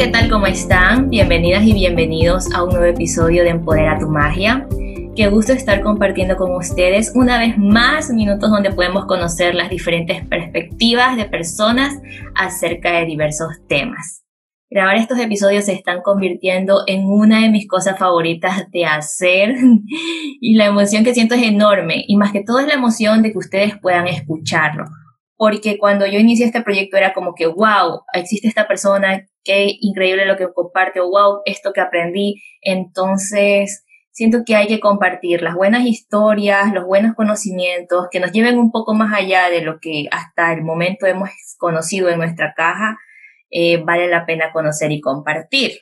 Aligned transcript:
¿qué 0.00 0.06
tal? 0.06 0.30
¿Cómo 0.30 0.46
están? 0.46 1.10
Bienvenidas 1.10 1.62
y 1.62 1.74
bienvenidos 1.74 2.50
a 2.54 2.64
un 2.64 2.70
nuevo 2.70 2.86
episodio 2.86 3.42
de 3.42 3.50
Empodera 3.50 3.98
tu 3.98 4.08
Magia. 4.08 4.66
Qué 5.14 5.28
gusto 5.28 5.52
estar 5.52 5.82
compartiendo 5.82 6.36
con 6.36 6.56
ustedes 6.56 7.12
una 7.14 7.38
vez 7.38 7.58
más 7.58 8.08
minutos 8.08 8.48
donde 8.48 8.72
podemos 8.72 9.04
conocer 9.04 9.54
las 9.54 9.68
diferentes 9.68 10.24
perspectivas 10.24 11.18
de 11.18 11.26
personas 11.26 12.00
acerca 12.34 12.92
de 12.92 13.04
diversos 13.04 13.48
temas. 13.68 14.24
Grabar 14.70 14.96
estos 14.96 15.18
episodios 15.18 15.66
se 15.66 15.74
están 15.74 16.00
convirtiendo 16.00 16.82
en 16.86 17.04
una 17.04 17.42
de 17.42 17.50
mis 17.50 17.68
cosas 17.68 17.98
favoritas 17.98 18.70
de 18.70 18.86
hacer 18.86 19.54
y 20.40 20.54
la 20.54 20.64
emoción 20.64 21.04
que 21.04 21.12
siento 21.12 21.34
es 21.34 21.42
enorme 21.42 22.04
y 22.08 22.16
más 22.16 22.32
que 22.32 22.42
todo 22.42 22.60
es 22.60 22.66
la 22.66 22.72
emoción 22.72 23.20
de 23.20 23.32
que 23.32 23.38
ustedes 23.38 23.78
puedan 23.78 24.08
escucharlo. 24.08 24.86
Porque 25.36 25.76
cuando 25.76 26.06
yo 26.06 26.18
inicié 26.18 26.46
este 26.46 26.62
proyecto 26.62 26.96
era 26.96 27.12
como 27.12 27.34
que, 27.34 27.46
wow, 27.46 28.00
existe 28.14 28.48
esta 28.48 28.66
persona 28.66 29.26
qué 29.44 29.76
increíble 29.80 30.26
lo 30.26 30.36
que 30.36 30.52
comparte, 30.52 31.00
wow, 31.00 31.40
esto 31.44 31.72
que 31.72 31.80
aprendí. 31.80 32.42
Entonces, 32.62 33.84
siento 34.10 34.38
que 34.44 34.56
hay 34.56 34.66
que 34.66 34.80
compartir 34.80 35.42
las 35.42 35.54
buenas 35.54 35.84
historias, 35.86 36.72
los 36.72 36.84
buenos 36.84 37.14
conocimientos, 37.14 38.08
que 38.10 38.20
nos 38.20 38.32
lleven 38.32 38.58
un 38.58 38.70
poco 38.70 38.94
más 38.94 39.12
allá 39.14 39.50
de 39.50 39.62
lo 39.62 39.78
que 39.80 40.06
hasta 40.10 40.52
el 40.52 40.62
momento 40.62 41.06
hemos 41.06 41.30
conocido 41.58 42.08
en 42.08 42.18
nuestra 42.18 42.54
caja, 42.54 42.98
eh, 43.50 43.82
vale 43.82 44.08
la 44.08 44.26
pena 44.26 44.52
conocer 44.52 44.92
y 44.92 45.00
compartir. 45.00 45.72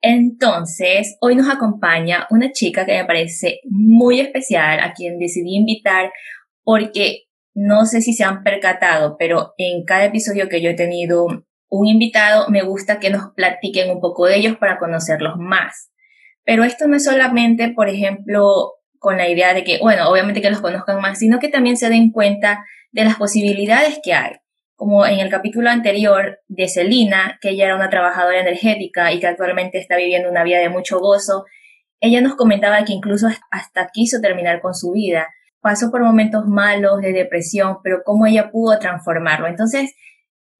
Entonces, 0.00 1.16
hoy 1.20 1.34
nos 1.34 1.48
acompaña 1.48 2.26
una 2.30 2.52
chica 2.52 2.84
que 2.84 2.92
me 2.98 3.06
parece 3.06 3.60
muy 3.64 4.20
especial, 4.20 4.80
a 4.80 4.92
quien 4.92 5.18
decidí 5.18 5.56
invitar 5.56 6.12
porque 6.62 7.24
no 7.54 7.86
sé 7.86 8.02
si 8.02 8.12
se 8.12 8.24
han 8.24 8.42
percatado, 8.42 9.16
pero 9.18 9.54
en 9.58 9.84
cada 9.84 10.06
episodio 10.06 10.48
que 10.48 10.60
yo 10.60 10.70
he 10.70 10.74
tenido 10.74 11.26
un 11.78 11.86
invitado, 11.86 12.48
me 12.48 12.62
gusta 12.62 13.00
que 13.00 13.10
nos 13.10 13.32
platiquen 13.34 13.90
un 13.90 14.00
poco 14.00 14.26
de 14.26 14.36
ellos 14.36 14.56
para 14.56 14.78
conocerlos 14.78 15.36
más. 15.36 15.90
Pero 16.44 16.64
esto 16.64 16.86
no 16.86 16.96
es 16.96 17.04
solamente, 17.04 17.70
por 17.70 17.88
ejemplo, 17.88 18.74
con 18.98 19.16
la 19.16 19.28
idea 19.28 19.54
de 19.54 19.64
que, 19.64 19.78
bueno, 19.80 20.08
obviamente 20.08 20.40
que 20.40 20.50
los 20.50 20.60
conozcan 20.60 21.00
más, 21.00 21.18
sino 21.18 21.38
que 21.38 21.48
también 21.48 21.76
se 21.76 21.88
den 21.88 22.10
cuenta 22.10 22.64
de 22.92 23.04
las 23.04 23.16
posibilidades 23.16 24.00
que 24.02 24.14
hay. 24.14 24.32
Como 24.76 25.06
en 25.06 25.20
el 25.20 25.30
capítulo 25.30 25.70
anterior 25.70 26.40
de 26.48 26.68
Celina, 26.68 27.38
que 27.40 27.50
ella 27.50 27.66
era 27.66 27.76
una 27.76 27.90
trabajadora 27.90 28.40
energética 28.40 29.12
y 29.12 29.20
que 29.20 29.26
actualmente 29.26 29.78
está 29.78 29.96
viviendo 29.96 30.28
una 30.28 30.44
vida 30.44 30.58
de 30.58 30.68
mucho 30.68 30.98
gozo, 31.00 31.44
ella 32.00 32.20
nos 32.20 32.34
comentaba 32.34 32.84
que 32.84 32.92
incluso 32.92 33.28
hasta 33.50 33.88
quiso 33.92 34.20
terminar 34.20 34.60
con 34.60 34.74
su 34.74 34.92
vida. 34.92 35.28
Pasó 35.60 35.90
por 35.90 36.02
momentos 36.02 36.46
malos 36.46 37.00
de 37.00 37.12
depresión, 37.12 37.78
pero 37.82 38.02
cómo 38.04 38.26
ella 38.26 38.50
pudo 38.50 38.78
transformarlo. 38.78 39.46
Entonces, 39.46 39.94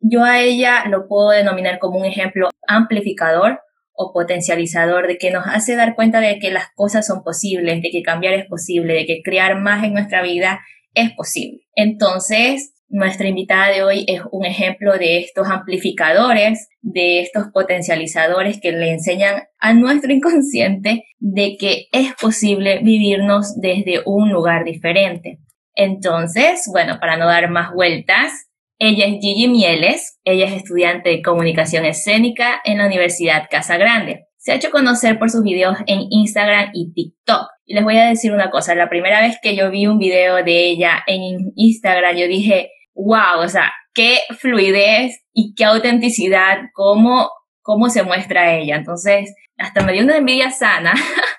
yo 0.06 0.22
a 0.22 0.41
ella 0.41 0.84
lo 0.86 1.08
puedo 1.08 1.30
denominar 1.30 1.78
como 1.78 1.98
un 1.98 2.05
ejemplo 2.05 2.50
amplificador 2.69 3.60
o 3.94 4.12
potencializador 4.12 5.06
de 5.06 5.16
que 5.16 5.30
nos 5.30 5.47
hace 5.47 5.77
dar 5.77 5.94
cuenta 5.94 6.20
de 6.20 6.38
que 6.38 6.50
las 6.50 6.66
cosas 6.74 7.06
son 7.06 7.22
posibles, 7.22 7.80
de 7.80 7.91
que 7.91 8.02
cambiar 8.02 8.34
es 8.34 8.47
posible, 8.47 8.92
de 8.92 9.06
que 9.06 9.22
crear 9.22 9.58
más 9.60 9.82
en 9.82 9.94
nuestra 9.94 10.22
vida 10.22 10.60
es 10.92 11.12
posible. 11.12 11.60
Entonces, 11.75 12.75
nuestra 12.88 13.28
invitada 13.28 13.69
de 13.69 13.82
hoy 13.82 14.05
es 14.06 14.20
un 14.30 14.44
ejemplo 14.44 14.92
de 14.98 15.20
estos 15.20 15.48
amplificadores, 15.48 16.69
de 16.82 17.20
estos 17.20 17.47
potencializadores 17.52 18.60
que 18.60 18.72
le 18.72 18.91
enseñan 18.91 19.44
a 19.58 19.72
nuestro 19.72 20.12
inconsciente 20.12 21.05
de 21.19 21.56
que 21.58 21.86
es 21.92 22.12
posible 22.20 22.80
vivirnos 22.82 23.58
desde 23.58 24.02
un 24.05 24.30
lugar 24.30 24.64
diferente. 24.64 25.38
Entonces, 25.75 26.69
bueno, 26.70 26.98
para 27.00 27.16
no 27.16 27.27
dar 27.27 27.50
más 27.50 27.72
vueltas, 27.72 28.44
ella 28.78 29.06
es 29.06 29.20
Gigi 29.20 29.48
Mieles, 29.48 30.19
ella 30.25 30.47
es 30.47 30.53
estudiante 30.53 31.10
de 31.10 31.22
comunicación 31.22 31.84
escénica 31.84 32.60
en 32.65 32.78
la 32.78 32.87
Universidad 32.87 33.49
Casa 33.50 33.76
Grande. 33.76 34.26
Se 34.37 34.53
ha 34.53 34.56
hecho 34.56 34.71
conocer 34.71 35.19
por 35.19 35.31
sus 35.31 35.43
videos 35.43 35.78
en 35.87 36.06
Instagram 36.10 36.71
y 36.75 36.93
TikTok. 36.93 37.49
Les 37.66 37.82
voy 37.82 37.97
a 37.97 38.09
decir 38.09 38.32
una 38.32 38.50
cosa, 38.50 38.75
la 38.75 38.91
primera 38.91 39.21
vez 39.21 39.38
que 39.43 39.56
yo 39.56 39.71
vi 39.71 39.87
un 39.87 39.99
video 39.99 40.37
de 40.44 40.71
ella 40.71 41.03
en 41.06 41.53
Instagram, 41.54 42.16
yo 42.16 42.26
dije, 42.26 42.71
wow, 42.94 43.41
o 43.43 43.49
sea, 43.49 43.72
qué 43.94 44.19
fluidez 44.38 45.25
y 45.32 45.54
qué 45.54 45.65
autenticidad, 45.65 46.59
cómo, 46.75 47.31
cómo 47.62 47.88
se 47.88 48.03
muestra 48.03 48.56
ella. 48.56 48.76
Entonces, 48.76 49.34
hasta 49.56 49.82
me 49.82 49.93
dio 49.93 50.03
una 50.03 50.16
envidia 50.16 50.50
sana, 50.50 50.93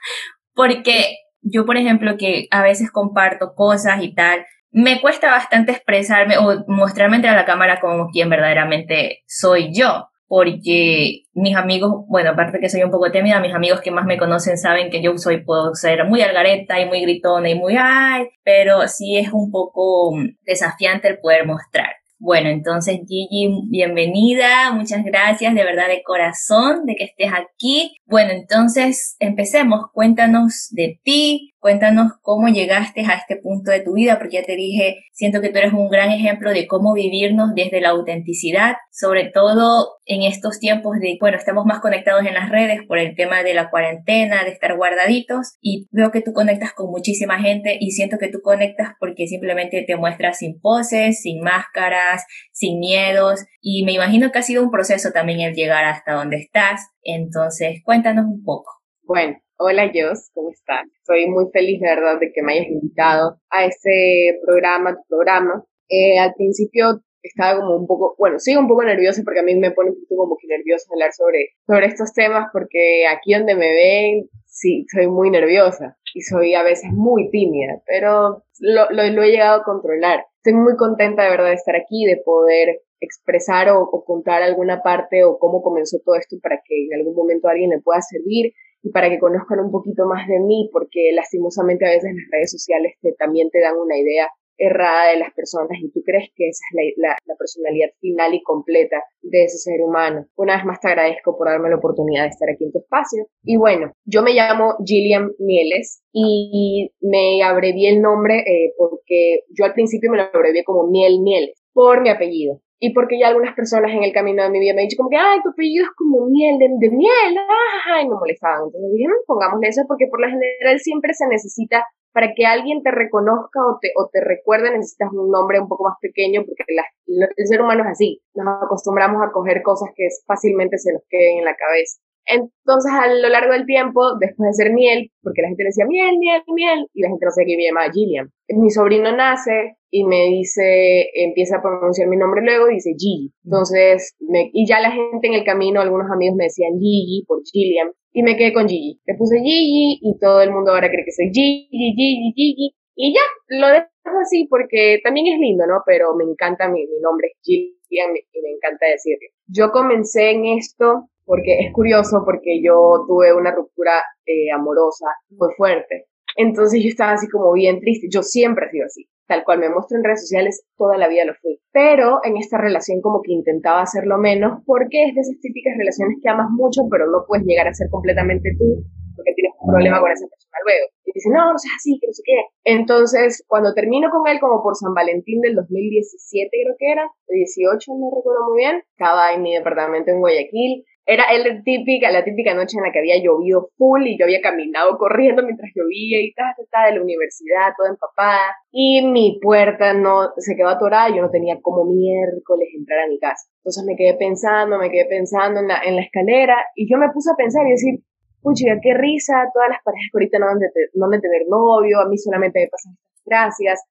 porque 0.56 1.18
yo, 1.42 1.66
por 1.66 1.78
ejemplo, 1.78 2.18
que 2.18 2.48
a 2.50 2.64
veces 2.64 2.92
comparto 2.92 3.54
cosas 3.56 4.02
y 4.02 4.16
tal, 4.16 4.46
me 4.76 5.00
cuesta 5.00 5.32
bastante 5.32 5.72
expresarme 5.72 6.38
o 6.38 6.66
mostrarme 6.68 7.16
entre 7.16 7.32
la 7.32 7.46
cámara 7.46 7.80
como 7.80 8.10
quien 8.10 8.30
verdaderamente 8.30 9.24
soy 9.26 9.74
yo, 9.74 10.10
porque 10.28 11.22
mis 11.34 11.56
amigos, 11.56 12.04
bueno, 12.10 12.32
aparte 12.32 12.60
que 12.60 12.68
soy 12.68 12.84
un 12.84 12.92
poco 12.92 13.10
tímida, 13.10 13.40
mis 13.40 13.54
amigos 13.54 13.80
que 13.80 13.92
más 13.92 14.06
me 14.06 14.18
conocen 14.18 14.58
saben 14.58 14.90
que 14.90 15.02
yo 15.02 15.18
soy, 15.18 15.46
puedo 15.46 15.74
ser 15.76 16.04
muy 16.04 16.22
algareta 16.22 16.78
y 16.82 16.88
muy 16.88 17.00
gritona 17.04 17.50
y 17.50 17.56
muy 17.56 17.78
ay, 17.80 18.28
pero 18.44 18.86
sí 18.90 19.18
es 19.18 19.32
un 19.32 19.50
poco 19.50 20.12
desafiante 20.46 21.08
el 21.08 21.20
poder 21.20 21.48
mostrar. 21.48 21.96
Bueno, 22.18 22.50
entonces 22.50 23.00
Gigi, 23.08 23.50
bienvenida, 23.70 24.74
muchas 24.74 25.06
gracias 25.06 25.56
de 25.56 25.64
verdad 25.64 25.88
de 25.88 26.04
corazón 26.04 26.86
de 26.86 26.96
que 26.96 27.06
estés 27.06 27.32
aquí. 27.32 27.96
Bueno, 28.06 28.32
entonces 28.32 29.16
empecemos, 29.20 29.88
cuéntanos 29.94 30.70
de 30.72 31.00
ti, 31.04 31.56
Cuéntanos 31.66 32.12
cómo 32.22 32.48
llegaste 32.48 33.02
a 33.08 33.16
este 33.16 33.38
punto 33.38 33.72
de 33.72 33.80
tu 33.80 33.94
vida, 33.94 34.20
porque 34.20 34.36
ya 34.36 34.44
te 34.44 34.56
dije, 34.56 34.98
siento 35.14 35.42
que 35.42 35.50
tú 35.50 35.58
eres 35.58 35.74
un 35.74 35.90
gran 35.90 36.12
ejemplo 36.12 36.52
de 36.52 36.68
cómo 36.68 36.94
vivirnos 36.94 37.56
desde 37.56 37.82
la 37.82 37.90
autenticidad, 37.90 38.76
sobre 38.92 39.32
todo 39.34 39.98
en 40.06 40.22
estos 40.22 40.60
tiempos 40.60 41.00
de, 41.00 41.18
bueno, 41.20 41.38
estamos 41.38 41.66
más 41.66 41.80
conectados 41.80 42.24
en 42.24 42.36
las 42.36 42.52
redes 42.52 42.82
por 42.88 43.00
el 43.00 43.16
tema 43.16 43.42
de 43.42 43.56
la 43.56 43.72
cuarentena, 43.72 44.44
de 44.44 44.52
estar 44.52 44.78
guardaditos, 44.78 45.58
y 45.60 45.88
veo 45.90 46.12
que 46.12 46.22
tú 46.22 46.34
conectas 46.34 46.72
con 46.74 46.92
muchísima 46.92 47.40
gente 47.40 47.76
y 47.80 47.94
siento 47.94 48.20
que 48.20 48.28
tú 48.28 48.42
conectas 48.44 48.90
porque 49.00 49.26
simplemente 49.26 49.84
te 49.88 49.96
muestras 49.96 50.38
sin 50.38 50.62
poses, 50.62 51.24
sin 51.24 51.42
máscaras, 51.42 52.28
sin 52.56 52.80
miedos, 52.80 53.46
y 53.62 53.84
me 53.84 53.92
imagino 53.92 54.32
que 54.32 54.40
ha 54.40 54.44
sido 54.44 54.64
un 54.64 54.72
proceso 54.72 55.12
también 55.12 55.42
el 55.42 55.54
llegar 55.54 55.84
hasta 55.84 56.14
donde 56.14 56.38
estás, 56.38 56.90
entonces 57.04 57.82
cuéntanos 57.84 58.26
un 58.26 58.44
poco. 58.44 58.72
Bueno, 59.04 59.36
Hola 59.58 59.90
Jos, 59.94 60.32
¿cómo 60.34 60.52
estás? 60.52 60.84
Soy 61.08 61.28
muy 61.28 61.46
feliz 61.54 61.80
de 61.80 61.88
verdad 61.88 62.20
de 62.20 62.34
que 62.34 62.42
me 62.44 62.54
hayas 62.54 62.68
invitado 62.68 63.40
a 63.50 63.64
este 63.66 64.38
programa, 64.46 64.96
tu 64.96 65.02
programa. 65.08 65.64
Eh, 65.88 66.20
al 66.20 66.34
principio 66.34 67.00
estaba 67.24 67.62
como 67.62 67.78
un 67.78 67.88
poco, 67.88 68.16
bueno, 68.18 68.38
sigo 68.38 68.60
un 68.60 68.68
poco 68.68 68.84
nerviosa 68.84 69.22
porque 69.24 69.40
a 69.40 69.44
mí 69.44 69.56
me 69.56 69.72
pone 69.72 69.92
un 69.92 69.96
poquito 69.96 70.16
como 70.18 70.36
que 70.36 70.48
nerviosa 70.48 70.90
hablar 70.92 71.14
sobre, 71.14 71.52
sobre 71.66 71.86
estos 71.86 72.14
temas 72.14 72.48
porque 72.52 73.06
aquí 73.08 73.34
donde 73.34 73.56
me 73.56 73.72
ven, 73.72 74.30
sí, 74.46 74.86
soy 74.94 75.08
muy 75.08 75.30
nerviosa 75.30 75.98
y 76.14 76.22
soy 76.22 76.54
a 76.54 76.64
veces 76.64 76.92
muy 76.92 77.30
tímida, 77.30 77.82
pero 77.88 78.44
lo, 78.60 78.92
lo 78.92 79.24
he 79.24 79.32
llegado 79.32 79.62
a 79.62 79.64
controlar. 79.64 80.26
Estoy 80.46 80.62
muy 80.62 80.76
contenta 80.76 81.24
de 81.24 81.32
verdad 81.32 81.48
de 81.48 81.56
estar 81.56 81.76
aquí, 81.76 82.06
de 82.06 82.22
poder 82.24 82.84
expresar 83.00 83.68
o, 83.72 83.90
contar 84.06 84.44
alguna 84.44 84.84
parte 84.84 85.24
o 85.24 85.40
cómo 85.40 85.64
comenzó 85.64 85.98
todo 86.06 86.14
esto 86.18 86.36
para 86.40 86.62
que 86.64 86.86
en 86.86 87.00
algún 87.00 87.16
momento 87.16 87.48
alguien 87.48 87.72
le 87.72 87.82
pueda 87.82 88.00
servir 88.04 88.54
y 88.84 88.92
para 88.92 89.10
que 89.10 89.18
conozcan 89.18 89.60
un 89.60 89.72
poquito 89.72 90.06
más 90.06 90.28
de 90.28 90.40
mí, 90.40 90.70
porque 90.72 91.10
lastimosamente 91.16 91.88
a 91.88 91.90
veces 91.90 92.14
las 92.14 92.30
redes 92.32 92.52
sociales 92.52 92.94
te, 93.02 93.14
también 93.14 93.50
te 93.50 93.60
dan 93.60 93.76
una 93.76 93.98
idea 93.98 94.30
errada 94.58 95.12
de 95.12 95.20
las 95.20 95.34
personas 95.34 95.78
y 95.82 95.92
tú 95.92 96.02
crees 96.06 96.30
que 96.36 96.48
esa 96.48 96.64
es 96.72 96.94
la, 96.98 97.16
la, 97.26 97.36
personalidad 97.36 97.90
final 98.00 98.34
y 98.34 98.42
completa 98.44 99.04
de 99.22 99.44
ese 99.44 99.58
ser 99.58 99.82
humano. 99.82 100.26
Una 100.36 100.56
vez 100.56 100.66
más 100.66 100.80
te 100.80 100.88
agradezco 100.88 101.38
por 101.38 101.48
darme 101.48 101.70
la 101.70 101.78
oportunidad 101.78 102.24
de 102.24 102.30
estar 102.30 102.50
aquí 102.50 102.64
en 102.64 102.72
tu 102.72 102.80
espacio. 102.80 103.28
Y 103.44 103.58
bueno, 103.58 103.92
yo 104.06 104.24
me 104.24 104.34
llamo 104.34 104.76
Gillian 104.86 105.32
Mieles 105.40 106.04
y 106.12 106.92
me 107.02 107.44
abrevié 107.44 107.90
el 107.90 108.02
nombre 108.02 108.40
eh, 108.40 108.74
porque 108.78 109.42
yo 109.50 109.66
al 109.66 109.74
principio 109.74 110.12
me 110.12 110.18
lo 110.18 110.24
abrevié 110.24 110.64
como 110.64 110.88
Miel 110.88 111.22
Mieles 111.22 111.62
por 111.74 112.02
mi 112.02 112.10
apellido 112.10 112.62
y 112.80 112.94
porque 112.94 113.18
ya 113.20 113.30
algunas 113.30 113.56
personas 113.56 113.92
en 113.92 114.04
el 114.04 114.12
camino 114.12 114.44
de 114.44 114.50
mi 114.50 114.60
vida 114.60 114.74
me 114.74 114.82
han 114.82 114.88
dicho 114.88 114.98
como 114.98 115.10
que, 115.10 115.18
ay, 115.18 115.40
tu 115.42 115.50
apellido 115.50 115.86
es 115.86 115.92
como 115.96 116.28
miel, 116.28 116.60
de, 116.60 116.90
miel, 116.92 117.34
ah, 117.40 118.02
y 118.02 118.08
me 118.08 118.16
molestaban. 118.16 118.68
Entonces 118.68 118.92
dije, 118.92 119.08
no, 119.08 119.16
pongámosle 119.26 119.68
eso 119.70 119.82
porque 119.88 120.08
por 120.08 120.22
lo 120.22 120.28
general 120.28 120.80
siempre 120.80 121.14
se 121.14 121.28
necesita, 121.28 121.86
para 122.16 122.34
que 122.34 122.46
alguien 122.46 122.82
te 122.82 122.92
reconozca 122.92 123.60
o 123.60 123.78
te, 123.82 123.92
o 123.98 124.08
te 124.08 124.22
recuerde, 124.24 124.72
necesitas 124.72 125.12
un 125.12 125.30
nombre 125.30 125.60
un 125.60 125.68
poco 125.68 125.84
más 125.84 125.98
pequeño 126.00 126.46
porque 126.46 126.64
el 126.66 127.48
ser 127.48 127.62
humano 127.62 127.84
es 127.84 127.90
así. 127.90 128.22
Nos 128.34 128.64
acostumbramos 128.64 129.22
a 129.22 129.34
coger 129.34 129.62
cosas 129.62 129.90
que 129.94 130.08
fácilmente 130.26 130.78
se 130.78 130.94
nos 130.94 131.02
queden 131.10 131.40
en 131.40 131.44
la 131.44 131.58
cabeza. 131.58 132.00
Entonces, 132.28 132.92
a 132.92 133.08
lo 133.08 133.30
largo 133.30 133.54
del 133.54 133.66
tiempo, 133.66 134.02
después 134.20 134.50
de 134.50 134.64
ser 134.64 134.74
miel, 134.74 135.12
porque 135.22 135.42
la 135.42 135.50
gente 135.50 135.64
decía 135.64 135.86
miel, 135.86 136.18
miel, 136.18 136.42
miel, 136.54 136.88
y 136.94 137.02
la 137.02 137.10
gente 137.10 137.26
no 137.26 137.32
sabía 137.32 137.54
que 137.54 137.58
me 137.58 137.68
llamaba 137.70 137.94
Gillian. 137.94 138.32
Mi 138.50 138.70
sobrino 138.70 139.16
nace 139.16 139.78
y 139.92 140.04
me 140.04 140.26
dice, 140.26 141.08
empieza 141.14 141.58
a 141.58 141.62
pronunciar 141.62 142.10
mi 142.10 142.18
nombre 142.18 142.42
luego, 142.44 142.68
dice 142.68 142.92
Gigi. 142.98 143.32
Entonces, 143.44 144.16
me, 144.20 144.50
y 144.52 144.68
ya 144.68 144.80
la 144.80 144.92
gente 144.92 145.28
en 145.28 145.34
el 145.34 145.46
camino, 145.46 145.82
algunos 145.82 146.10
amigos 146.12 146.36
me 146.36 146.46
decían 146.46 146.80
Gigi 146.80 147.24
por 147.28 147.42
Gillian, 147.46 147.92
y 148.12 148.24
me 148.24 148.36
quedé 148.36 148.54
con 148.54 148.68
Gigi. 148.68 149.00
Le 149.06 149.16
puse 149.16 149.38
Gigi 149.38 150.00
y 150.02 150.18
todo 150.20 150.42
el 150.42 150.52
mundo 150.52 150.72
ahora 150.72 150.90
cree 150.90 151.06
que 151.06 151.12
soy 151.12 151.30
Gigi, 151.32 151.68
Gigi, 151.70 152.34
Gigi. 152.36 152.76
Y 152.96 153.14
ya, 153.14 153.22
lo 153.50 153.68
dejo 153.68 154.18
así 154.22 154.48
porque 154.50 155.00
también 155.04 155.28
es 155.28 155.40
lindo, 155.40 155.68
¿no? 155.68 155.84
Pero 155.86 156.16
me 156.16 156.24
encanta 156.24 156.70
mi, 156.70 156.82
mi 156.88 157.00
nombre, 157.02 157.34
Gillian, 157.44 158.16
y 158.16 158.42
me 158.42 158.50
encanta 158.56 158.88
decirlo. 158.88 159.28
Yo 159.48 159.72
comencé 159.72 160.32
en 160.32 160.46
esto 160.46 161.10
porque 161.26 161.60
es 161.60 161.74
curioso 161.74 162.22
porque 162.24 162.62
yo 162.64 163.04
tuve 163.08 163.34
una 163.34 163.54
ruptura 163.54 163.94
eh, 164.26 164.52
amorosa 164.54 165.08
muy 165.30 165.50
fuerte. 165.58 166.06
Entonces 166.38 166.82
yo 166.84 166.90
estaba 166.90 167.14
así 167.14 167.28
como 167.30 167.54
bien 167.54 167.80
triste. 167.80 168.08
Yo 168.12 168.22
siempre 168.22 168.68
he 168.68 168.72
sido 168.72 168.86
así. 168.86 169.08
Tal 169.28 169.44
cual 169.44 169.60
me 169.60 169.70
muestro 169.70 169.98
en 169.98 170.04
redes 170.04 170.22
sociales, 170.22 170.66
toda 170.78 170.98
la 170.98 171.08
vida 171.08 171.26
lo 171.26 171.34
fui. 171.42 171.60
Pero 171.72 172.20
en 172.24 172.38
esta 172.38 172.60
relación 172.60 173.02
como 173.02 173.22
que 173.24 173.34
intentaba 173.34 173.82
hacerlo 173.82 174.18
menos 174.18 174.62
porque 174.66 175.06
es 175.06 175.16
de 175.16 175.22
esas 175.22 175.40
típicas 175.42 175.74
relaciones 175.78 176.18
que 176.22 176.30
amas 176.30 176.50
mucho, 176.52 176.82
pero 176.92 177.10
no 177.10 177.26
puedes 177.28 177.46
llegar 177.46 177.68
a 177.68 177.74
ser 177.74 177.88
completamente 177.90 178.52
tú 178.58 178.86
porque 179.16 179.34
tienes 179.34 179.56
un 179.60 179.72
problema 179.72 180.00
con 180.00 180.12
esa 180.12 180.28
persona 180.28 180.58
luego. 180.68 180.86
Y 181.06 181.12
dice, 181.16 181.30
no, 181.32 181.52
no 181.52 181.58
seas 181.58 181.74
así, 181.80 181.98
que 182.00 182.08
no 182.08 182.14
sé 182.14 182.24
qué. 182.26 182.40
Entonces, 182.66 183.44
cuando 183.48 183.74
termino 183.74 184.12
con 184.12 184.28
él, 184.28 184.40
como 184.40 184.62
por 184.62 184.76
San 184.76 184.94
Valentín 184.94 185.42
del 185.42 185.56
2017 185.56 186.52
creo 186.52 186.76
que 186.78 186.92
era, 186.92 187.08
18, 187.28 187.92
no 187.96 188.12
recuerdo 188.12 188.52
muy 188.52 188.60
bien, 188.60 188.84
estaba 188.92 189.34
en 189.34 189.42
mi 189.42 189.56
departamento 189.56 190.12
en 190.12 190.20
Guayaquil, 190.20 190.84
era 191.06 191.26
el 191.32 191.64
típica, 191.64 192.10
la 192.12 192.24
típica 192.24 192.54
noche 192.54 192.78
en 192.78 192.84
la 192.84 192.92
que 192.92 193.00
había 193.00 193.22
llovido 193.22 193.70
full 193.78 194.08
y 194.08 194.18
yo 194.18 194.26
había 194.26 194.42
caminado 194.42 194.98
corriendo 194.98 195.44
mientras 195.44 195.70
llovía 195.76 196.20
y 196.22 196.34
tal, 196.34 196.54
tal, 196.72 196.90
de 196.90 196.98
la 196.98 197.04
universidad, 197.04 197.74
toda 197.78 197.90
empapada. 197.90 198.58
Y 198.72 199.06
mi 199.06 199.40
puerta 199.42 199.94
no 199.94 200.34
se 200.38 200.56
quedó 200.56 200.70
atorada, 200.70 201.10
yo 201.10 201.22
no 201.22 201.30
tenía 201.30 201.62
como 201.62 201.86
miércoles 201.86 202.70
entrar 202.76 203.06
a 203.06 203.08
mi 203.08 203.20
casa. 203.20 203.48
Entonces 203.60 203.84
me 203.86 203.96
quedé 203.96 204.18
pensando, 204.18 204.80
me 204.80 204.90
quedé 204.90 205.06
pensando 205.06 205.60
en 205.60 205.68
la, 205.68 205.80
en 205.84 205.96
la 205.96 206.02
escalera 206.02 206.58
y 206.76 206.90
yo 206.92 206.98
me 206.98 207.12
puse 207.14 207.30
a 207.32 207.36
pensar 207.38 207.68
y 207.68 207.72
decir, 207.72 208.00
pucha, 208.42 208.66
qué 208.82 208.94
risa, 208.94 209.46
todas 209.54 209.70
las 209.70 209.84
parejas 209.84 210.10
que 210.12 210.18
ahorita 210.18 210.40
no 210.40 210.48
van, 210.48 210.60
de, 210.60 210.70
no 210.94 211.08
de 211.10 211.20
tener 211.20 211.44
novio, 211.48 212.00
a 212.00 212.10
mí 212.10 212.18
solamente 212.18 212.62
me 212.62 212.68
pasan 212.68 212.98
gracias. 213.26 213.84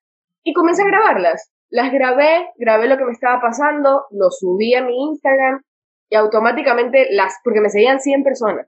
Y 0.42 0.52
comencé 0.52 0.82
a 0.82 0.86
grabarlas. 0.86 1.50
Las 1.70 1.92
grabé, 1.92 2.50
grabé 2.56 2.86
lo 2.86 2.96
que 2.96 3.04
me 3.04 3.12
estaba 3.12 3.40
pasando, 3.40 4.04
lo 4.10 4.30
subí 4.30 4.74
a 4.74 4.84
mi 4.84 4.94
Instagram 5.10 5.60
y 6.14 6.16
automáticamente 6.16 7.08
las, 7.10 7.34
porque 7.42 7.60
me 7.60 7.68
seguían 7.68 7.98
100 7.98 8.22
personas 8.22 8.66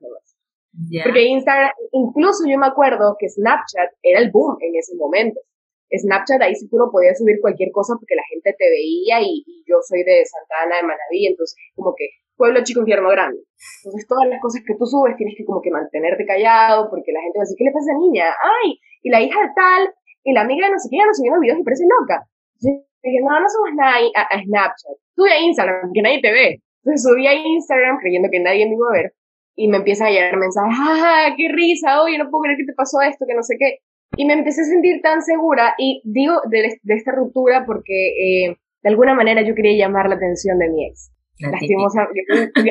Porque 1.04 1.22
Instagram, 1.22 1.70
incluso 1.92 2.42
yo 2.42 2.58
me 2.58 2.66
acuerdo 2.66 3.14
que 3.20 3.28
Snapchat 3.28 3.94
era 4.02 4.18
el 4.18 4.32
boom 4.32 4.58
en 4.58 4.74
ese 4.74 4.96
momento. 4.96 5.38
Snapchat 5.86 6.42
ahí 6.42 6.56
sí 6.56 6.66
tú 6.68 6.76
no 6.76 6.90
podías 6.90 7.16
subir 7.16 7.38
cualquier 7.40 7.70
cosa 7.70 7.94
porque 7.94 8.18
la 8.18 8.26
gente 8.34 8.50
te 8.58 8.66
veía 8.68 9.22
y, 9.22 9.46
y 9.46 9.62
yo 9.62 9.78
soy 9.86 10.02
de 10.02 10.26
Santa 10.26 10.66
Ana 10.66 10.82
de 10.82 10.90
Manaví, 10.90 11.30
entonces 11.30 11.54
como 11.76 11.94
que 11.94 12.10
pueblo 12.34 12.64
chico, 12.64 12.80
infierno 12.80 13.14
grande. 13.14 13.38
Entonces 13.84 14.08
todas 14.10 14.26
las 14.26 14.42
cosas 14.42 14.66
que 14.66 14.74
tú 14.74 14.84
subes 14.84 15.14
tienes 15.14 15.38
que 15.38 15.46
como 15.46 15.62
que 15.62 15.70
mantenerte 15.70 16.26
callado 16.26 16.90
porque 16.90 17.14
la 17.14 17.22
gente 17.22 17.38
va 17.38 17.42
a 17.42 17.46
decir, 17.46 17.62
¿qué 17.62 17.70
le 17.70 17.70
pasa 17.70 17.86
a 17.86 17.94
esa 17.94 18.02
niña? 18.02 18.26
Ay, 18.42 18.74
y 19.06 19.08
la 19.14 19.22
hija 19.22 19.38
de 19.38 19.54
tal, 19.54 19.94
y 20.26 20.34
la 20.34 20.42
amiga 20.42 20.66
de 20.66 20.74
no 20.74 20.78
sé 20.82 20.90
qué, 20.90 20.98
ya 20.98 21.06
no 21.06 21.14
subiendo 21.14 21.38
videos 21.38 21.62
y 21.62 21.62
parece 21.62 21.86
loca. 21.86 22.26
Dije, 22.58 23.22
no, 23.22 23.38
no 23.38 23.46
subas 23.46 23.74
nada 23.78 24.02
a, 24.02 24.42
Snapchat. 24.42 24.98
Sube 25.14 25.30
a 25.30 25.38
Instagram, 25.38 25.94
que 25.94 26.02
nadie 26.02 26.18
te 26.20 26.32
ve. 26.34 26.65
Entonces 26.86 27.02
subí 27.02 27.26
a 27.26 27.34
Instagram 27.34 27.98
creyendo 27.98 28.28
que 28.30 28.38
nadie 28.38 28.64
me 28.66 28.74
iba 28.74 28.86
a 28.88 29.02
ver 29.02 29.12
y 29.56 29.66
me 29.66 29.78
empiezan 29.78 30.06
a 30.08 30.10
llegar 30.10 30.36
mensajes, 30.36 30.78
¡ah, 30.78 31.34
qué 31.36 31.48
risa! 31.48 32.02
Oye, 32.02 32.16
no 32.16 32.30
puedo 32.30 32.42
creer 32.42 32.58
que 32.58 32.66
te 32.66 32.74
pasó 32.74 33.00
esto, 33.00 33.24
que 33.26 33.34
no 33.34 33.42
sé 33.42 33.56
qué. 33.58 33.78
Y 34.16 34.24
me 34.24 34.34
empecé 34.34 34.60
a 34.60 34.64
sentir 34.64 35.00
tan 35.02 35.20
segura 35.22 35.74
y 35.78 36.00
digo 36.04 36.34
de, 36.48 36.78
de 36.80 36.94
esta 36.94 37.10
ruptura 37.10 37.64
porque 37.66 37.90
eh, 37.92 38.56
de 38.82 38.88
alguna 38.88 39.14
manera 39.14 39.42
yo 39.42 39.56
quería 39.56 39.86
llamar 39.86 40.08
la 40.08 40.14
atención 40.14 40.58
de 40.60 40.68
mi 40.68 40.86
ex. 40.86 41.10
Lastimosa, 41.40 42.06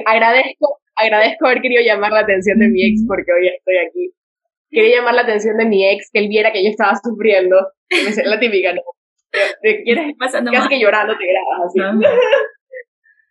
agradezco, 0.05 0.79
agradezco 0.95 1.47
haber 1.47 1.61
querido 1.61 1.83
llamar 1.83 2.13
la 2.13 2.21
atención 2.21 2.57
de 2.57 2.69
mi 2.69 2.87
ex 2.87 3.03
porque 3.05 3.33
hoy 3.33 3.49
estoy 3.49 3.75
aquí. 3.77 4.13
Quería 4.69 4.99
llamar 4.99 5.15
la 5.15 5.21
atención 5.21 5.57
de 5.57 5.65
mi 5.65 5.85
ex, 5.89 6.09
que 6.11 6.19
él 6.19 6.29
viera 6.29 6.53
que 6.53 6.63
yo 6.63 6.69
estaba 6.69 6.93
sufriendo. 6.95 7.57
Es 7.89 8.17
la 8.23 8.39
típica, 8.39 8.73
¿no? 8.73 8.81
Te, 9.61 9.83
quieres 9.83 10.15
pasando 10.19 10.51
casi 10.51 10.69
que 10.69 10.79
llorando 10.79 11.13
te 11.17 11.25
grabas 11.27 11.67
así. 11.67 11.79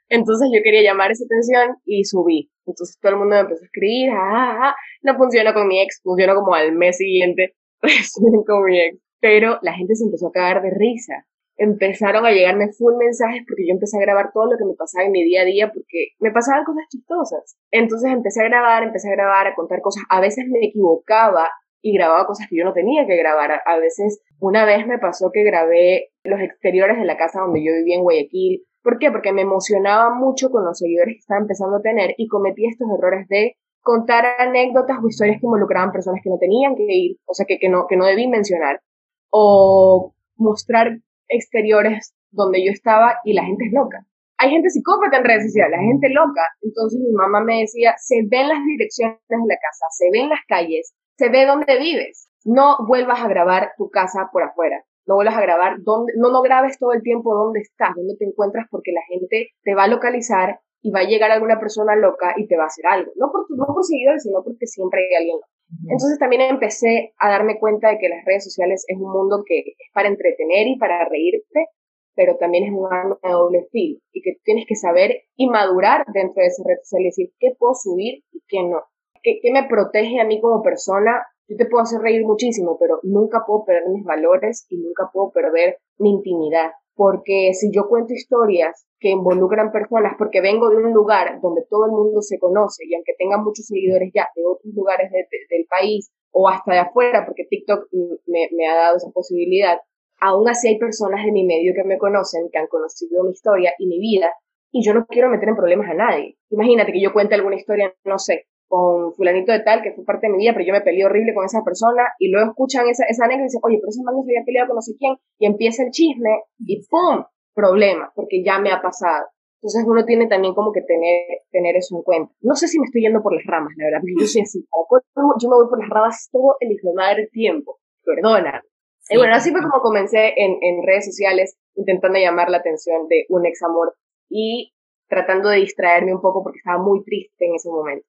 Entonces 0.08 0.50
yo 0.52 0.62
quería 0.62 0.82
llamar 0.82 1.10
esa 1.10 1.24
atención 1.24 1.76
y 1.84 2.04
subí. 2.04 2.50
Entonces 2.66 2.98
todo 3.00 3.12
el 3.12 3.18
mundo 3.18 3.36
me 3.36 3.40
empezó 3.42 3.62
a 3.62 3.66
escribir, 3.66 4.10
ah, 4.12 4.74
no 5.02 5.16
funciona 5.16 5.54
con 5.54 5.66
mi 5.66 5.80
ex, 5.80 6.00
funcionó 6.02 6.34
como 6.34 6.54
al 6.54 6.72
mes 6.72 6.96
siguiente 6.96 7.54
con 8.46 8.64
mi 8.64 8.80
ex. 8.80 8.98
Pero 9.20 9.58
la 9.62 9.72
gente 9.72 9.94
se 9.94 10.04
empezó 10.04 10.28
a 10.28 10.32
cagar 10.32 10.62
de 10.62 10.70
risa 10.70 11.24
empezaron 11.56 12.26
a 12.26 12.30
llegarme 12.30 12.72
full 12.72 12.94
mensajes 12.96 13.42
porque 13.46 13.66
yo 13.66 13.74
empecé 13.74 13.98
a 13.98 14.00
grabar 14.00 14.30
todo 14.32 14.50
lo 14.50 14.58
que 14.58 14.64
me 14.64 14.74
pasaba 14.74 15.04
en 15.04 15.12
mi 15.12 15.24
día 15.24 15.42
a 15.42 15.44
día 15.44 15.70
porque 15.72 16.08
me 16.18 16.32
pasaban 16.32 16.64
cosas 16.64 16.84
chistosas. 16.88 17.56
Entonces 17.70 18.10
empecé 18.10 18.42
a 18.42 18.48
grabar, 18.48 18.82
empecé 18.82 19.08
a 19.08 19.16
grabar, 19.16 19.46
a 19.46 19.54
contar 19.54 19.80
cosas. 19.80 20.02
A 20.08 20.20
veces 20.20 20.46
me 20.48 20.66
equivocaba 20.66 21.48
y 21.80 21.94
grababa 21.94 22.26
cosas 22.26 22.48
que 22.48 22.56
yo 22.56 22.64
no 22.64 22.72
tenía 22.72 23.06
que 23.06 23.16
grabar. 23.16 23.60
A 23.64 23.78
veces, 23.78 24.22
una 24.40 24.64
vez 24.64 24.86
me 24.86 24.98
pasó 24.98 25.30
que 25.32 25.44
grabé 25.44 26.08
los 26.24 26.40
exteriores 26.40 26.98
de 26.98 27.04
la 27.04 27.16
casa 27.16 27.40
donde 27.40 27.62
yo 27.64 27.72
vivía 27.72 27.96
en 27.96 28.02
Guayaquil. 28.02 28.64
¿Por 28.84 28.98
qué? 28.98 29.10
Porque 29.10 29.32
me 29.32 29.42
emocionaba 29.42 30.14
mucho 30.14 30.50
con 30.50 30.62
los 30.64 30.78
seguidores 30.78 31.14
que 31.14 31.20
estaba 31.20 31.40
empezando 31.40 31.78
a 31.78 31.80
tener 31.80 32.14
y 32.18 32.28
cometí 32.28 32.66
estos 32.66 32.86
errores 32.96 33.26
de 33.28 33.56
contar 33.80 34.26
anécdotas 34.38 34.98
o 35.02 35.08
historias 35.08 35.40
que 35.40 35.46
involucraban 35.46 35.90
personas 35.90 36.20
que 36.22 36.28
no 36.28 36.36
tenían 36.38 36.76
que 36.76 36.84
ir, 36.86 37.16
o 37.24 37.32
sea, 37.32 37.46
que, 37.46 37.58
que, 37.58 37.70
no, 37.70 37.86
que 37.88 37.96
no 37.96 38.04
debí 38.04 38.28
mencionar. 38.28 38.82
O 39.30 40.12
mostrar 40.36 40.98
exteriores 41.28 42.14
donde 42.30 42.62
yo 42.62 42.70
estaba 42.72 43.20
y 43.24 43.32
la 43.32 43.44
gente 43.44 43.64
es 43.64 43.72
loca. 43.72 44.06
Hay 44.36 44.50
gente 44.50 44.68
psicópata 44.68 45.16
en 45.16 45.24
redes 45.24 45.44
sociales, 45.44 45.78
la 45.78 45.86
gente 45.86 46.10
loca. 46.10 46.42
Entonces 46.60 47.00
mi 47.00 47.12
mamá 47.12 47.40
me 47.40 47.60
decía, 47.60 47.94
se 47.96 48.20
ven 48.28 48.48
las 48.48 48.62
direcciones 48.66 49.18
de 49.28 49.36
la 49.48 49.56
casa, 49.56 49.86
se 49.96 50.10
ven 50.12 50.28
las 50.28 50.40
calles, 50.46 50.92
se 51.16 51.30
ve 51.30 51.46
dónde 51.46 51.78
vives. 51.78 52.28
No 52.44 52.76
vuelvas 52.86 53.20
a 53.24 53.28
grabar 53.28 53.72
tu 53.78 53.88
casa 53.88 54.28
por 54.30 54.42
afuera. 54.42 54.84
No 55.06 55.16
vuelvas 55.16 55.36
a 55.36 55.42
grabar 55.42 55.76
dónde, 55.82 56.12
no, 56.16 56.30
no 56.30 56.42
grabes 56.42 56.78
todo 56.78 56.92
el 56.92 57.02
tiempo 57.02 57.34
dónde 57.34 57.60
estás, 57.60 57.94
dónde 57.94 58.16
te 58.18 58.24
encuentras, 58.24 58.66
porque 58.70 58.92
la 58.92 59.02
gente 59.08 59.50
te 59.62 59.74
va 59.74 59.84
a 59.84 59.88
localizar 59.88 60.60
y 60.84 60.90
va 60.90 61.00
a 61.00 61.08
llegar 61.08 61.30
alguna 61.30 61.58
persona 61.58 61.96
loca 61.96 62.34
y 62.36 62.46
te 62.46 62.56
va 62.56 62.64
a 62.64 62.66
hacer 62.66 62.86
algo. 62.86 63.10
No 63.16 63.32
por, 63.32 63.46
no 63.48 63.66
por 63.66 63.84
seguidores, 63.84 64.22
sino 64.22 64.44
porque 64.44 64.66
siempre 64.66 65.00
hay 65.00 65.16
alguien 65.16 65.36
loco. 65.36 65.48
Entonces 65.88 66.18
también 66.18 66.42
empecé 66.42 67.14
a 67.18 67.30
darme 67.30 67.58
cuenta 67.58 67.88
de 67.88 67.98
que 67.98 68.08
las 68.08 68.24
redes 68.24 68.44
sociales 68.44 68.84
es 68.86 68.96
un 68.96 69.10
mundo 69.10 69.42
que 69.46 69.60
es 69.60 69.90
para 69.94 70.08
entretener 70.08 70.68
y 70.68 70.78
para 70.78 71.08
reírte, 71.08 71.68
pero 72.14 72.36
también 72.36 72.64
es 72.64 72.70
un 72.70 72.86
arma 72.92 73.18
de 73.22 73.30
doble 73.30 73.66
filo 73.72 73.98
y 74.12 74.20
que 74.20 74.36
tienes 74.44 74.66
que 74.68 74.76
saber 74.76 75.22
y 75.36 75.48
madurar 75.48 76.04
dentro 76.12 76.42
de 76.42 76.48
esa 76.48 76.62
red 76.66 76.76
social 76.82 77.02
y 77.02 77.06
decir 77.06 77.30
qué 77.38 77.54
puedo 77.58 77.72
subir 77.74 78.22
y 78.30 78.42
qué 78.46 78.62
no. 78.62 78.82
¿Qué, 79.22 79.38
qué 79.42 79.52
me 79.52 79.66
protege 79.66 80.20
a 80.20 80.24
mí 80.24 80.40
como 80.40 80.62
persona? 80.62 81.26
Yo 81.48 81.56
te 81.56 81.66
puedo 81.66 81.82
hacer 81.82 82.00
reír 82.00 82.24
muchísimo, 82.24 82.78
pero 82.78 83.00
nunca 83.02 83.44
puedo 83.46 83.64
perder 83.64 83.88
mis 83.88 84.04
valores 84.04 84.66
y 84.70 84.78
nunca 84.78 85.10
puedo 85.12 85.30
perder 85.30 85.78
mi 85.98 86.10
intimidad 86.10 86.70
porque 86.96 87.50
si 87.54 87.70
yo 87.72 87.88
cuento 87.88 88.12
historias 88.12 88.86
que 89.00 89.10
involucran 89.10 89.72
personas, 89.72 90.14
porque 90.16 90.40
vengo 90.40 90.70
de 90.70 90.76
un 90.76 90.92
lugar 90.92 91.40
donde 91.40 91.62
todo 91.68 91.86
el 91.86 91.92
mundo 91.92 92.22
se 92.22 92.38
conoce 92.38 92.84
y 92.86 92.94
aunque 92.94 93.14
tenga 93.18 93.38
muchos 93.38 93.66
seguidores 93.66 94.10
ya 94.14 94.28
de 94.34 94.42
otros 94.46 94.72
lugares 94.74 95.10
del 95.10 95.66
país 95.68 96.10
o 96.30 96.48
hasta 96.48 96.72
de 96.72 96.78
afuera, 96.78 97.24
porque 97.26 97.46
TikTok 97.48 97.88
me, 98.26 98.48
me 98.52 98.66
ha 98.66 98.74
dado 98.74 98.96
esa 98.96 99.10
posibilidad, 99.10 99.78
aún 100.20 100.48
así 100.48 100.68
hay 100.68 100.78
personas 100.78 101.24
de 101.24 101.32
mi 101.32 101.44
medio 101.44 101.72
que 101.74 101.84
me 101.84 101.98
conocen, 101.98 102.48
que 102.50 102.58
han 102.58 102.66
conocido 102.68 103.24
mi 103.24 103.32
historia 103.32 103.72
y 103.78 103.86
mi 103.86 103.98
vida, 103.98 104.30
y 104.72 104.84
yo 104.84 104.94
no 104.94 105.06
quiero 105.06 105.30
meter 105.30 105.48
en 105.48 105.56
problemas 105.56 105.88
a 105.90 105.94
nadie. 105.94 106.36
Imagínate 106.50 106.92
que 106.92 107.02
yo 107.02 107.12
cuente 107.12 107.34
alguna 107.34 107.56
historia, 107.56 107.94
no 108.04 108.18
sé, 108.18 108.46
con 108.74 109.14
fulanito 109.14 109.52
de 109.52 109.60
tal, 109.60 109.82
que 109.82 109.92
fue 109.92 110.04
parte 110.04 110.26
de 110.26 110.32
mi 110.32 110.38
vida, 110.38 110.52
pero 110.52 110.66
yo 110.66 110.72
me 110.72 110.80
peleé 110.80 111.06
horrible 111.06 111.32
con 111.32 111.44
esa 111.44 111.62
persona, 111.62 112.02
y 112.18 112.28
luego 112.28 112.50
escuchan 112.50 112.88
esa, 112.88 113.04
esa 113.06 113.26
anécdota 113.26 113.46
y 113.46 113.46
dicen, 113.46 113.60
oye, 113.62 113.78
pero 113.78 113.90
ese 113.90 114.02
man 114.02 114.14
se 114.18 114.32
había 114.34 114.44
peleado 114.44 114.66
con 114.66 114.74
no 114.74 114.82
sé 114.82 114.94
quién, 114.98 115.14
y 115.38 115.46
empieza 115.46 115.84
el 115.84 115.90
chisme, 115.90 116.42
y 116.58 116.82
¡pum! 116.90 117.22
Problema, 117.54 118.10
porque 118.16 118.42
ya 118.42 118.58
me 118.58 118.72
ha 118.72 118.82
pasado. 118.82 119.30
Entonces 119.62 119.84
uno 119.86 120.04
tiene 120.04 120.26
también 120.26 120.54
como 120.54 120.72
que 120.72 120.82
tener, 120.82 121.22
tener 121.52 121.76
eso 121.76 121.94
en 121.94 122.02
cuenta. 122.02 122.34
No 122.40 122.56
sé 122.56 122.66
si 122.66 122.80
me 122.80 122.86
estoy 122.86 123.02
yendo 123.02 123.22
por 123.22 123.32
las 123.32 123.46
ramas, 123.46 123.72
la 123.76 123.84
verdad, 123.86 124.00
porque 124.02 124.18
yo 124.18 124.26
soy 124.26 124.42
así, 124.42 124.58
yo 125.40 125.48
me 125.48 125.54
voy 125.54 125.68
por 125.70 125.78
las 125.78 125.88
ramas 125.88 126.28
todo 126.32 126.56
el 126.58 126.72
hijo 126.72 126.92
madre 126.96 127.28
tiempo, 127.30 127.78
perdona. 128.02 128.60
Y 129.08 129.16
bueno, 129.16 129.36
así 129.36 129.52
fue 129.52 129.62
como 129.62 129.82
comencé 129.82 130.34
en, 130.34 130.58
en 130.60 130.82
redes 130.82 131.06
sociales 131.06 131.56
intentando 131.76 132.18
llamar 132.18 132.50
la 132.50 132.58
atención 132.58 133.06
de 133.06 133.26
un 133.28 133.46
ex 133.46 133.62
amor 133.62 133.94
y 134.28 134.74
tratando 135.08 135.50
de 135.50 135.58
distraerme 135.58 136.12
un 136.12 136.20
poco 136.20 136.42
porque 136.42 136.58
estaba 136.58 136.82
muy 136.82 137.04
triste 137.04 137.46
en 137.46 137.54
ese 137.54 137.70
momento. 137.70 138.06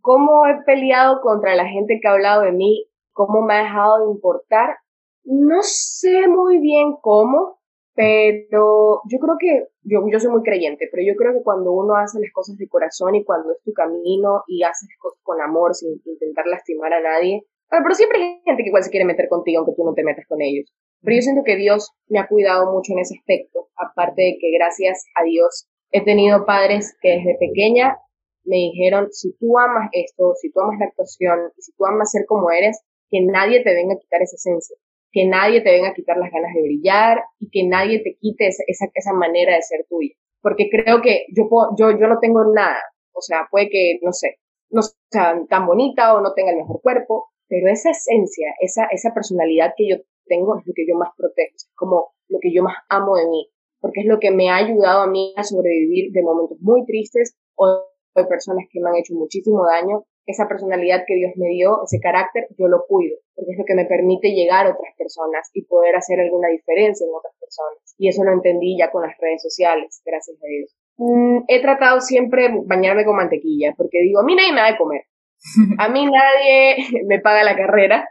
¿Cómo 0.00 0.46
he 0.46 0.62
peleado 0.64 1.20
contra 1.20 1.54
la 1.54 1.66
gente 1.66 1.98
que 2.00 2.08
ha 2.08 2.12
hablado 2.12 2.42
de 2.42 2.52
mí? 2.52 2.86
¿Cómo 3.12 3.42
me 3.42 3.54
ha 3.54 3.62
dejado 3.64 4.04
de 4.04 4.12
importar? 4.12 4.76
No 5.24 5.62
sé 5.62 6.28
muy 6.28 6.58
bien 6.58 6.94
cómo, 7.00 7.58
pero 7.94 9.00
yo 9.08 9.18
creo 9.18 9.36
que, 9.40 9.66
yo, 9.82 10.00
yo 10.10 10.20
soy 10.20 10.30
muy 10.30 10.42
creyente, 10.42 10.88
pero 10.90 11.02
yo 11.02 11.16
creo 11.16 11.32
que 11.32 11.42
cuando 11.42 11.72
uno 11.72 11.96
hace 11.96 12.20
las 12.20 12.30
cosas 12.32 12.56
de 12.56 12.68
corazón 12.68 13.14
y 13.14 13.24
cuando 13.24 13.52
es 13.52 13.62
tu 13.64 13.72
camino 13.72 14.44
y 14.46 14.62
haces 14.62 14.88
cosas 15.00 15.18
con 15.22 15.40
amor 15.40 15.74
sin 15.74 16.00
intentar 16.04 16.46
lastimar 16.46 16.92
a 16.92 17.00
nadie, 17.00 17.44
pero 17.68 17.94
siempre 17.94 18.22
hay 18.22 18.42
gente 18.44 18.62
que 18.62 18.68
igual 18.68 18.84
se 18.84 18.90
quiere 18.90 19.06
meter 19.06 19.28
contigo 19.28 19.60
aunque 19.60 19.74
tú 19.74 19.84
no 19.84 19.94
te 19.94 20.04
metas 20.04 20.26
con 20.28 20.40
ellos. 20.42 20.72
Pero 21.02 21.16
yo 21.16 21.22
siento 21.22 21.42
que 21.44 21.56
Dios 21.56 21.92
me 22.08 22.18
ha 22.18 22.28
cuidado 22.28 22.72
mucho 22.72 22.92
en 22.92 23.00
ese 23.00 23.16
aspecto, 23.18 23.68
aparte 23.76 24.22
de 24.22 24.38
que 24.40 24.50
gracias 24.56 25.06
a 25.14 25.24
Dios 25.24 25.68
he 25.90 26.04
tenido 26.04 26.44
padres 26.46 26.96
que 27.00 27.16
desde 27.16 27.36
pequeña 27.38 27.98
me 28.46 28.56
dijeron, 28.56 29.08
si 29.12 29.36
tú 29.38 29.58
amas 29.58 29.88
esto, 29.92 30.34
si 30.40 30.50
tú 30.50 30.60
amas 30.60 30.78
la 30.78 30.86
actuación, 30.86 31.52
si 31.58 31.72
tú 31.72 31.86
amas 31.86 32.10
ser 32.10 32.24
como 32.26 32.50
eres, 32.50 32.80
que 33.10 33.20
nadie 33.22 33.62
te 33.62 33.74
venga 33.74 33.94
a 33.94 33.98
quitar 33.98 34.22
esa 34.22 34.36
esencia, 34.36 34.76
que 35.12 35.26
nadie 35.26 35.60
te 35.62 35.70
venga 35.70 35.90
a 35.90 35.94
quitar 35.94 36.16
las 36.16 36.30
ganas 36.30 36.54
de 36.54 36.62
brillar 36.62 37.22
y 37.38 37.50
que 37.50 37.66
nadie 37.66 38.02
te 38.02 38.16
quite 38.20 38.48
esa, 38.48 38.64
esa, 38.94 39.12
manera 39.12 39.54
de 39.54 39.62
ser 39.62 39.86
tuya. 39.88 40.14
Porque 40.42 40.68
creo 40.70 41.00
que 41.02 41.26
yo, 41.34 41.48
yo, 41.78 41.90
yo 41.98 42.06
no 42.06 42.18
tengo 42.20 42.44
nada. 42.52 42.80
O 43.12 43.20
sea, 43.20 43.48
puede 43.50 43.68
que, 43.70 43.98
no 44.02 44.12
sé, 44.12 44.36
no 44.70 44.82
sea 44.82 45.40
tan 45.48 45.66
bonita 45.66 46.14
o 46.14 46.20
no 46.20 46.34
tenga 46.34 46.50
el 46.50 46.58
mejor 46.58 46.80
cuerpo, 46.82 47.30
pero 47.48 47.70
esa 47.70 47.90
esencia, 47.90 48.52
esa, 48.60 48.86
esa 48.86 49.14
personalidad 49.14 49.74
que 49.76 49.88
yo 49.88 49.96
tengo 50.26 50.58
es 50.58 50.66
lo 50.66 50.72
que 50.74 50.86
yo 50.86 50.96
más 50.96 51.10
protejo, 51.16 51.54
es 51.54 51.70
como 51.76 52.12
lo 52.28 52.38
que 52.40 52.52
yo 52.52 52.62
más 52.62 52.76
amo 52.88 53.16
de 53.16 53.28
mí, 53.28 53.48
porque 53.80 54.00
es 54.00 54.06
lo 54.06 54.18
que 54.18 54.32
me 54.32 54.50
ha 54.50 54.56
ayudado 54.56 55.02
a 55.02 55.06
mí 55.06 55.32
a 55.36 55.44
sobrevivir 55.44 56.12
de 56.12 56.22
momentos 56.22 56.58
muy 56.60 56.84
tristes 56.84 57.36
o 57.54 57.84
de 58.16 58.26
personas 58.26 58.64
que 58.70 58.80
me 58.80 58.90
han 58.90 58.96
hecho 58.96 59.14
muchísimo 59.14 59.64
daño. 59.64 60.04
Esa 60.26 60.48
personalidad 60.48 61.04
que 61.06 61.14
Dios 61.14 61.32
me 61.36 61.48
dio, 61.50 61.84
ese 61.84 62.00
carácter, 62.00 62.48
yo 62.58 62.66
lo 62.66 62.84
cuido, 62.88 63.16
porque 63.34 63.52
es 63.52 63.58
lo 63.58 63.64
que 63.64 63.74
me 63.74 63.84
permite 63.84 64.34
llegar 64.34 64.66
a 64.66 64.70
otras 64.70 64.92
personas 64.98 65.48
y 65.54 65.64
poder 65.66 65.94
hacer 65.94 66.18
alguna 66.18 66.48
diferencia 66.48 67.06
en 67.06 67.14
otras 67.14 67.34
personas. 67.38 67.94
Y 67.96 68.08
eso 68.08 68.24
lo 68.24 68.32
entendí 68.32 68.76
ya 68.76 68.90
con 68.90 69.02
las 69.02 69.16
redes 69.20 69.42
sociales, 69.42 70.02
gracias 70.04 70.36
a 70.42 70.46
Dios. 70.46 70.74
Mm, 70.96 71.44
he 71.46 71.62
tratado 71.62 72.00
siempre 72.00 72.50
bañarme 72.64 73.04
con 73.04 73.16
mantequilla, 73.16 73.74
porque 73.76 73.98
digo, 74.02 74.20
a 74.20 74.24
mí 74.24 74.34
nadie 74.34 74.52
me 74.52 74.60
da 74.60 74.72
de 74.72 74.78
comer. 74.78 75.02
A 75.78 75.90
mí 75.90 76.06
nadie 76.06 76.76
me 77.06 77.20
paga 77.20 77.44
la 77.44 77.54
carrera 77.54 78.08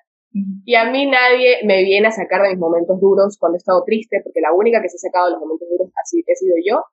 y 0.65 0.75
a 0.75 0.91
mí 0.91 1.07
nadie 1.07 1.59
me 1.63 1.83
viene 1.83 2.07
a 2.07 2.11
sacar 2.11 2.41
de 2.41 2.49
mis 2.49 2.59
momentos 2.59 2.99
duros 2.99 3.37
cuando 3.39 3.55
he 3.55 3.57
estado 3.57 3.83
triste, 3.85 4.19
porque 4.21 4.41
la 4.41 4.51
única 4.51 4.81
que 4.81 4.89
se 4.89 4.97
ha 4.97 5.07
sacado 5.07 5.27
de 5.27 5.31
los 5.31 5.39
momentos 5.39 5.67
duros 5.69 5.91
así 6.03 6.23
he 6.27 6.35
sido 6.35 6.55
yo, 6.65 6.83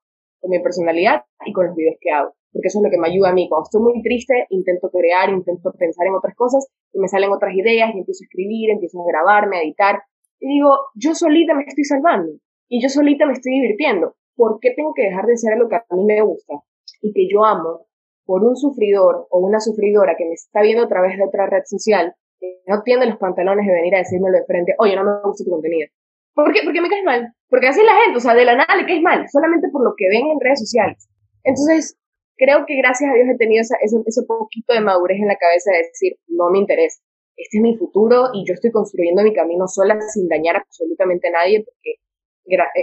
con 0.40 0.50
mi 0.50 0.60
personalidad 0.60 1.24
y 1.44 1.52
con 1.52 1.66
los 1.66 1.74
videos 1.74 1.96
que 2.00 2.10
hago. 2.10 2.34
Porque 2.52 2.68
eso 2.68 2.78
es 2.78 2.84
lo 2.84 2.90
que 2.90 2.98
me 2.98 3.08
ayuda 3.08 3.30
a 3.30 3.32
mí. 3.32 3.48
Cuando 3.48 3.64
estoy 3.64 3.82
muy 3.82 4.02
triste, 4.02 4.46
intento 4.50 4.90
crear, 4.90 5.30
intento 5.30 5.72
pensar 5.72 6.06
en 6.06 6.14
otras 6.14 6.34
cosas 6.34 6.68
y 6.92 6.98
me 6.98 7.08
salen 7.08 7.32
otras 7.32 7.54
ideas 7.54 7.94
y 7.94 7.98
empiezo 7.98 8.22
a 8.22 8.26
escribir, 8.26 8.70
empiezo 8.70 9.00
a 9.00 9.06
grabarme, 9.06 9.56
a 9.56 9.62
editar. 9.62 10.02
Y 10.38 10.48
digo, 10.48 10.76
yo 10.94 11.14
solita 11.14 11.54
me 11.54 11.64
estoy 11.66 11.84
salvando 11.84 12.32
y 12.68 12.82
yo 12.82 12.88
solita 12.88 13.26
me 13.26 13.32
estoy 13.32 13.52
divirtiendo. 13.52 14.14
¿Por 14.36 14.58
qué 14.60 14.72
tengo 14.76 14.92
que 14.94 15.04
dejar 15.04 15.26
de 15.26 15.36
ser 15.36 15.56
lo 15.56 15.68
que 15.68 15.76
a 15.76 15.96
mí 15.96 16.04
me 16.04 16.20
gusta 16.22 16.54
y 17.00 17.12
que 17.12 17.28
yo 17.30 17.44
amo 17.44 17.86
por 18.24 18.44
un 18.44 18.56
sufridor 18.56 19.26
o 19.30 19.38
una 19.38 19.60
sufridora 19.60 20.14
que 20.16 20.24
me 20.24 20.34
está 20.34 20.62
viendo 20.62 20.84
a 20.84 20.88
través 20.88 21.16
de 21.16 21.24
otra 21.24 21.46
red 21.46 21.62
social 21.64 22.14
que 22.38 22.60
no 22.66 22.82
tiene 22.82 23.06
los 23.06 23.18
pantalones 23.18 23.66
de 23.66 23.72
venir 23.72 23.94
a 23.94 23.98
decírmelo 23.98 24.36
de 24.36 24.44
frente, 24.44 24.74
oye, 24.78 24.96
no 24.96 25.04
me 25.04 25.22
gusta 25.22 25.44
tu 25.44 25.50
contenido. 25.50 25.88
¿Por 26.34 26.52
qué? 26.52 26.60
Porque 26.64 26.80
me 26.80 26.88
caes 26.88 27.04
mal. 27.04 27.32
Porque 27.48 27.68
así 27.68 27.82
la 27.82 27.94
gente, 28.02 28.16
o 28.16 28.20
sea, 28.20 28.34
de 28.34 28.44
la 28.44 28.56
nada 28.56 28.74
le 28.76 28.86
caes 28.86 29.02
mal, 29.02 29.26
solamente 29.30 29.68
por 29.70 29.84
lo 29.84 29.94
que 29.96 30.08
ven 30.08 30.26
en 30.26 30.40
redes 30.40 30.60
sociales. 30.60 31.08
Entonces, 31.44 31.98
creo 32.42 32.66
que 32.66 32.76
gracias 32.76 33.08
a 33.08 33.14
Dios 33.14 33.28
he 33.32 33.38
tenido 33.38 33.62
ese, 33.62 33.76
ese 33.80 34.22
poquito 34.26 34.74
de 34.74 34.80
madurez 34.80 35.18
en 35.20 35.28
la 35.28 35.36
cabeza 35.36 35.70
de 35.70 35.86
decir, 35.86 36.18
no 36.26 36.50
me 36.50 36.58
interesa. 36.58 37.00
Este 37.36 37.58
es 37.58 37.62
mi 37.62 37.76
futuro 37.76 38.30
y 38.34 38.44
yo 38.46 38.54
estoy 38.54 38.72
construyendo 38.72 39.22
mi 39.22 39.32
camino 39.32 39.66
sola 39.68 39.96
sin 40.12 40.28
dañar 40.28 40.56
absolutamente 40.56 41.28
a 41.28 41.32
nadie 41.32 41.64
porque 41.64 42.02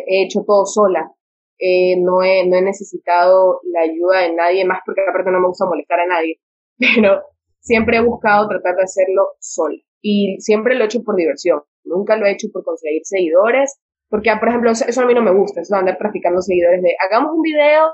he 0.08 0.24
hecho 0.24 0.44
todo 0.48 0.66
sola. 0.66 1.12
Eh, 1.60 2.00
no, 2.00 2.24
he, 2.24 2.48
no 2.48 2.56
he 2.56 2.62
necesitado 2.62 3.60
la 3.64 3.82
ayuda 3.82 4.22
de 4.22 4.34
nadie 4.34 4.64
más 4.64 4.80
porque 4.86 5.02
aparte 5.02 5.30
no 5.30 5.42
me 5.42 5.48
gusta 5.48 5.66
molestar 5.66 6.00
a 6.00 6.08
nadie. 6.08 6.40
Pero 6.80 7.22
siempre 7.60 7.98
he 7.98 8.02
buscado 8.02 8.48
tratar 8.48 8.76
de 8.76 8.84
hacerlo 8.84 9.36
sola. 9.40 9.78
Y 10.02 10.38
siempre 10.40 10.76
lo 10.76 10.84
he 10.84 10.86
hecho 10.86 11.04
por 11.04 11.18
diversión. 11.18 11.62
Nunca 11.84 12.16
lo 12.16 12.26
he 12.26 12.32
hecho 12.32 12.48
por 12.54 12.64
conseguir 12.64 13.02
seguidores. 13.04 13.78
Porque, 14.10 14.32
por 14.40 14.48
ejemplo, 14.48 14.72
eso, 14.72 15.02
a 15.02 15.06
mí 15.06 15.14
no 15.14 15.22
me 15.22 15.34
gusta, 15.34 15.62
eso 15.62 15.76
de 15.76 15.80
andar 15.82 15.98
traficando 16.00 16.42
seguidores 16.42 16.82
de 16.82 16.96
hagamos 17.00 17.32
un 17.36 17.44
video, 17.44 17.92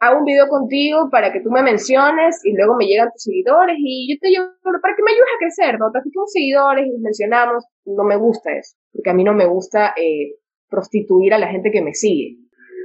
hago 0.00 0.18
un 0.18 0.24
video 0.24 0.48
contigo 0.48 1.08
para 1.10 1.30
que 1.32 1.40
tú 1.40 1.50
me 1.50 1.62
menciones 1.62 2.40
y 2.44 2.52
luego 2.56 2.74
me 2.76 2.86
llegan 2.86 3.10
tus 3.12 3.22
seguidores 3.22 3.76
y 3.78 4.12
yo 4.12 4.18
te 4.20 4.30
llevo 4.30 4.46
para 4.82 4.96
que 4.96 5.02
me 5.02 5.12
ayudes 5.12 5.28
a 5.28 5.38
crecer, 5.38 5.78
¿no? 5.78 5.90
Trafiquemos 5.92 6.32
seguidores 6.32 6.86
y 6.86 6.98
mencionamos. 6.98 7.64
No 7.84 8.04
me 8.04 8.16
gusta 8.16 8.56
eso, 8.56 8.76
porque 8.92 9.10
a 9.10 9.14
mí 9.14 9.24
no 9.24 9.34
me 9.34 9.46
gusta 9.46 9.92
eh, 9.96 10.36
prostituir 10.68 11.34
a 11.34 11.38
la 11.38 11.48
gente 11.48 11.70
que 11.70 11.82
me 11.82 11.92
sigue. 11.92 12.38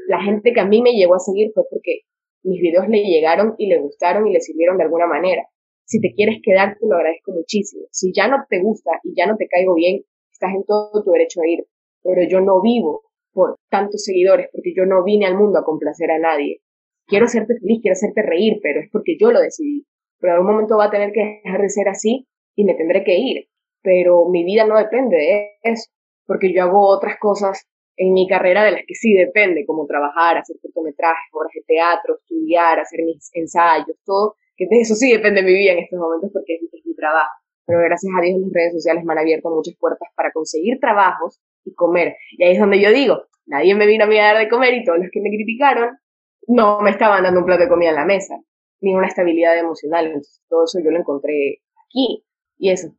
La 0.07 0.21
gente 0.21 0.53
que 0.53 0.59
a 0.59 0.65
mí 0.65 0.81
me 0.81 0.91
llegó 0.91 1.15
a 1.15 1.19
seguir 1.19 1.51
fue 1.53 1.63
porque 1.69 2.01
mis 2.43 2.59
videos 2.61 2.87
le 2.89 3.01
llegaron 3.01 3.55
y 3.57 3.67
le 3.67 3.79
gustaron 3.79 4.27
y 4.27 4.33
le 4.33 4.41
sirvieron 4.41 4.77
de 4.77 4.83
alguna 4.83 5.07
manera. 5.07 5.43
Si 5.85 6.01
te 6.01 6.13
quieres 6.13 6.39
quedar, 6.43 6.77
te 6.77 6.85
lo 6.85 6.95
agradezco 6.95 7.31
muchísimo. 7.31 7.85
Si 7.91 8.11
ya 8.13 8.27
no 8.27 8.43
te 8.49 8.59
gusta 8.61 8.91
y 9.03 9.15
ya 9.15 9.25
no 9.25 9.37
te 9.37 9.47
caigo 9.47 9.73
bien, 9.75 10.01
estás 10.31 10.53
en 10.53 10.65
todo 10.65 11.03
tu 11.03 11.11
derecho 11.11 11.41
a 11.41 11.47
ir. 11.47 11.65
Pero 12.03 12.21
yo 12.27 12.41
no 12.41 12.61
vivo 12.61 13.03
por 13.31 13.55
tantos 13.69 14.03
seguidores 14.03 14.49
porque 14.51 14.73
yo 14.75 14.85
no 14.85 15.03
vine 15.03 15.25
al 15.25 15.37
mundo 15.37 15.59
a 15.59 15.63
complacer 15.63 16.11
a 16.11 16.19
nadie. 16.19 16.61
Quiero 17.07 17.25
hacerte 17.25 17.57
feliz, 17.59 17.79
quiero 17.81 17.93
hacerte 17.93 18.21
reír, 18.21 18.59
pero 18.63 18.79
es 18.79 18.89
porque 18.91 19.17
yo 19.19 19.31
lo 19.31 19.39
decidí. 19.39 19.85
Pero 20.19 20.33
en 20.33 20.37
algún 20.37 20.53
momento 20.53 20.77
va 20.77 20.85
a 20.85 20.91
tener 20.91 21.11
que 21.11 21.41
dejar 21.43 21.61
de 21.61 21.69
ser 21.69 21.87
así 21.87 22.27
y 22.55 22.63
me 22.63 22.73
tendré 22.73 23.03
que 23.03 23.15
ir. 23.15 23.47
Pero 23.81 24.27
mi 24.29 24.43
vida 24.43 24.65
no 24.65 24.77
depende 24.77 25.17
de 25.17 25.49
eso, 25.61 25.91
porque 26.25 26.53
yo 26.53 26.63
hago 26.63 26.87
otras 26.87 27.17
cosas 27.19 27.67
en 27.97 28.13
mi 28.13 28.27
carrera 28.27 28.63
de 28.63 28.71
las 28.71 28.81
que 28.87 28.95
sí 28.95 29.13
depende, 29.13 29.65
como 29.65 29.85
trabajar, 29.85 30.37
hacer 30.37 30.57
cortometrajes, 30.61 31.31
obras 31.31 31.51
de 31.53 31.63
teatro, 31.67 32.15
estudiar, 32.15 32.79
hacer 32.79 33.03
mis 33.05 33.29
ensayos, 33.33 33.97
todo, 34.03 34.35
que 34.57 34.67
de 34.69 34.81
eso 34.81 34.95
sí 34.95 35.11
depende 35.11 35.43
mi 35.43 35.53
vida 35.53 35.73
en 35.73 35.79
estos 35.79 35.99
momentos 35.99 36.31
porque 36.33 36.55
es, 36.55 36.85
mi 36.85 36.95
trabajo. 36.95 37.31
Pero 37.65 37.79
gracias 37.79 38.11
a 38.17 38.21
Dios 38.21 38.39
las 38.41 38.53
redes 38.53 38.73
sociales 38.73 39.03
me 39.05 39.13
han 39.13 39.19
abierto 39.19 39.49
muchas 39.49 39.75
puertas 39.79 40.09
para 40.15 40.31
conseguir 40.31 40.79
trabajos 40.79 41.39
y 41.63 41.73
comer. 41.73 42.15
Y 42.31 42.43
ahí 42.43 42.53
es 42.53 42.59
donde 42.59 42.81
yo 42.81 42.91
digo, 42.91 43.23
nadie 43.45 43.75
me 43.75 43.87
vino 43.87 44.03
a 44.05 44.07
mí 44.07 44.17
a 44.17 44.33
dar 44.33 44.37
de 44.37 44.49
comer 44.49 44.73
y 44.73 44.83
todos 44.83 44.99
los 44.99 45.09
que 45.11 45.21
me 45.21 45.29
criticaron 45.29 45.97
no 46.47 46.81
me 46.81 46.91
estaban 46.91 47.23
dando 47.23 47.39
un 47.39 47.45
plato 47.45 47.63
de 47.63 47.69
comida 47.69 47.89
en 47.89 47.95
la 47.95 48.05
mesa, 48.05 48.35
ni 48.81 48.93
una 48.93 49.07
estabilidad 49.07 49.57
emocional. 49.57 50.05
Entonces, 50.07 50.41
todo 50.49 50.65
eso 50.65 50.79
yo 50.83 50.91
lo 50.91 50.99
encontré 50.99 51.61
aquí. 51.87 52.23
Y 52.57 52.69
eso, 52.69 52.89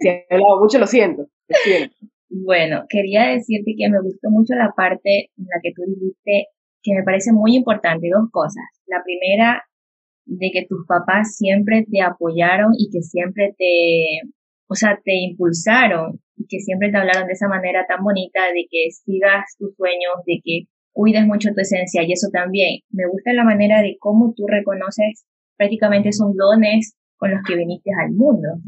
si 0.00 0.08
he 0.08 0.26
mucho, 0.60 0.78
lo 0.78 0.86
siento. 0.86 1.22
Lo 1.48 1.56
siento. 1.62 1.94
Bueno, 2.30 2.84
quería 2.88 3.28
decirte 3.28 3.74
que 3.76 3.88
me 3.88 4.00
gustó 4.02 4.30
mucho 4.30 4.54
la 4.54 4.72
parte 4.76 5.30
en 5.36 5.44
la 5.44 5.60
que 5.62 5.72
tú 5.74 5.82
dijiste 5.86 6.48
que 6.82 6.94
me 6.94 7.02
parece 7.02 7.32
muy 7.32 7.56
importante 7.56 8.08
dos 8.12 8.30
cosas. 8.30 8.64
La 8.86 9.02
primera, 9.02 9.64
de 10.26 10.50
que 10.52 10.66
tus 10.68 10.86
papás 10.86 11.36
siempre 11.36 11.86
te 11.90 12.02
apoyaron 12.02 12.72
y 12.76 12.90
que 12.90 13.02
siempre 13.02 13.54
te, 13.56 14.28
o 14.68 14.74
sea, 14.74 15.00
te 15.02 15.14
impulsaron 15.16 16.20
y 16.36 16.46
que 16.46 16.60
siempre 16.60 16.90
te 16.90 16.98
hablaron 16.98 17.26
de 17.26 17.32
esa 17.32 17.48
manera 17.48 17.86
tan 17.88 18.04
bonita 18.04 18.40
de 18.52 18.66
que 18.70 18.90
sigas 18.90 19.56
tus 19.58 19.74
sueños, 19.76 20.22
de 20.26 20.40
que 20.44 20.62
cuides 20.98 21.26
mucho 21.26 21.54
tu 21.54 21.60
esencia 21.60 22.02
y 22.02 22.10
eso 22.10 22.26
también. 22.32 22.80
Me 22.90 23.06
gusta 23.06 23.32
la 23.32 23.44
manera 23.44 23.82
de 23.82 23.96
cómo 24.00 24.34
tú 24.34 24.46
reconoces 24.48 25.24
prácticamente 25.56 26.08
esos 26.08 26.34
dones 26.34 26.98
con 27.16 27.30
los 27.30 27.40
que 27.46 27.54
viniste 27.54 27.90
al 28.02 28.10
mundo 28.14 28.58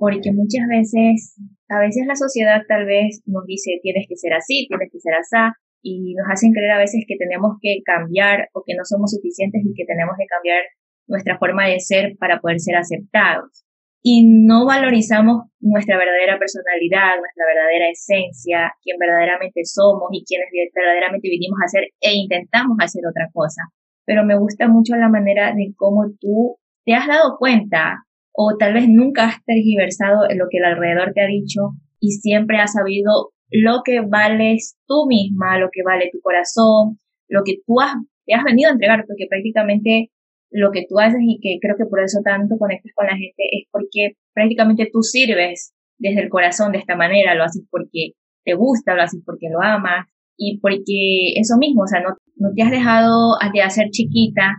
porque 0.00 0.32
muchas 0.32 0.66
veces, 0.66 1.36
a 1.68 1.78
veces 1.78 2.06
la 2.06 2.16
sociedad 2.16 2.62
tal 2.66 2.86
vez 2.86 3.20
nos 3.26 3.44
dice 3.44 3.78
tienes 3.82 4.06
que 4.08 4.16
ser 4.16 4.32
así, 4.32 4.66
tienes 4.66 4.88
que 4.90 4.98
ser 4.98 5.12
así, 5.12 5.52
y 5.82 6.14
nos 6.14 6.26
hacen 6.32 6.52
creer 6.52 6.72
a 6.72 6.78
veces 6.78 7.04
que 7.06 7.16
tenemos 7.16 7.56
que 7.60 7.80
cambiar 7.84 8.48
o 8.54 8.62
que 8.64 8.74
no 8.74 8.84
somos 8.84 9.12
suficientes 9.12 9.60
y 9.62 9.74
que 9.74 9.84
tenemos 9.84 10.16
que 10.18 10.26
cambiar 10.26 10.62
nuestra 11.06 11.38
forma 11.38 11.68
de 11.68 11.80
ser 11.80 12.16
para 12.18 12.40
poder 12.40 12.60
ser 12.60 12.76
aceptados. 12.76 13.64
Y 14.02 14.24
no 14.26 14.64
valorizamos 14.64 15.44
nuestra 15.60 15.98
verdadera 15.98 16.38
personalidad, 16.38 17.20
nuestra 17.20 17.44
verdadera 17.46 17.90
esencia, 17.90 18.72
quién 18.82 18.96
verdaderamente 18.98 19.60
somos 19.64 20.08
y 20.12 20.24
quienes 20.24 20.48
verdaderamente 20.74 21.28
vinimos 21.28 21.58
a 21.60 21.66
hacer 21.66 21.84
e 22.00 22.14
intentamos 22.14 22.78
hacer 22.80 23.02
otra 23.06 23.28
cosa. 23.32 23.62
Pero 24.06 24.24
me 24.24 24.38
gusta 24.38 24.68
mucho 24.68 24.96
la 24.96 25.08
manera 25.08 25.52
de 25.54 25.74
cómo 25.76 26.12
tú 26.18 26.56
te 26.84 26.94
has 26.94 27.06
dado 27.06 27.36
cuenta 27.38 28.04
o 28.32 28.56
tal 28.58 28.74
vez 28.74 28.88
nunca 28.88 29.26
has 29.26 29.44
tergiversado 29.44 30.22
lo 30.34 30.46
que 30.50 30.58
el 30.58 30.64
alrededor 30.64 31.12
te 31.12 31.20
ha 31.20 31.26
dicho 31.26 31.76
y 32.00 32.12
siempre 32.12 32.58
has 32.58 32.72
sabido 32.72 33.32
lo 33.50 33.82
que 33.84 34.00
vales 34.00 34.78
tú 34.86 35.06
misma, 35.08 35.58
lo 35.58 35.68
que 35.72 35.82
vale 35.84 36.08
tu 36.12 36.20
corazón, 36.20 36.98
lo 37.28 37.42
que 37.44 37.56
tú 37.66 37.80
has, 37.80 37.94
te 38.26 38.34
has 38.34 38.44
venido 38.44 38.70
a 38.70 38.72
entregar, 38.72 39.04
porque 39.06 39.26
prácticamente 39.28 40.10
lo 40.50 40.70
que 40.72 40.84
tú 40.88 40.98
haces 40.98 41.20
y 41.22 41.38
que 41.40 41.58
creo 41.60 41.76
que 41.76 41.86
por 41.86 42.00
eso 42.00 42.20
tanto 42.24 42.56
conectas 42.58 42.92
con 42.94 43.06
la 43.06 43.16
gente 43.16 43.42
es 43.52 43.68
porque 43.70 44.16
prácticamente 44.34 44.88
tú 44.92 45.02
sirves 45.02 45.74
desde 45.98 46.22
el 46.22 46.28
corazón 46.28 46.72
de 46.72 46.78
esta 46.78 46.96
manera, 46.96 47.34
lo 47.34 47.44
haces 47.44 47.64
porque 47.70 48.12
te 48.44 48.54
gusta, 48.54 48.94
lo 48.94 49.02
haces 49.02 49.22
porque 49.24 49.48
lo 49.50 49.62
amas 49.62 50.06
y 50.36 50.58
porque 50.60 51.38
eso 51.38 51.56
mismo, 51.58 51.82
o 51.82 51.86
sea, 51.86 52.00
no, 52.00 52.16
no 52.36 52.48
te 52.54 52.62
has 52.62 52.70
dejado 52.70 53.36
de 53.52 53.62
hacer 53.62 53.90
chiquita 53.90 54.56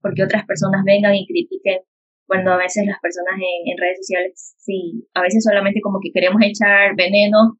porque 0.00 0.22
otras 0.22 0.44
personas 0.46 0.82
vengan 0.84 1.14
y 1.14 1.26
critiquen 1.26 1.80
cuando 2.26 2.52
a 2.52 2.56
veces 2.56 2.86
las 2.86 3.00
personas 3.00 3.34
en, 3.36 3.76
redes 3.78 3.98
sociales, 3.98 4.54
sí, 4.58 5.08
a 5.14 5.22
veces 5.22 5.44
solamente 5.44 5.80
como 5.80 5.98
que 6.00 6.12
queremos 6.12 6.40
echar 6.42 6.94
veneno 6.96 7.58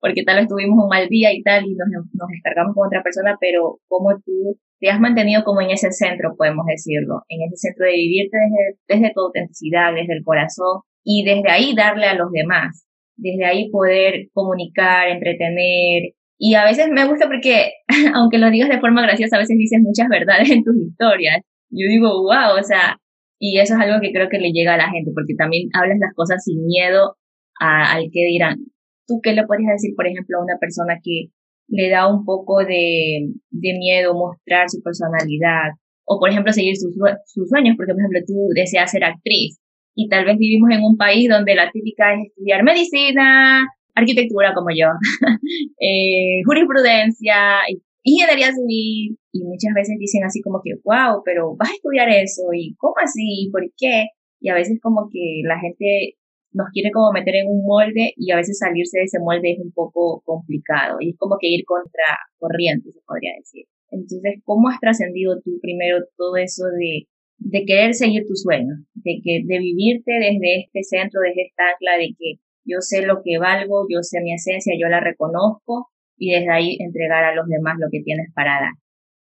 porque 0.00 0.24
tal 0.24 0.38
vez 0.38 0.48
tuvimos 0.48 0.82
un 0.82 0.88
mal 0.88 1.08
día 1.08 1.32
y 1.32 1.42
tal 1.42 1.64
y 1.66 1.74
nos, 1.74 1.88
nos 1.88 2.28
descargamos 2.28 2.74
con 2.74 2.86
otra 2.86 3.02
persona, 3.02 3.36
pero 3.40 3.78
como 3.86 4.18
tú 4.24 4.58
te 4.82 4.90
has 4.90 4.98
mantenido 4.98 5.44
como 5.44 5.60
en 5.60 5.70
ese 5.70 5.92
centro, 5.92 6.34
podemos 6.36 6.66
decirlo, 6.66 7.22
en 7.28 7.46
ese 7.46 7.68
centro 7.68 7.86
de 7.86 7.92
vivirte 7.92 8.36
desde, 8.36 8.78
desde 8.88 9.14
tu 9.14 9.20
autenticidad, 9.20 9.94
desde 9.94 10.14
el 10.14 10.24
corazón 10.24 10.80
y 11.04 11.22
desde 11.22 11.48
ahí 11.50 11.72
darle 11.76 12.06
a 12.06 12.16
los 12.16 12.32
demás, 12.32 12.84
desde 13.14 13.44
ahí 13.44 13.70
poder 13.70 14.26
comunicar, 14.32 15.06
entretener. 15.06 16.14
Y 16.36 16.54
a 16.54 16.64
veces 16.64 16.88
me 16.90 17.06
gusta 17.06 17.28
porque, 17.28 17.70
aunque 18.14 18.38
lo 18.38 18.50
digas 18.50 18.70
de 18.70 18.80
forma 18.80 19.02
graciosa, 19.02 19.36
a 19.36 19.38
veces 19.38 19.56
dices 19.56 19.78
muchas 19.80 20.08
verdades 20.08 20.50
en 20.50 20.64
tus 20.64 20.74
historias. 20.74 21.42
Yo 21.70 21.86
digo, 21.86 22.10
wow, 22.22 22.58
o 22.58 22.62
sea, 22.64 22.98
y 23.38 23.60
eso 23.60 23.74
es 23.74 23.80
algo 23.80 24.00
que 24.02 24.12
creo 24.12 24.28
que 24.28 24.40
le 24.40 24.50
llega 24.50 24.74
a 24.74 24.78
la 24.78 24.90
gente, 24.90 25.12
porque 25.14 25.36
también 25.38 25.68
hablas 25.74 25.98
las 26.00 26.12
cosas 26.16 26.42
sin 26.42 26.66
miedo 26.66 27.14
al 27.60 28.02
que 28.12 28.24
dirán. 28.26 28.58
¿Tú 29.06 29.20
qué 29.22 29.32
le 29.32 29.46
podrías 29.46 29.74
decir, 29.74 29.94
por 29.94 30.08
ejemplo, 30.08 30.38
a 30.38 30.42
una 30.42 30.58
persona 30.58 30.98
que 31.04 31.30
le 31.68 31.90
da 31.90 32.08
un 32.08 32.24
poco 32.24 32.58
de, 32.58 33.28
de 33.50 33.72
miedo 33.78 34.14
mostrar 34.14 34.68
su 34.68 34.82
personalidad 34.82 35.72
o 36.04 36.18
por 36.18 36.30
ejemplo 36.30 36.52
seguir 36.52 36.76
sus, 36.76 36.94
sus 37.26 37.48
sueños, 37.48 37.74
porque 37.76 37.92
por 37.92 38.00
ejemplo 38.00 38.20
tú 38.26 38.48
deseas 38.54 38.90
ser 38.90 39.04
actriz 39.04 39.58
y 39.94 40.08
tal 40.08 40.24
vez 40.24 40.36
vivimos 40.38 40.70
en 40.70 40.82
un 40.82 40.96
país 40.96 41.28
donde 41.28 41.54
la 41.54 41.70
típica 41.70 42.14
es 42.14 42.28
estudiar 42.28 42.62
medicina, 42.62 43.66
arquitectura 43.94 44.54
como 44.54 44.68
yo, 44.70 44.88
eh, 45.80 46.42
jurisprudencia, 46.46 47.60
ingeniería 48.02 48.52
civil, 48.52 49.18
y 49.32 49.44
muchas 49.44 49.74
veces 49.74 49.96
dicen 49.98 50.24
así 50.24 50.40
como 50.40 50.60
que, 50.64 50.72
wow, 50.84 51.22
pero 51.24 51.56
vas 51.56 51.70
a 51.70 51.74
estudiar 51.74 52.08
eso, 52.08 52.42
y 52.54 52.74
¿cómo 52.76 52.94
así? 53.02 53.48
¿Por 53.52 53.62
qué? 53.76 54.06
Y 54.40 54.48
a 54.48 54.54
veces 54.54 54.78
como 54.82 55.08
que 55.12 55.42
la 55.44 55.58
gente 55.60 56.16
nos 56.52 56.68
quiere 56.72 56.90
como 56.90 57.12
meter 57.12 57.36
en 57.36 57.48
un 57.48 57.64
molde 57.64 58.12
y 58.16 58.30
a 58.30 58.36
veces 58.36 58.58
salirse 58.58 58.98
de 58.98 59.04
ese 59.04 59.18
molde 59.18 59.52
es 59.52 59.58
un 59.58 59.72
poco 59.72 60.22
complicado 60.24 60.98
y 61.00 61.10
es 61.10 61.16
como 61.16 61.36
que 61.40 61.48
ir 61.48 61.64
contra 61.64 62.18
corriente, 62.38 62.92
se 62.92 63.00
podría 63.06 63.32
decir. 63.38 63.66
Entonces, 63.90 64.40
¿cómo 64.44 64.68
has 64.68 64.80
trascendido 64.80 65.40
tú 65.42 65.58
primero 65.60 65.98
todo 66.16 66.36
eso 66.36 66.64
de, 66.78 67.08
de 67.38 67.64
querer 67.64 67.94
seguir 67.94 68.26
tu 68.26 68.34
sueño, 68.34 68.74
de 68.94 69.20
que 69.22 69.42
de 69.44 69.58
vivirte 69.58 70.12
desde 70.12 70.64
este 70.64 70.82
centro, 70.82 71.20
desde 71.20 71.46
esta 71.48 71.64
ancla 71.72 71.98
de 71.98 72.14
que 72.18 72.40
yo 72.64 72.80
sé 72.80 73.02
lo 73.02 73.22
que 73.24 73.38
valgo, 73.38 73.86
yo 73.90 74.02
sé 74.02 74.20
mi 74.22 74.32
esencia, 74.32 74.74
yo 74.78 74.88
la 74.88 75.00
reconozco 75.00 75.90
y 76.16 76.32
desde 76.32 76.50
ahí 76.50 76.76
entregar 76.80 77.24
a 77.24 77.34
los 77.34 77.48
demás 77.48 77.76
lo 77.78 77.88
que 77.90 78.02
tienes 78.02 78.32
para 78.34 78.60
dar. 78.60 78.72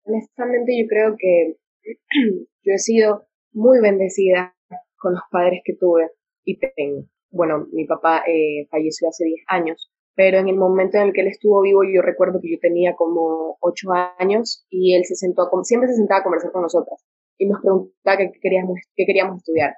Honestamente 0.04 0.72
yo 0.78 0.86
creo 0.88 1.16
que 1.18 1.56
yo 2.64 2.72
he 2.72 2.78
sido 2.78 3.26
muy 3.52 3.80
bendecida 3.80 4.54
con 4.96 5.12
los 5.12 5.22
padres 5.30 5.60
que 5.64 5.74
tuve 5.74 6.10
y 6.44 6.58
tengo. 6.58 7.06
Bueno, 7.30 7.66
mi 7.72 7.84
papá 7.84 8.22
eh, 8.26 8.66
falleció 8.70 9.08
hace 9.08 9.24
10 9.24 9.44
años, 9.48 9.90
pero 10.14 10.38
en 10.38 10.48
el 10.48 10.56
momento 10.56 10.98
en 10.98 11.08
el 11.08 11.12
que 11.12 11.20
él 11.20 11.28
estuvo 11.28 11.62
vivo 11.62 11.82
yo 11.84 12.02
recuerdo 12.02 12.40
que 12.40 12.50
yo 12.50 12.58
tenía 12.60 12.94
como 12.96 13.56
8 13.60 13.88
años 14.18 14.66
y 14.70 14.94
él 14.94 15.04
se 15.04 15.14
sentó, 15.14 15.48
siempre 15.62 15.88
se 15.88 15.96
sentaba 15.96 16.20
a 16.20 16.24
conversar 16.24 16.52
con 16.52 16.62
nosotras 16.62 17.04
y 17.38 17.46
nos 17.46 17.60
preguntaba 17.60 18.16
qué 18.16 18.30
queríamos, 18.40 18.80
qué 18.96 19.06
queríamos 19.06 19.38
estudiar. 19.38 19.74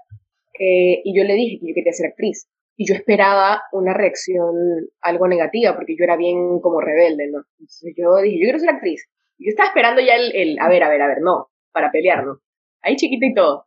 Eh, 0.58 1.02
y 1.04 1.16
yo 1.16 1.24
le 1.24 1.34
dije 1.34 1.58
que 1.60 1.68
yo 1.68 1.74
quería 1.74 1.92
ser 1.92 2.08
actriz 2.08 2.48
y 2.76 2.86
yo 2.86 2.94
esperaba 2.94 3.62
una 3.72 3.92
reacción 3.92 4.54
algo 5.02 5.28
negativa, 5.28 5.76
porque 5.76 5.94
yo 5.98 6.04
era 6.04 6.16
bien 6.16 6.60
como 6.60 6.80
rebelde, 6.80 7.28
¿no? 7.30 7.44
Entonces 7.58 7.94
yo 7.96 8.16
dije, 8.22 8.38
yo 8.38 8.44
quiero 8.44 8.58
ser 8.58 8.70
actriz. 8.70 9.06
Y 9.36 9.46
yo 9.46 9.50
estaba 9.50 9.68
esperando 9.68 10.00
ya 10.00 10.14
el, 10.14 10.34
el, 10.34 10.58
a 10.58 10.68
ver, 10.68 10.82
a 10.82 10.88
ver, 10.88 11.02
a 11.02 11.06
ver, 11.06 11.18
no, 11.20 11.48
para 11.72 11.90
pelear, 11.90 12.24
¿no? 12.24 12.38
Ahí 12.82 12.96
chiquita 12.96 13.26
y 13.26 13.34
todo. 13.34 13.66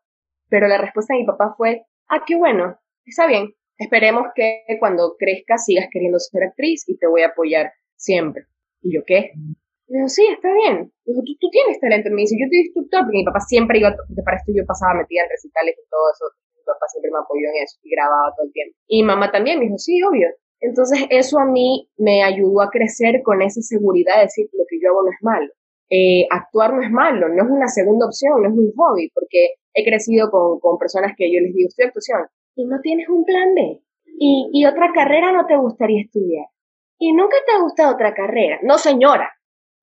Pero 0.49 0.67
la 0.67 0.79
respuesta 0.79 1.13
de 1.13 1.19
mi 1.19 1.25
papá 1.27 1.53
fue, 1.55 1.85
ah, 2.09 2.23
qué 2.25 2.35
bueno, 2.35 2.79
está 3.05 3.27
bien. 3.27 3.53
Esperemos 3.77 4.27
que 4.35 4.63
cuando 4.79 5.15
crezcas 5.17 5.65
sigas 5.65 5.87
queriendo 5.91 6.19
ser 6.19 6.43
actriz 6.43 6.83
y 6.87 6.97
te 6.97 7.07
voy 7.07 7.21
a 7.21 7.27
apoyar 7.27 7.71
siempre. 7.95 8.45
¿Y 8.81 8.95
yo 8.95 9.01
qué? 9.05 9.31
Me 9.87 9.97
dijo, 9.99 10.09
sí, 10.09 10.25
está 10.31 10.53
bien. 10.53 10.91
Dijo, 11.05 11.21
¿Tú, 11.39 11.49
tienes 11.49 11.79
talento. 11.79 12.09
Me 12.11 12.21
dice, 12.21 12.35
yo 12.39 12.47
te 12.49 12.57
instructor, 12.57 13.01
porque 13.03 13.17
mi 13.17 13.25
papá 13.25 13.39
siempre 13.41 13.79
iba, 13.79 13.95
para 14.23 14.37
esto 14.37 14.51
yo 14.55 14.65
pasaba 14.65 14.95
metida 14.95 15.23
en 15.23 15.29
recitales 15.29 15.75
y 15.77 15.89
todo 15.89 16.05
eso 16.11 16.25
mi 16.55 16.63
papá 16.65 16.87
siempre 16.87 17.11
me 17.11 17.19
apoyó 17.19 17.47
en 17.49 17.63
eso 17.63 17.79
y 17.83 17.89
grababa 17.91 18.33
todo 18.35 18.45
el 18.47 18.53
tiempo. 18.53 18.75
Y 18.87 19.03
mamá 19.03 19.31
también 19.31 19.59
me 19.59 19.65
dijo, 19.65 19.77
sí, 19.77 20.01
obvio. 20.03 20.27
Entonces 20.61 21.05
eso 21.09 21.39
a 21.39 21.45
mí 21.45 21.89
me 21.97 22.23
ayudó 22.23 22.61
a 22.61 22.69
crecer 22.69 23.21
con 23.23 23.41
esa 23.41 23.61
seguridad 23.61 24.15
de 24.15 24.31
decir, 24.31 24.47
lo 24.53 24.63
que 24.69 24.79
yo 24.79 24.89
hago 24.91 25.03
no 25.03 25.11
es 25.11 25.21
malo. 25.21 25.51
Eh, 25.89 26.25
actuar 26.31 26.73
no 26.73 26.81
es 26.81 26.89
malo, 26.89 27.27
no 27.27 27.43
es 27.43 27.49
una 27.49 27.67
segunda 27.67 28.05
opción, 28.05 28.41
no 28.41 28.49
es 28.49 28.55
un 28.55 28.71
hobby, 28.75 29.11
porque 29.13 29.59
he 29.73 29.83
crecido 29.83 30.31
con, 30.31 30.59
con 30.59 30.77
personas 30.77 31.13
que 31.17 31.31
yo 31.31 31.39
les 31.41 31.53
digo, 31.53 31.67
estoy 31.67 31.85
actuación, 31.85 32.21
y 32.55 32.65
no 32.65 32.79
tienes 32.81 33.09
un 33.09 33.25
plan 33.25 33.53
B. 33.55 33.81
Y, 34.05 34.49
y 34.53 34.65
otra 34.65 34.91
carrera 34.93 35.31
no 35.31 35.45
te 35.45 35.57
gustaría 35.57 36.01
estudiar. 36.01 36.45
Y 36.99 37.13
nunca 37.13 37.35
te 37.45 37.53
ha 37.53 37.61
gustado 37.61 37.93
otra 37.93 38.13
carrera. 38.13 38.59
No, 38.63 38.77
señora. 38.77 39.31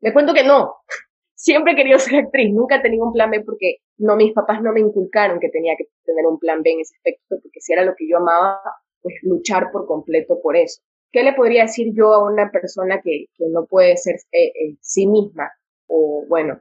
Le 0.01 0.13
cuento 0.13 0.33
que 0.33 0.45
no 0.45 0.77
siempre 1.41 1.73
he 1.73 1.77
querido 1.77 1.99
ser 1.99 2.21
actriz, 2.21 2.53
nunca 2.53 2.77
he 2.77 2.83
tenido 2.83 3.07
un 3.07 3.13
plan 3.13 3.31
B 3.31 3.41
porque 3.41 3.79
no, 3.97 4.17
mis 4.17 4.33
papás 4.35 4.63
no 4.63 4.73
me 4.73 4.81
inculcaron 4.81 5.41
que 5.41 5.49
tenía 5.49 5.75
que 5.77 5.87
tener 6.05 6.27
un 6.27 6.39
plan 6.39 6.63
B 6.63 6.71
en 6.71 6.81
ese 6.81 6.95
aspecto, 6.97 7.37
porque 7.43 7.61
si 7.61 7.73
era 7.73 7.85
lo 7.85 7.95
que 7.97 8.07
yo 8.09 8.19
amaba, 8.19 8.61
pues 9.03 9.15
luchar 9.23 9.71
por 9.73 9.87
completo 9.87 10.39
por 10.43 10.57
eso. 10.57 10.83
¿Qué 11.13 11.23
le 11.23 11.33
podría 11.33 11.63
decir 11.63 11.93
yo 11.95 12.13
a 12.13 12.25
una 12.25 12.51
persona 12.51 13.01
que, 13.03 13.27
no 13.51 13.67
puede 13.67 13.97
ser 13.97 14.17
eh, 14.33 14.49
eh, 14.49 14.77
sí 14.81 15.07
misma? 15.07 15.51
O 15.87 16.25
bueno, 16.29 16.61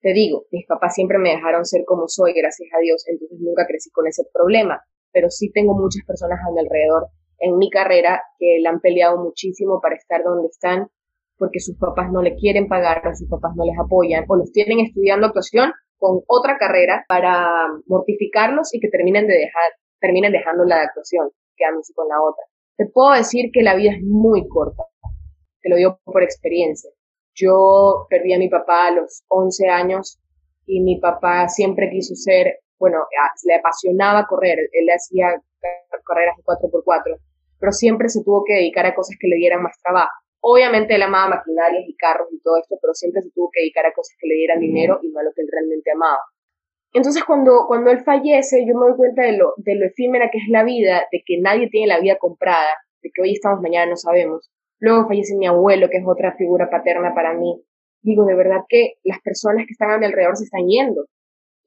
te 0.00 0.12
digo, 0.12 0.46
mis 0.50 0.66
papás 0.66 0.94
siempre 0.94 1.18
me 1.18 1.30
dejaron 1.30 1.64
ser 1.64 1.84
como 1.84 2.08
soy, 2.08 2.32
gracias 2.32 2.68
a 2.76 2.80
Dios, 2.80 3.04
entonces 3.06 3.38
nunca 3.40 3.66
crecí 3.66 3.90
con 3.90 4.06
ese 4.06 4.24
problema, 4.32 4.82
pero 5.12 5.30
sí 5.30 5.50
tengo 5.52 5.74
muchas 5.74 6.04
personas 6.06 6.38
a 6.46 6.52
mi 6.52 6.60
alrededor 6.60 7.08
en 7.40 7.56
mi 7.56 7.70
carrera 7.70 8.22
que 8.38 8.58
la 8.62 8.70
han 8.70 8.80
peleado 8.80 9.22
muchísimo 9.22 9.80
para 9.80 9.94
estar 9.94 10.22
donde 10.24 10.48
están 10.48 10.88
porque 11.38 11.60
sus 11.60 11.78
papás 11.78 12.10
no 12.12 12.20
le 12.20 12.34
quieren 12.34 12.68
pagar 12.68 13.06
o 13.06 13.14
sus 13.14 13.28
papás 13.28 13.52
no 13.56 13.64
les 13.64 13.78
apoyan 13.78 14.24
o 14.28 14.36
los 14.36 14.52
tienen 14.52 14.80
estudiando 14.80 15.28
actuación 15.28 15.72
con 15.96 16.20
otra 16.26 16.58
carrera 16.58 17.04
para 17.08 17.48
mortificarlos 17.86 18.74
y 18.74 18.80
que 18.80 18.88
terminen 18.88 19.26
de 19.26 19.34
dejar, 19.34 19.72
terminen 20.00 20.32
dejando 20.32 20.64
la 20.64 20.76
de 20.76 20.82
actuación, 20.82 21.30
quedándose 21.56 21.92
con 21.94 22.08
la 22.08 22.16
otra. 22.20 22.44
Te 22.76 22.86
puedo 22.86 23.12
decir 23.12 23.50
que 23.52 23.62
la 23.62 23.74
vida 23.74 23.92
es 23.92 24.02
muy 24.02 24.46
corta. 24.48 24.84
Te 25.60 25.68
lo 25.68 25.76
digo 25.76 25.98
por 26.04 26.22
experiencia. 26.22 26.90
Yo 27.34 28.06
perdí 28.08 28.32
a 28.32 28.38
mi 28.38 28.48
papá 28.48 28.88
a 28.88 28.92
los 28.92 29.24
11 29.28 29.68
años 29.68 30.20
y 30.66 30.80
mi 30.82 31.00
papá 31.00 31.48
siempre 31.48 31.90
quiso 31.90 32.14
ser, 32.14 32.58
bueno, 32.78 32.98
le 33.44 33.54
apasionaba 33.54 34.26
correr. 34.26 34.58
Él 34.72 34.88
hacía 34.94 35.40
carreras 36.04 36.36
de 36.36 36.42
4x4, 36.44 37.18
pero 37.58 37.72
siempre 37.72 38.08
se 38.08 38.22
tuvo 38.24 38.44
que 38.44 38.54
dedicar 38.54 38.86
a 38.86 38.94
cosas 38.94 39.16
que 39.20 39.28
le 39.28 39.36
dieran 39.36 39.62
más 39.62 39.76
trabajo. 39.82 40.12
Obviamente 40.40 40.94
él 40.94 41.02
amaba 41.02 41.36
maquinarias 41.36 41.84
y 41.86 41.96
carros 41.96 42.28
y 42.32 42.40
todo 42.40 42.56
esto, 42.58 42.76
pero 42.80 42.94
siempre 42.94 43.22
se 43.22 43.30
tuvo 43.30 43.50
que 43.52 43.60
dedicar 43.60 43.86
a 43.86 43.92
cosas 43.92 44.16
que 44.20 44.28
le 44.28 44.34
dieran 44.34 44.60
dinero 44.60 45.00
y 45.02 45.10
no 45.10 45.18
a 45.18 45.24
lo 45.24 45.32
que 45.34 45.42
él 45.42 45.48
realmente 45.50 45.90
amaba. 45.90 46.22
Entonces 46.92 47.24
cuando, 47.24 47.64
cuando 47.66 47.90
él 47.90 48.00
fallece, 48.00 48.64
yo 48.66 48.74
me 48.78 48.86
doy 48.86 48.96
cuenta 48.96 49.22
de 49.22 49.36
lo, 49.36 49.52
de 49.56 49.74
lo 49.74 49.86
efímera 49.86 50.30
que 50.30 50.38
es 50.38 50.48
la 50.48 50.64
vida, 50.64 51.06
de 51.12 51.22
que 51.26 51.38
nadie 51.40 51.68
tiene 51.68 51.88
la 51.88 52.00
vida 52.00 52.16
comprada, 52.18 52.70
de 53.02 53.10
que 53.12 53.22
hoy 53.22 53.32
estamos, 53.32 53.60
mañana 53.60 53.90
no 53.90 53.96
sabemos. 53.96 54.50
Luego 54.80 55.08
fallece 55.08 55.36
mi 55.36 55.46
abuelo, 55.46 55.90
que 55.90 55.98
es 55.98 56.04
otra 56.06 56.34
figura 56.36 56.70
paterna 56.70 57.14
para 57.14 57.34
mí. 57.34 57.60
Digo, 58.02 58.24
de 58.24 58.34
verdad 58.34 58.60
que 58.68 58.94
las 59.02 59.20
personas 59.20 59.66
que 59.66 59.72
están 59.72 59.90
a 59.90 59.98
mi 59.98 60.06
alrededor 60.06 60.36
se 60.36 60.44
están 60.44 60.66
yendo. 60.66 61.06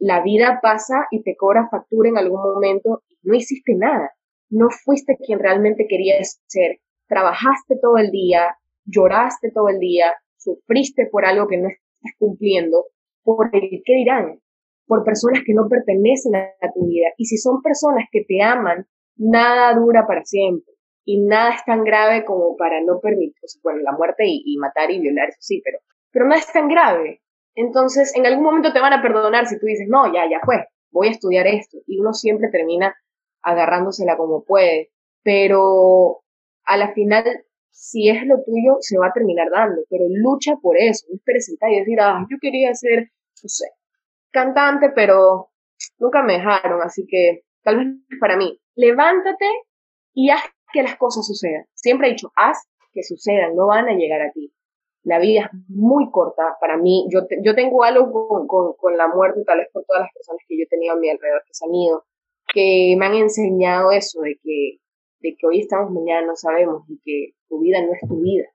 La 0.01 0.23
vida 0.23 0.59
pasa 0.63 1.05
y 1.11 1.21
te 1.21 1.35
cobra 1.37 1.69
factura 1.69 2.09
en 2.09 2.17
algún 2.17 2.41
momento 2.41 3.03
y 3.07 3.17
no 3.21 3.35
hiciste 3.35 3.75
nada. 3.75 4.09
No 4.49 4.69
fuiste 4.71 5.15
quien 5.23 5.37
realmente 5.37 5.85
querías 5.87 6.41
ser. 6.47 6.79
Trabajaste 7.07 7.77
todo 7.79 7.97
el 7.97 8.09
día, 8.09 8.57
lloraste 8.85 9.51
todo 9.53 9.69
el 9.69 9.77
día, 9.77 10.11
sufriste 10.37 11.07
por 11.11 11.23
algo 11.23 11.47
que 11.47 11.57
no 11.57 11.67
estás 11.69 12.17
cumpliendo, 12.17 12.85
por 13.21 13.51
el 13.53 13.83
qué 13.85 13.93
dirán, 13.93 14.39
por 14.87 15.03
personas 15.03 15.43
que 15.45 15.53
no 15.53 15.69
pertenecen 15.69 16.35
a 16.35 16.71
tu 16.73 16.87
vida. 16.87 17.09
Y 17.17 17.25
si 17.25 17.37
son 17.37 17.61
personas 17.61 18.05
que 18.11 18.23
te 18.27 18.41
aman, 18.41 18.87
nada 19.17 19.75
dura 19.75 20.07
para 20.07 20.25
siempre 20.25 20.73
y 21.05 21.21
nada 21.21 21.53
es 21.53 21.63
tan 21.63 21.83
grave 21.83 22.25
como 22.25 22.55
para 22.57 22.81
no 22.81 22.99
permitir, 22.99 23.35
bueno, 23.61 23.81
la 23.83 23.91
muerte 23.91 24.23
y, 24.25 24.57
matar 24.57 24.89
y 24.89 24.99
violar, 24.99 25.29
eso 25.29 25.37
sí, 25.41 25.61
pero, 25.63 25.77
pero 26.11 26.25
nada 26.25 26.39
es 26.39 26.51
tan 26.51 26.67
grave. 26.67 27.21
Entonces, 27.55 28.15
en 28.15 28.25
algún 28.25 28.43
momento 28.43 28.73
te 28.73 28.79
van 28.79 28.93
a 28.93 29.01
perdonar 29.01 29.47
si 29.47 29.59
tú 29.59 29.65
dices, 29.65 29.87
no, 29.89 30.11
ya, 30.13 30.29
ya 30.29 30.39
fue, 30.43 30.65
voy 30.91 31.07
a 31.07 31.11
estudiar 31.11 31.47
esto. 31.47 31.77
Y 31.87 31.99
uno 31.99 32.13
siempre 32.13 32.49
termina 32.49 32.95
agarrándosela 33.41 34.17
como 34.17 34.43
puede. 34.43 34.91
Pero 35.23 36.23
a 36.65 36.77
la 36.77 36.93
final 36.93 37.25
si 37.71 38.09
es 38.09 38.25
lo 38.25 38.43
tuyo, 38.43 38.77
se 38.79 38.97
va 38.97 39.07
a 39.07 39.13
terminar 39.13 39.49
dando, 39.49 39.81
pero 39.89 40.03
lucha 40.07 40.55
por 40.61 40.77
eso, 40.77 41.05
no 41.09 41.15
esperes 41.15 41.45
sentar 41.45 41.71
y 41.71 41.79
decir, 41.79 41.99
ah, 41.99 42.25
yo 42.29 42.37
quería 42.39 42.73
ser, 42.73 43.09
no 43.43 43.49
sé, 43.49 43.65
cantante, 44.29 44.89
pero 44.93 45.49
nunca 45.97 46.21
me 46.21 46.33
dejaron, 46.33 46.81
así 46.81 47.05
que 47.07 47.43
tal 47.63 47.77
vez 47.77 47.87
para 48.19 48.37
mí, 48.37 48.59
levántate 48.75 49.45
y 50.13 50.29
haz 50.29 50.43
que 50.71 50.83
las 50.83 50.95
cosas 50.97 51.25
sucedan. 51.25 51.65
Siempre 51.73 52.07
he 52.07 52.11
dicho, 52.11 52.31
haz 52.35 52.67
que 52.93 53.03
sucedan, 53.03 53.55
no 53.55 53.67
van 53.67 53.89
a 53.89 53.93
llegar 53.93 54.21
a 54.21 54.31
ti. 54.31 54.53
La 55.03 55.19
vida 55.19 55.49
es 55.51 55.59
muy 55.69 56.11
corta 56.11 56.57
para 56.59 56.77
mí. 56.77 57.07
Yo, 57.09 57.21
yo 57.43 57.55
tengo 57.55 57.83
algo 57.83 58.11
con, 58.47 58.75
con, 58.75 58.97
la 58.97 59.07
muerte, 59.07 59.43
tal 59.45 59.59
vez 59.59 59.67
por 59.73 59.83
todas 59.85 60.03
las 60.03 60.13
personas 60.13 60.41
que 60.47 60.57
yo 60.57 60.63
he 60.63 60.67
tenido 60.67 60.93
a 60.93 60.97
mi 60.97 61.09
alrededor 61.09 61.41
que 61.45 61.53
se 61.53 61.65
han 61.65 61.73
ido, 61.73 62.05
que 62.53 62.95
me 62.97 63.05
han 63.07 63.15
enseñado 63.15 63.91
eso, 63.91 64.21
de 64.21 64.37
que 64.43 64.81
de 65.21 65.35
que 65.37 65.47
hoy 65.47 65.59
estamos, 65.61 65.91
mañana 65.91 66.27
no 66.27 66.35
sabemos 66.35 66.83
y 66.89 66.99
que 67.03 67.35
tu 67.47 67.59
vida 67.61 67.81
no 67.81 67.93
es 67.93 68.01
tu 68.07 68.21
vida. 68.21 68.45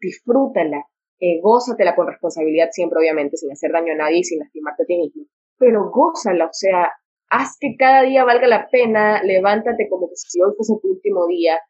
Disfrútala, 0.00 0.86
eh, 1.20 1.40
gózatela 1.40 1.94
con 1.94 2.08
responsabilidad 2.08 2.68
siempre, 2.72 2.98
obviamente, 2.98 3.36
sin 3.36 3.52
hacer 3.52 3.72
daño 3.72 3.92
a 3.92 3.96
nadie 3.96 4.18
y 4.18 4.24
sin 4.24 4.40
lastimarte 4.40 4.82
a 4.82 4.86
ti 4.86 4.96
mismo. 4.96 5.24
Pero 5.58 5.90
gózala, 5.90 6.46
o 6.46 6.52
sea, 6.52 6.90
haz 7.28 7.56
que 7.60 7.76
cada 7.78 8.02
día 8.02 8.24
valga 8.24 8.48
la 8.48 8.68
pena, 8.70 9.22
levántate 9.22 9.88
como 9.88 10.08
si 10.14 10.40
hoy 10.42 10.52
fuese 10.56 10.74
tu 10.82 10.88
último 10.88 11.26
día. 11.26 11.60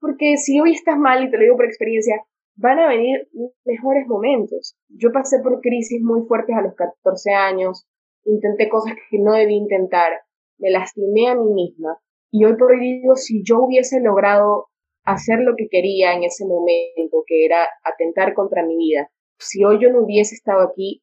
Porque 0.00 0.36
si 0.36 0.60
hoy 0.60 0.72
estás 0.72 0.98
mal, 0.98 1.24
y 1.24 1.30
te 1.30 1.36
lo 1.36 1.42
digo 1.42 1.56
por 1.56 1.66
experiencia, 1.66 2.16
van 2.58 2.78
a 2.80 2.88
venir 2.88 3.28
mejores 3.64 4.06
momentos. 4.08 4.76
Yo 4.88 5.12
pasé 5.12 5.40
por 5.40 5.60
crisis 5.60 6.02
muy 6.02 6.26
fuertes 6.26 6.56
a 6.56 6.62
los 6.62 6.74
14 6.74 7.32
años, 7.32 7.86
intenté 8.24 8.68
cosas 8.68 8.94
que 9.10 9.18
no 9.18 9.32
debí 9.32 9.54
intentar, 9.54 10.12
me 10.58 10.70
lastimé 10.70 11.28
a 11.28 11.36
mí 11.36 11.50
misma, 11.52 11.98
y 12.30 12.44
hoy 12.44 12.56
por 12.56 12.72
hoy 12.72 12.80
digo, 12.80 13.14
si 13.14 13.42
yo 13.44 13.60
hubiese 13.60 14.00
logrado 14.00 14.66
hacer 15.04 15.38
lo 15.38 15.54
que 15.56 15.68
quería 15.70 16.12
en 16.14 16.24
ese 16.24 16.44
momento, 16.44 17.22
que 17.26 17.46
era 17.46 17.66
atentar 17.84 18.34
contra 18.34 18.66
mi 18.66 18.76
vida, 18.76 19.08
si 19.38 19.64
hoy 19.64 19.78
yo 19.80 19.90
no 19.90 20.02
hubiese 20.02 20.34
estado 20.34 20.62
aquí, 20.68 21.02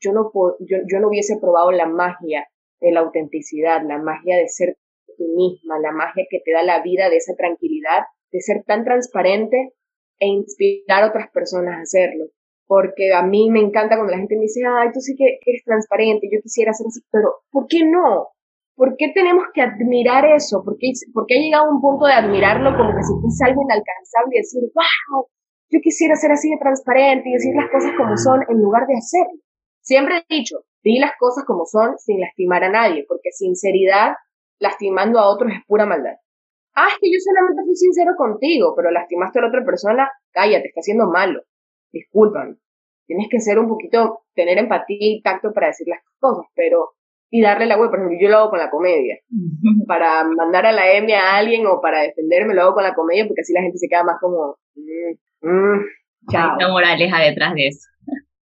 yo 0.00 0.12
no, 0.12 0.32
yo, 0.60 0.78
yo 0.90 1.00
no 1.00 1.08
hubiese 1.08 1.36
probado 1.38 1.70
la 1.70 1.86
magia 1.86 2.48
de 2.80 2.92
la 2.92 3.00
autenticidad, 3.00 3.82
la 3.86 3.98
magia 3.98 4.36
de 4.36 4.48
ser 4.48 4.78
tú 5.16 5.24
misma, 5.36 5.78
la 5.78 5.92
magia 5.92 6.24
que 6.28 6.40
te 6.40 6.52
da 6.52 6.62
la 6.62 6.82
vida 6.82 7.10
de 7.10 7.18
esa 7.18 7.34
tranquilidad, 7.36 8.04
de 8.32 8.40
ser 8.40 8.64
tan 8.64 8.84
transparente 8.84 9.74
e 10.18 10.26
inspirar 10.26 11.04
a 11.04 11.08
otras 11.08 11.30
personas 11.30 11.78
a 11.78 11.82
hacerlo. 11.82 12.26
Porque 12.66 13.12
a 13.12 13.22
mí 13.22 13.50
me 13.50 13.60
encanta 13.60 13.96
cuando 13.96 14.12
la 14.12 14.18
gente 14.18 14.36
me 14.36 14.42
dice, 14.42 14.62
ay, 14.66 14.88
tú 14.92 15.00
sí 15.00 15.14
que 15.16 15.38
eres 15.44 15.64
transparente, 15.64 16.28
yo 16.32 16.40
quisiera 16.42 16.72
ser 16.72 16.86
así, 16.88 17.00
pero 17.10 17.44
¿por 17.50 17.66
qué 17.68 17.84
no? 17.84 18.28
¿Por 18.74 18.96
qué 18.96 19.12
tenemos 19.14 19.44
que 19.52 19.62
admirar 19.62 20.24
eso? 20.26 20.62
¿Por 20.64 20.76
qué, 20.78 20.90
¿Por 21.12 21.26
qué 21.26 21.38
ha 21.38 21.42
llegado 21.42 21.66
a 21.66 21.74
un 21.74 21.80
punto 21.80 22.06
de 22.06 22.14
admirarlo 22.14 22.76
como 22.76 22.90
que 22.96 23.04
si 23.04 23.12
fuese 23.20 23.44
algo 23.44 23.62
inalcanzable 23.62 24.32
y 24.32 24.40
decir, 24.40 24.62
wow, 24.74 25.28
yo 25.70 25.78
quisiera 25.80 26.16
ser 26.16 26.32
así 26.32 26.50
de 26.50 26.58
transparente 26.58 27.28
y 27.28 27.32
decir 27.34 27.54
las 27.54 27.70
cosas 27.70 27.92
como 27.96 28.16
son 28.16 28.40
en 28.48 28.58
lugar 28.58 28.86
de 28.86 28.96
hacerlo? 28.96 29.38
Siempre 29.80 30.16
he 30.18 30.34
dicho, 30.34 30.64
di 30.82 30.98
las 30.98 31.12
cosas 31.18 31.44
como 31.44 31.66
son 31.66 31.98
sin 31.98 32.18
lastimar 32.18 32.64
a 32.64 32.70
nadie, 32.70 33.04
porque 33.06 33.30
sinceridad 33.30 34.14
lastimando 34.58 35.18
a 35.18 35.28
otros 35.28 35.52
es 35.52 35.60
pura 35.66 35.86
maldad. 35.86 36.16
Ah, 36.74 36.88
es 36.90 36.98
que 37.00 37.10
yo 37.10 37.18
solamente 37.22 37.62
fui 37.64 37.76
sincero 37.76 38.12
contigo, 38.16 38.74
pero 38.76 38.90
lastimaste 38.90 39.38
a 39.38 39.42
la 39.42 39.48
otra 39.48 39.64
persona, 39.64 40.10
cállate, 40.32 40.68
está 40.68 40.80
haciendo 40.80 41.06
malo. 41.06 41.42
Disculpan. 41.92 42.58
Tienes 43.06 43.28
que 43.30 43.38
ser 43.38 43.58
un 43.58 43.68
poquito, 43.68 44.22
tener 44.34 44.58
empatía 44.58 44.96
y 44.98 45.22
tacto 45.22 45.52
para 45.52 45.68
decir 45.68 45.86
las 45.86 46.00
cosas, 46.18 46.46
pero 46.54 46.94
y 47.30 47.42
darle 47.42 47.66
la 47.66 47.76
web, 47.76 47.90
por 47.90 47.98
ejemplo, 47.98 48.18
yo 48.20 48.28
lo 48.28 48.36
hago 48.38 48.50
con 48.50 48.58
la 48.58 48.70
comedia. 48.70 49.18
Para 49.86 50.24
mandar 50.24 50.66
a 50.66 50.72
la 50.72 50.92
M 50.92 51.12
a 51.14 51.36
alguien 51.36 51.66
o 51.66 51.80
para 51.80 52.02
defenderme, 52.02 52.54
lo 52.54 52.62
hago 52.62 52.74
con 52.74 52.84
la 52.84 52.94
comedia 52.94 53.26
porque 53.26 53.40
así 53.40 53.52
la 53.52 53.62
gente 53.62 53.78
se 53.78 53.88
queda 53.88 54.04
más 54.04 54.18
como, 54.20 54.56
mm, 54.76 55.48
mm, 55.48 55.84
chao. 56.30 56.56
Hay 56.60 56.70
moraleja 56.70 57.22
detrás 57.22 57.54
de 57.54 57.66
eso. 57.68 57.88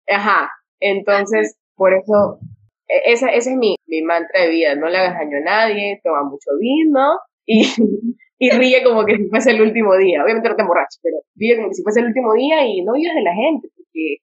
Ajá, 0.09 0.51
entonces, 0.79 1.59
por 1.75 1.95
eso, 1.95 2.39
e, 2.87 3.13
esa, 3.13 3.31
ese 3.31 3.53
es 3.53 3.57
mi, 3.57 3.77
mi 3.87 4.03
mantra 4.03 4.43
de 4.43 4.51
vida, 4.51 4.75
no 4.75 4.89
le 4.89 4.99
hagas 4.99 5.19
daño 5.19 5.39
a 5.39 5.41
nadie, 5.41 6.01
toma 6.05 6.23
mucho 6.25 6.51
vino 6.61 7.19
y, 7.47 7.63
y 8.39 8.51
ríe 8.51 8.83
como 8.85 9.05
que 9.05 9.17
si 9.17 9.29
fuese 9.29 9.53
el 9.53 9.63
último 9.63 9.97
día. 9.97 10.23
Obviamente 10.23 10.49
no 10.49 10.57
te 10.57 10.63
emborraches, 10.63 11.01
pero 11.03 11.17
ríe 11.37 11.57
como 11.57 11.69
que 11.69 11.75
si 11.75 11.83
fuese 11.83 12.01
el 12.01 12.07
último 12.07 12.35
día 12.35 12.67
y 12.67 12.83
no 12.83 12.93
vivas 12.95 13.15
de 13.15 13.23
la 13.23 13.35
gente, 13.35 13.69
porque 13.77 14.17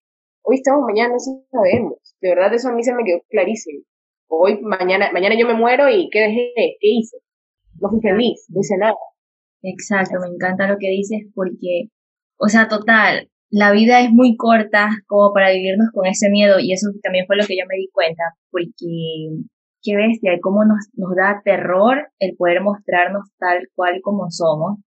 hoy 0.43 0.55
estamos, 0.57 0.86
mañana 0.86 1.13
no 1.13 1.19
sabemos. 1.19 2.15
De 2.21 2.29
verdad, 2.29 2.53
eso 2.53 2.69
a 2.69 2.73
mí 2.73 2.83
se 2.83 2.93
me 2.93 3.03
quedó 3.03 3.21
clarísimo. 3.29 3.83
Hoy, 4.27 4.59
mañana, 4.62 5.12
mañana 5.12 5.36
yo 5.38 5.47
me 5.47 5.53
muero 5.53 5.89
y 5.89 6.09
¿qué 6.12 6.21
dejé? 6.21 6.53
¿Qué 6.55 6.88
hice? 6.88 7.17
No 7.79 7.89
fui 7.89 8.01
feliz, 8.01 8.45
no 8.49 8.62
hice 8.62 8.77
nada. 8.77 8.95
Exacto, 9.63 10.19
me 10.19 10.27
encanta 10.27 10.67
lo 10.67 10.77
que 10.77 10.89
dices 10.89 11.21
porque, 11.33 11.89
o 12.38 12.49
sea, 12.49 12.67
total, 12.67 13.29
la 13.49 13.71
vida 13.71 14.01
es 14.01 14.12
muy 14.12 14.36
corta 14.36 14.89
como 15.07 15.31
para 15.33 15.51
vivirnos 15.51 15.89
con 15.93 16.05
ese 16.05 16.29
miedo 16.29 16.59
y 16.59 16.73
eso 16.73 16.88
también 17.01 17.25
fue 17.27 17.38
lo 17.38 17.45
que 17.45 17.55
yo 17.55 17.65
me 17.67 17.77
di 17.77 17.88
cuenta, 17.93 18.23
porque 18.51 19.29
qué 19.84 19.96
bestia, 19.96 20.32
cómo 20.41 20.65
nos, 20.65 20.89
nos 20.96 21.15
da 21.15 21.41
terror 21.43 22.08
el 22.19 22.36
poder 22.38 22.62
mostrarnos 22.62 23.30
tal 23.38 23.67
cual 23.76 24.00
como 24.02 24.32
somos. 24.32 24.80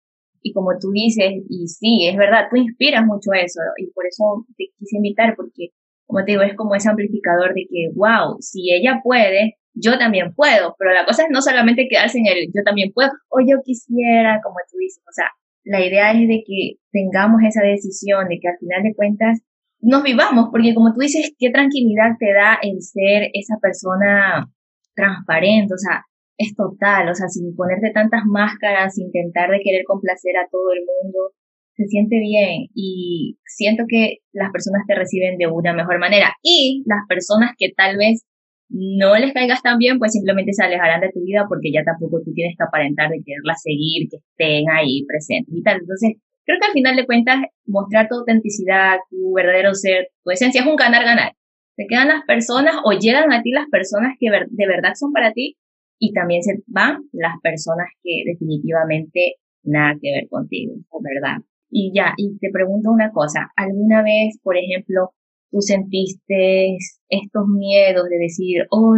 Y 0.41 0.53
como 0.53 0.77
tú 0.79 0.91
dices, 0.91 1.33
y 1.49 1.67
sí, 1.67 2.07
es 2.07 2.17
verdad, 2.17 2.47
tú 2.49 2.55
inspiras 2.55 3.05
mucho 3.05 3.33
eso 3.33 3.59
y 3.77 3.91
por 3.91 4.05
eso 4.05 4.45
te 4.57 4.65
quise 4.77 4.97
invitar, 4.97 5.35
porque 5.35 5.69
como 6.05 6.23
te 6.23 6.33
digo, 6.33 6.43
es 6.43 6.55
como 6.55 6.75
ese 6.75 6.89
amplificador 6.89 7.53
de 7.53 7.65
que, 7.69 7.89
wow, 7.95 8.37
si 8.39 8.71
ella 8.71 9.01
puede, 9.03 9.57
yo 9.73 9.97
también 9.97 10.33
puedo, 10.33 10.75
pero 10.77 10.93
la 10.93 11.05
cosa 11.05 11.23
es 11.23 11.29
no 11.31 11.41
solamente 11.41 11.87
quedarse 11.89 12.19
en 12.19 12.27
el 12.27 12.45
yo 12.53 12.63
también 12.63 12.91
puedo 12.93 13.09
o 13.29 13.39
yo 13.41 13.57
quisiera, 13.63 14.39
como 14.43 14.55
tú 14.71 14.77
dices, 14.77 15.03
o 15.07 15.11
sea, 15.11 15.31
la 15.63 15.85
idea 15.85 16.11
es 16.11 16.27
de 16.27 16.43
que 16.45 16.77
tengamos 16.91 17.41
esa 17.43 17.63
decisión, 17.63 18.27
de 18.29 18.39
que 18.39 18.47
al 18.47 18.57
final 18.59 18.83
de 18.83 18.93
cuentas 18.93 19.41
nos 19.81 20.03
vivamos, 20.03 20.49
porque 20.51 20.73
como 20.73 20.93
tú 20.93 20.99
dices, 20.99 21.33
qué 21.37 21.49
tranquilidad 21.49 22.17
te 22.19 22.31
da 22.33 22.59
el 22.61 22.81
ser 22.81 23.29
esa 23.33 23.57
persona 23.59 24.47
transparente, 24.95 25.73
o 25.73 25.77
sea, 25.77 26.03
es 26.37 26.55
total, 26.55 27.09
o 27.09 27.15
sea, 27.15 27.27
sin 27.27 27.55
ponerte 27.55 27.91
tantas 27.93 28.23
máscaras, 28.25 28.95
sin 28.95 29.07
intentar 29.07 29.49
de 29.51 29.61
querer 29.63 29.83
complacer 29.85 30.35
a 30.37 30.47
todo 30.51 30.73
el 30.73 30.81
mundo, 30.81 31.31
se 31.75 31.87
siente 31.87 32.19
bien 32.19 32.67
y 32.73 33.37
siento 33.45 33.83
que 33.87 34.17
las 34.31 34.51
personas 34.51 34.83
te 34.87 34.95
reciben 34.95 35.37
de 35.37 35.47
una 35.47 35.73
mejor 35.73 35.99
manera 35.99 36.33
y 36.41 36.83
las 36.85 37.05
personas 37.07 37.51
que 37.57 37.71
tal 37.75 37.97
vez 37.97 38.25
no 38.69 39.15
les 39.15 39.33
caigas 39.33 39.61
tan 39.61 39.77
bien, 39.77 39.99
pues 39.99 40.13
simplemente 40.13 40.53
se 40.53 40.63
alejarán 40.63 41.01
de 41.01 41.11
tu 41.11 41.21
vida 41.23 41.45
porque 41.47 41.71
ya 41.71 41.83
tampoco 41.83 42.21
tú 42.23 42.33
tienes 42.33 42.55
que 42.57 42.63
aparentar 42.63 43.09
de 43.09 43.21
quererlas 43.23 43.61
seguir, 43.61 44.07
que 44.09 44.17
estén 44.17 44.69
ahí 44.69 45.05
presentes 45.05 45.53
y 45.53 45.61
tal. 45.61 45.79
Entonces, 45.81 46.13
creo 46.45 46.57
que 46.59 46.67
al 46.67 46.73
final 46.73 46.95
de 46.95 47.05
cuentas, 47.05 47.37
mostrar 47.65 48.07
tu 48.07 48.15
autenticidad, 48.15 48.97
tu 49.09 49.33
verdadero 49.33 49.73
ser, 49.73 50.09
tu 50.23 50.31
esencia 50.31 50.61
es 50.61 50.67
un 50.67 50.75
ganar-ganar. 50.75 51.33
Te 51.77 51.85
quedan 51.87 52.07
las 52.07 52.23
personas 52.25 52.75
o 52.83 52.91
llegan 52.91 53.33
a 53.33 53.41
ti 53.41 53.51
las 53.51 53.67
personas 53.69 54.15
que 54.19 54.27
de 54.29 54.67
verdad 54.67 54.93
son 54.95 55.11
para 55.11 55.33
ti 55.33 55.57
y 55.99 56.13
también 56.13 56.41
se 56.43 56.63
van 56.67 57.03
las 57.11 57.35
personas 57.41 57.87
que 58.01 58.23
definitivamente 58.25 59.35
nada 59.63 59.95
que 60.01 60.11
ver 60.11 60.29
contigo, 60.29 60.75
¿verdad? 61.01 61.37
Y 61.69 61.91
ya, 61.93 62.13
y 62.17 62.37
te 62.37 62.49
pregunto 62.51 62.91
una 62.91 63.11
cosa, 63.11 63.51
¿alguna 63.55 64.03
vez, 64.03 64.39
por 64.43 64.55
ejemplo, 64.55 65.11
tú 65.51 65.59
sentiste 65.59 66.77
estos 67.09 67.47
miedos 67.47 68.05
de 68.09 68.17
decir, 68.17 68.67
o 68.69 68.95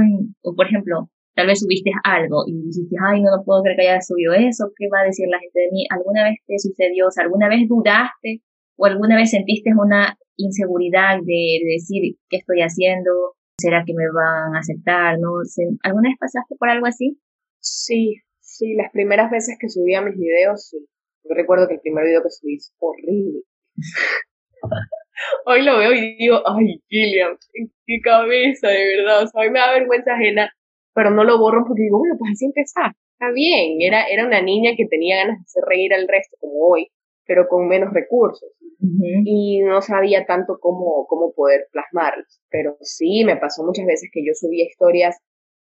por 0.56 0.68
ejemplo, 0.68 1.10
tal 1.34 1.48
vez 1.48 1.60
subiste 1.60 1.92
algo 2.04 2.44
y 2.48 2.54
dijiste, 2.54 2.96
ay, 3.02 3.22
no, 3.22 3.38
no 3.38 3.44
puedo 3.44 3.63
creer 3.63 3.78
que 3.78 3.88
haya 3.90 4.02
subido 4.02 4.34
eso, 4.34 4.72
¿qué 4.76 4.88
va 4.94 5.02
a 5.02 5.06
decir 5.06 5.28
la 5.30 5.40
gente 5.40 5.60
de 5.60 5.72
mí? 5.72 5.86
¿Alguna 5.90 6.26
vez 6.26 6.38
te 6.46 6.60
sucedió, 6.60 7.08
o 7.08 7.22
alguna 7.22 7.48
vez 7.48 7.68
dudaste 7.68 8.42
o 8.78 8.86
alguna 8.86 9.16
vez 9.16 9.32
sentiste 9.32 9.72
una 9.78 10.18
inseguridad 10.38 11.18
de, 11.24 11.60
decir, 11.66 12.16
¿qué 12.30 12.38
estoy 12.38 12.62
haciendo? 12.62 13.36
¿Será 13.60 13.84
que 13.86 13.94
me 13.94 14.06
van 14.12 14.56
a 14.56 14.60
aceptar? 14.60 15.18
¿No? 15.20 15.42
¿Alguna 15.84 16.10
vez 16.10 16.18
pasaste 16.20 16.56
por 16.58 16.70
algo 16.70 16.86
así? 16.86 17.20
Sí, 17.60 18.22
sí, 18.40 18.76
las 18.76 18.92
primeras 18.92 19.32
veces 19.32 19.58
que 19.60 19.70
subía 19.70 20.02
mis 20.02 20.16
videos, 20.16 20.70
sí. 20.70 20.78
Yo 21.24 21.36
recuerdo 21.36 21.68
que 21.68 21.76
el 21.76 21.82
primer 21.82 22.06
video 22.06 22.24
que 22.24 22.30
subí 22.30 22.56
es 22.56 22.74
horrible. 22.80 23.42
hoy 25.46 25.63
lo 25.63 25.78
veo 25.78 25.94
y 25.94 26.16
digo, 26.16 26.42
ay, 26.46 26.82
Gillian, 26.88 27.38
qué 27.86 28.00
cabeza, 28.02 28.68
de 28.70 28.98
verdad. 28.98 29.24
O 29.24 29.28
sea, 29.28 29.42
hoy 29.42 29.50
me 29.50 29.60
da 29.60 29.74
vergüenza 29.74 30.13
ajena, 30.13 30.52
pero 30.94 31.10
no 31.10 31.24
lo 31.24 31.40
borro 31.40 31.63
porque 31.68 31.84
digo, 31.84 32.00
bueno, 32.00 32.16
pues 32.18 32.32
así 32.34 32.46
empezar. 32.46 32.92
Está 33.20 33.32
bien, 33.34 33.82
era, 33.82 34.06
era 34.08 34.26
una 34.28 34.42
niña 34.42 34.72
que 34.78 34.86
tenía 34.86 35.18
ganas 35.18 35.40
de 35.40 35.44
hacer 35.44 35.63
reír 35.68 35.94
al 35.94 36.08
resto, 36.08 36.38
como 36.40 36.54
hoy, 36.70 36.88
pero 37.28 37.48
con 37.48 37.68
menos 37.68 37.94
recursos. 37.94 38.50
Y 38.80 39.62
no 39.62 39.82
sabía 39.82 40.26
tanto 40.26 40.60
cómo, 40.60 41.06
cómo 41.08 41.34
poder 41.34 41.68
plasmarlos. 41.72 42.42
Pero 42.50 42.78
sí, 42.82 43.24
me 43.26 43.36
pasó 43.36 43.63
muchas 43.63 43.86
veces 43.86 44.10
que 44.13 44.24
yo 44.26 44.34
subía 44.34 44.66
historias 44.66 45.18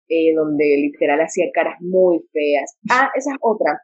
eh, 0.09 0.33
donde 0.35 0.65
literal 0.65 1.21
hacía 1.21 1.45
caras 1.53 1.79
muy 1.81 2.19
feas. 2.33 2.77
Ah, 2.91 3.09
esa 3.15 3.31
es 3.31 3.37
otra. 3.41 3.79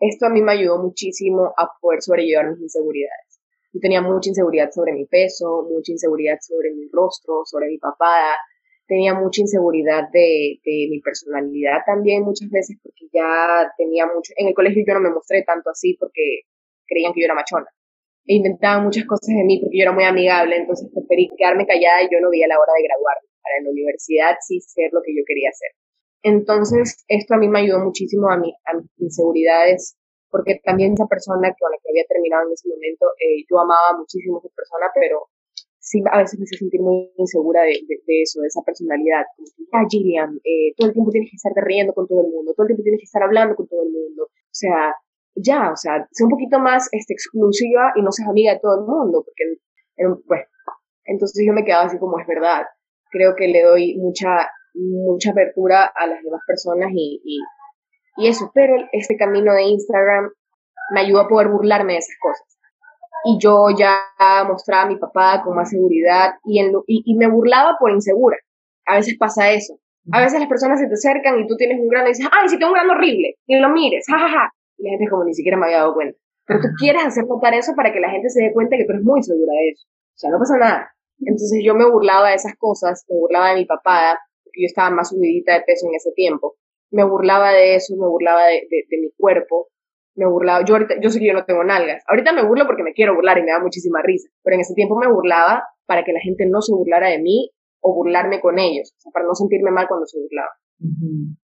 Esto 0.00 0.26
a 0.26 0.30
mí 0.30 0.42
me 0.42 0.52
ayudó 0.52 0.82
muchísimo 0.82 1.52
a 1.56 1.68
poder 1.80 2.02
sobrellevar 2.02 2.50
mis 2.50 2.62
inseguridades. 2.62 3.40
Yo 3.72 3.80
tenía 3.80 4.02
mucha 4.02 4.30
inseguridad 4.30 4.70
sobre 4.70 4.92
mi 4.92 5.06
peso, 5.06 5.66
mucha 5.70 5.92
inseguridad 5.92 6.38
sobre 6.40 6.72
mi 6.72 6.88
rostro, 6.92 7.42
sobre 7.44 7.68
mi 7.68 7.78
papada, 7.78 8.36
tenía 8.86 9.14
mucha 9.14 9.40
inseguridad 9.40 10.08
de, 10.12 10.60
de, 10.64 10.88
mi 10.90 11.00
personalidad 11.00 11.78
también 11.86 12.22
muchas 12.22 12.50
veces 12.50 12.76
porque 12.82 13.06
ya 13.12 13.72
tenía 13.78 14.06
mucho, 14.06 14.32
en 14.36 14.48
el 14.48 14.54
colegio 14.54 14.84
yo 14.86 14.94
no 14.94 15.00
me 15.00 15.10
mostré 15.10 15.42
tanto 15.42 15.70
así 15.70 15.96
porque 15.98 16.42
creían 16.86 17.12
que 17.12 17.20
yo 17.20 17.26
era 17.26 17.34
machona. 17.34 17.68
E 18.26 18.34
inventaban 18.34 18.84
muchas 18.84 19.04
cosas 19.04 19.28
de 19.28 19.44
mí 19.44 19.60
porque 19.60 19.78
yo 19.78 19.84
era 19.84 19.92
muy 19.92 20.04
amigable, 20.04 20.56
entonces 20.56 20.88
preferí 20.92 21.28
quedarme 21.36 21.66
callada 21.66 22.02
y 22.02 22.08
yo 22.08 22.20
no 22.20 22.30
veía 22.30 22.48
la 22.48 22.56
hora 22.56 22.72
de 22.76 22.88
graduarme 22.88 23.28
para 23.44 23.60
la 23.60 23.70
universidad 23.70 24.32
sí 24.40 24.60
ser 24.60 24.88
lo 24.92 25.02
que 25.04 25.12
yo 25.12 25.22
quería 25.28 25.50
hacer. 25.52 25.76
Entonces, 26.24 27.04
esto 27.06 27.34
a 27.34 27.38
mí 27.38 27.48
me 27.48 27.60
ayudó 27.60 27.84
muchísimo 27.84 28.30
a, 28.32 28.38
mi, 28.38 28.48
a 28.64 28.80
mis 28.80 28.88
inseguridades, 28.96 29.94
porque 30.30 30.58
también 30.64 30.94
esa 30.94 31.06
persona 31.06 31.52
con 31.52 31.70
la 31.70 31.76
que 31.76 31.92
había 31.92 32.08
terminado 32.08 32.48
en 32.48 32.54
ese 32.56 32.66
momento, 32.66 33.12
eh, 33.20 33.44
yo 33.44 33.60
amaba 33.60 34.00
muchísimo 34.00 34.36
a 34.36 34.40
esa 34.40 34.48
persona, 34.56 34.88
pero 34.96 35.28
sí 35.78 36.00
a 36.10 36.24
veces 36.24 36.40
me 36.40 36.44
hice 36.44 36.56
sentir 36.56 36.80
muy 36.80 37.12
insegura 37.18 37.62
de, 37.62 37.76
de, 37.84 38.22
eso, 38.24 38.40
de 38.40 38.48
esa 38.48 38.64
personalidad. 38.64 39.28
Como 39.36 39.46
que, 39.52 39.62
ah, 39.76 39.84
Gillian, 39.84 40.40
eh, 40.42 40.72
todo 40.76 40.88
el 40.88 40.94
tiempo 40.94 41.12
tienes 41.12 41.30
que 41.30 41.36
estar 41.36 41.52
riendo 41.62 41.92
con 41.92 42.08
todo 42.08 42.24
el 42.24 42.32
mundo, 42.32 42.54
todo 42.56 42.64
el 42.64 42.68
tiempo 42.72 42.82
tienes 42.82 43.00
que 43.04 43.10
estar 43.12 43.22
hablando 43.22 43.54
con 43.54 43.68
todo 43.68 43.84
el 43.84 43.92
mundo. 43.92 44.24
O 44.24 44.56
sea, 44.56 44.96
ya, 45.34 45.70
o 45.72 45.76
sea, 45.76 46.06
sé 46.10 46.24
un 46.24 46.30
poquito 46.30 46.58
más 46.58 46.88
este, 46.92 47.14
exclusiva 47.14 47.92
y 47.96 48.02
no 48.02 48.12
seas 48.12 48.28
amiga 48.28 48.54
de 48.54 48.60
todo 48.60 48.80
el 48.80 48.86
mundo, 48.86 49.24
porque, 49.24 49.44
bueno, 50.26 50.44
entonces 51.04 51.44
yo 51.46 51.52
me 51.52 51.64
quedaba 51.64 51.84
así 51.84 51.98
como 51.98 52.18
es 52.18 52.26
verdad. 52.26 52.66
Creo 53.10 53.34
que 53.36 53.48
le 53.48 53.62
doy 53.62 53.96
mucha 53.98 54.48
mucha 54.74 55.30
apertura 55.30 55.84
a 55.94 56.06
las 56.06 56.22
demás 56.22 56.40
personas 56.46 56.90
y, 56.92 57.20
y, 57.24 58.28
eso, 58.28 58.50
pero 58.54 58.74
este 58.92 59.16
camino 59.16 59.52
de 59.52 59.64
Instagram 59.64 60.30
me 60.92 61.00
ayudó 61.00 61.20
a 61.20 61.28
poder 61.28 61.48
burlarme 61.48 61.94
de 61.94 61.98
esas 62.00 62.16
cosas. 62.20 62.46
Y 63.24 63.38
yo 63.40 63.68
ya 63.76 64.02
mostraba 64.46 64.82
a 64.82 64.86
mi 64.86 64.96
papá 64.96 65.42
con 65.42 65.56
más 65.56 65.70
seguridad 65.70 66.34
y, 66.44 66.60
en 66.60 66.72
y, 66.86 67.14
me 67.16 67.28
burlaba 67.28 67.76
por 67.78 67.90
insegura. 67.90 68.36
A 68.86 68.96
veces 68.96 69.16
pasa 69.18 69.50
eso. 69.50 69.78
A 70.12 70.20
veces 70.20 70.38
las 70.38 70.48
personas 70.48 70.78
se 70.78 70.86
te 70.86 70.94
acercan 70.94 71.40
y 71.40 71.46
tú 71.46 71.56
tienes 71.56 71.80
un 71.80 71.88
grano 71.88 72.08
y 72.08 72.10
dices, 72.10 72.28
ay, 72.30 72.48
si 72.48 72.58
tengo 72.58 72.72
un 72.72 72.78
grano 72.78 72.92
horrible, 72.92 73.36
y 73.46 73.58
lo 73.58 73.70
mires, 73.70 74.04
jajaja. 74.06 74.52
Y 74.54 74.63
la 74.84 74.90
gente 74.90 75.10
como 75.10 75.24
ni 75.24 75.34
siquiera 75.34 75.56
me 75.56 75.66
había 75.66 75.78
dado 75.78 75.94
cuenta. 75.94 76.18
Pero 76.46 76.60
tú 76.60 76.68
quieres 76.78 77.04
hacer 77.04 77.24
notar 77.26 77.54
eso 77.54 77.72
para 77.74 77.92
que 77.92 78.00
la 78.00 78.10
gente 78.10 78.28
se 78.28 78.42
dé 78.42 78.52
cuenta 78.52 78.76
que 78.76 78.84
tú 78.84 78.92
eres 78.92 79.04
muy 79.04 79.22
segura 79.22 79.52
de 79.52 79.70
eso. 79.70 79.86
O 79.88 80.18
sea, 80.18 80.30
no 80.30 80.38
pasa 80.38 80.58
nada. 80.58 80.94
Entonces 81.20 81.60
yo 81.64 81.74
me 81.74 81.88
burlaba 81.88 82.30
de 82.30 82.36
esas 82.36 82.54
cosas, 82.58 83.04
me 83.08 83.16
burlaba 83.16 83.50
de 83.50 83.56
mi 83.56 83.64
papá, 83.64 84.18
porque 84.42 84.62
yo 84.62 84.66
estaba 84.66 84.90
más 84.90 85.08
subidita 85.08 85.54
de 85.54 85.62
peso 85.62 85.86
en 85.88 85.94
ese 85.94 86.12
tiempo. 86.12 86.56
Me 86.90 87.04
burlaba 87.04 87.52
de 87.52 87.76
eso, 87.76 87.94
me 87.96 88.06
burlaba 88.06 88.46
de, 88.46 88.66
de, 88.70 88.98
mi 88.98 89.10
cuerpo, 89.16 89.68
me 90.14 90.26
burlaba. 90.26 90.64
Yo 90.64 90.74
ahorita, 90.74 90.94
yo 91.00 91.10
sé 91.10 91.18
que 91.18 91.26
yo 91.26 91.32
no 91.32 91.44
tengo 91.44 91.64
nalgas. 91.64 92.02
Ahorita 92.06 92.32
me 92.32 92.46
burlo 92.46 92.66
porque 92.66 92.82
me 92.82 92.92
quiero 92.92 93.14
burlar 93.14 93.38
y 93.38 93.42
me 93.42 93.52
da 93.52 93.60
muchísima 93.60 94.02
risa. 94.02 94.28
Pero 94.42 94.54
en 94.54 94.60
ese 94.60 94.74
tiempo 94.74 94.96
me 94.96 95.10
burlaba 95.10 95.64
para 95.86 96.04
que 96.04 96.12
la 96.12 96.20
gente 96.20 96.46
no 96.46 96.60
se 96.60 96.72
burlara 96.72 97.08
de 97.08 97.18
mí 97.18 97.50
o 97.80 97.94
burlarme 97.94 98.40
con 98.40 98.58
ellos, 98.58 98.94
o 98.96 99.00
sea, 99.00 99.12
para 99.12 99.26
no 99.26 99.34
sentirme 99.34 99.70
mal 99.70 99.86
cuando 99.88 100.06
se 100.06 100.18
burlaba. 100.18 100.50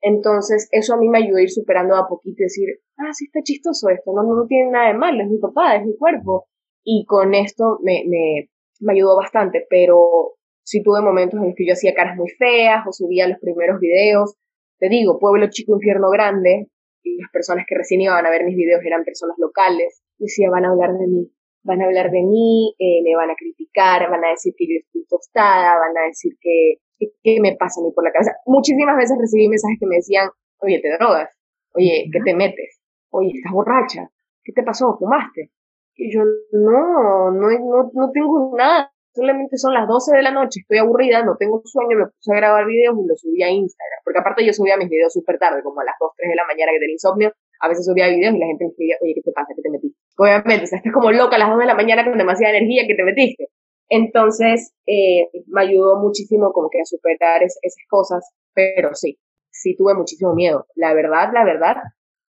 Entonces, 0.03 0.69
eso 0.73 0.95
a 0.95 0.99
mí 0.99 1.09
me 1.09 1.19
ayudó 1.19 1.39
a 1.39 1.43
ir 1.43 1.51
superando 1.51 1.97
a 1.97 2.09
poquito 2.09 2.43
y 2.43 2.45
decir, 2.45 2.69
ah, 2.99 3.13
sí 3.13 3.27
está 3.27 3.41
chistoso 3.43 3.89
esto, 3.89 4.13
no, 4.13 4.23
no, 4.23 4.47
tiene 4.47 4.71
nada 4.71 4.89
de 4.89 4.99
malo, 4.99 5.23
es 5.23 5.31
mi 5.31 5.39
papá, 5.39 5.77
es 5.77 5.87
mi 5.87 5.97
cuerpo. 5.97 6.47
Y 6.85 7.05
con 7.07 7.35
esto 7.35 7.79
me, 7.83 8.05
me, 8.07 8.51
me 8.81 8.93
ayudó 8.93 9.17
bastante, 9.17 9.67
pero 9.69 10.35
sí 10.63 10.83
tuve 10.83 11.01
momentos 11.01 11.41
en 11.41 11.47
los 11.47 11.55
que 11.57 11.67
yo 11.67 11.73
hacía 11.73 11.95
caras 11.95 12.17
muy 12.17 12.29
feas 12.31 12.87
o 12.87 12.93
subía 12.93 13.29
los 13.29 13.39
primeros 13.39 13.81
videos. 13.81 14.37
Te 14.79 14.89
digo, 14.89 15.19
pueblo 15.19 15.49
chico, 15.51 15.75
infierno 15.75 16.11
grande, 16.11 16.69
y 17.03 17.17
las 17.17 17.31
personas 17.31 17.65
que 17.69 17.77
recién 17.77 18.01
iban 18.01 18.25
a 18.25 18.31
ver 18.31 18.45
mis 18.45 18.57
videos 18.57 18.83
eran 18.85 19.05
personas 19.05 19.37
locales. 19.39 20.03
Y 20.19 20.25
decía, 20.25 20.51
van 20.51 20.65
a 20.65 20.71
hablar 20.71 20.93
de 20.93 21.07
mí, 21.07 21.31
van 21.63 21.83
a 21.83 21.87
hablar 21.87 22.11
de 22.11 22.23
mí, 22.23 22.75
eh, 22.79 23.03
me 23.03 23.15
van 23.17 23.31
a 23.31 23.37
criticar, 23.37 24.11
van 24.11 24.25
a 24.25 24.31
decir 24.31 24.55
que 24.57 24.67
yo 24.67 24.79
estoy 24.79 25.07
tostada, 25.09 25.79
van 25.79 25.97
a 25.97 26.07
decir 26.07 26.33
que, 26.41 26.77
qué 27.23 27.41
me 27.41 27.57
pasa 27.57 27.81
a 27.81 27.85
mí 27.85 27.93
por 27.93 28.05
la 28.05 28.13
cabeza. 28.13 28.33
Muchísimas 28.47 28.97
veces 28.97 29.17
recibí 29.21 29.49
mensajes 29.49 29.79
que 29.79 29.87
me 29.87 29.97
decían, 29.97 30.29
oye, 30.59 30.81
te 30.81 30.91
drogas, 30.99 31.31
oye, 31.75 32.09
¿qué 32.13 32.21
te 32.25 32.35
metes? 32.35 32.81
Oye, 33.11 33.33
estás 33.35 33.53
borracha, 33.53 34.11
¿qué 34.45 34.53
te 34.53 34.63
pasó? 34.63 34.97
¿Fumaste? 34.99 35.51
Y 35.97 36.13
yo, 36.13 36.23
no, 36.53 37.31
no, 37.31 37.49
no, 37.51 37.91
no 37.93 38.11
tengo 38.13 38.55
nada, 38.57 38.91
solamente 39.13 39.57
son 39.59 39.75
las 39.75 39.87
12 39.87 40.17
de 40.17 40.23
la 40.23 40.31
noche, 40.31 40.61
estoy 40.61 40.79
aburrida, 40.79 41.23
no 41.25 41.37
tengo 41.37 41.61
sueño, 41.65 41.99
me 41.99 42.07
puse 42.07 42.33
a 42.33 42.37
grabar 42.37 42.67
videos 42.67 42.97
y 42.97 43.07
los 43.07 43.21
subí 43.21 43.43
a 43.43 43.51
Instagram, 43.51 44.01
porque 44.05 44.21
aparte 44.21 44.47
yo 44.47 44.53
subía 44.53 44.77
mis 44.77 44.89
videos 44.89 45.13
súper 45.13 45.39
tarde, 45.39 45.63
como 45.63 45.81
a 45.81 45.85
las 45.85 45.97
2, 46.01 46.11
3 46.17 46.31
de 46.31 46.37
la 46.37 46.47
mañana 46.47 46.73
que 46.73 46.79
tenía 46.79 46.95
insomnio, 46.95 47.33
a 47.61 47.69
veces 47.69 47.85
subía 47.85 48.09
videos 48.09 48.35
y 48.35 48.39
la 48.39 48.47
gente 48.47 48.65
me 48.65 48.71
decía, 48.71 48.97
oye, 49.03 49.13
¿qué 49.15 49.23
te 49.23 49.33
pasa? 49.33 49.53
¿Qué 49.55 49.63
te 49.63 49.71
metiste? 49.71 49.99
Obviamente, 50.17 50.65
o 50.65 50.67
sea, 50.67 50.79
estás 50.79 50.93
como 50.93 51.13
loca 51.13 51.37
a 51.37 51.39
las 51.39 51.51
2 51.51 51.59
de 51.59 51.67
la 51.67 51.75
mañana 51.75 52.05
con 52.05 52.17
demasiada 52.17 52.57
energía 52.57 52.87
que 52.87 52.95
te 52.95 53.05
metiste. 53.05 53.49
Entonces, 53.91 54.73
eh, 54.87 55.29
me 55.49 55.63
ayudó 55.63 55.99
muchísimo 55.99 56.53
como 56.53 56.71
que 56.71 56.81
a 56.81 56.85
superar 56.85 57.43
esas 57.43 57.75
cosas, 57.89 58.25
pero 58.55 58.95
sí, 58.95 59.19
sí 59.51 59.77
tuve 59.77 59.95
muchísimo 59.95 60.35
miedo. 60.35 60.67
La 60.77 60.95
verdad, 60.95 61.31
la 61.35 61.45
verdad, 61.45 61.75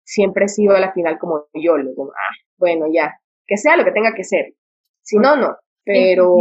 siempre 0.05 0.47
he 0.47 0.49
sido 0.49 0.75
a 0.75 0.81
la 0.81 0.93
final 0.93 1.17
como 1.19 1.47
yo, 1.55 1.75
como, 1.97 2.11
ah, 2.11 2.35
bueno, 2.59 2.87
ya, 2.93 3.15
que 3.47 3.57
sea 3.57 3.77
lo 3.77 3.85
que 3.85 3.93
tenga 3.93 4.15
que 4.15 4.25
ser. 4.25 4.55
Si 5.03 5.17
no, 5.17 5.37
no. 5.37 5.57
Pero 5.85 6.35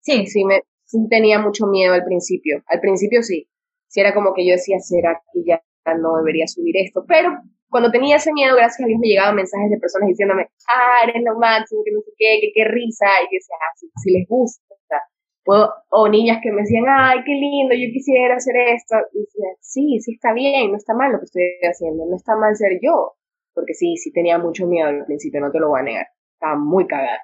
sí, 0.00 0.26
sí, 0.26 0.44
me 0.44 0.62
sí 0.84 0.98
tenía 1.08 1.38
mucho 1.38 1.66
miedo 1.66 1.94
al 1.94 2.04
principio. 2.04 2.62
Al 2.66 2.80
principio 2.80 3.22
sí. 3.22 3.48
Sí 3.88 4.00
era 4.00 4.14
como 4.14 4.32
que 4.34 4.46
yo 4.46 4.54
decía, 4.54 4.78
será 4.80 5.22
que 5.32 5.40
ya 5.46 5.62
no 5.86 6.16
debería 6.18 6.46
subir 6.46 6.76
esto. 6.76 7.04
Pero 7.06 7.30
cuando 7.68 7.90
tenía 7.90 8.16
ese 8.16 8.32
miedo, 8.32 8.56
gracias 8.56 8.84
a 8.84 8.86
Dios 8.86 9.00
me 9.00 9.08
llegaban 9.08 9.36
mensajes 9.36 9.70
de 9.70 9.78
personas 9.78 10.08
diciéndome, 10.08 10.48
ah, 10.68 11.08
eres 11.08 11.22
lo 11.22 11.38
máximo, 11.38 11.82
que 11.84 11.92
no 11.92 12.00
sé 12.00 12.10
qué, 12.16 12.38
que 12.40 12.52
qué 12.54 12.64
risa. 12.64 13.06
Y 13.22 13.34
yo 13.34 13.38
decía, 13.38 13.56
ah, 13.60 13.74
si, 14.02 14.12
les 14.12 14.28
gusta. 14.28 14.62
Puedo, 15.44 15.74
o 15.90 16.08
niñas 16.08 16.38
que 16.40 16.52
me 16.52 16.62
decían, 16.62 16.84
ay, 16.88 17.18
qué 17.26 17.32
lindo, 17.32 17.74
yo 17.74 17.90
quisiera 17.92 18.36
hacer 18.36 18.54
esto. 18.74 18.96
Y 19.12 19.20
decía, 19.20 19.48
sí, 19.60 19.98
sí 20.00 20.12
está 20.14 20.32
bien, 20.32 20.70
no 20.70 20.76
está 20.76 20.94
mal 20.94 21.12
lo 21.12 21.18
que 21.18 21.24
estoy 21.24 21.42
haciendo, 21.62 22.06
no 22.06 22.16
está 22.16 22.36
mal 22.36 22.54
ser 22.54 22.78
yo. 22.80 23.14
Porque 23.54 23.74
sí, 23.74 23.96
sí 23.96 24.12
tenía 24.12 24.38
mucho 24.38 24.66
miedo 24.66 24.88
al 24.88 25.04
principio, 25.04 25.40
no 25.40 25.50
te 25.50 25.58
lo 25.58 25.68
voy 25.68 25.80
a 25.80 25.82
negar 25.82 26.06
estaba 26.42 26.58
muy 26.58 26.86
cagada. 26.86 27.20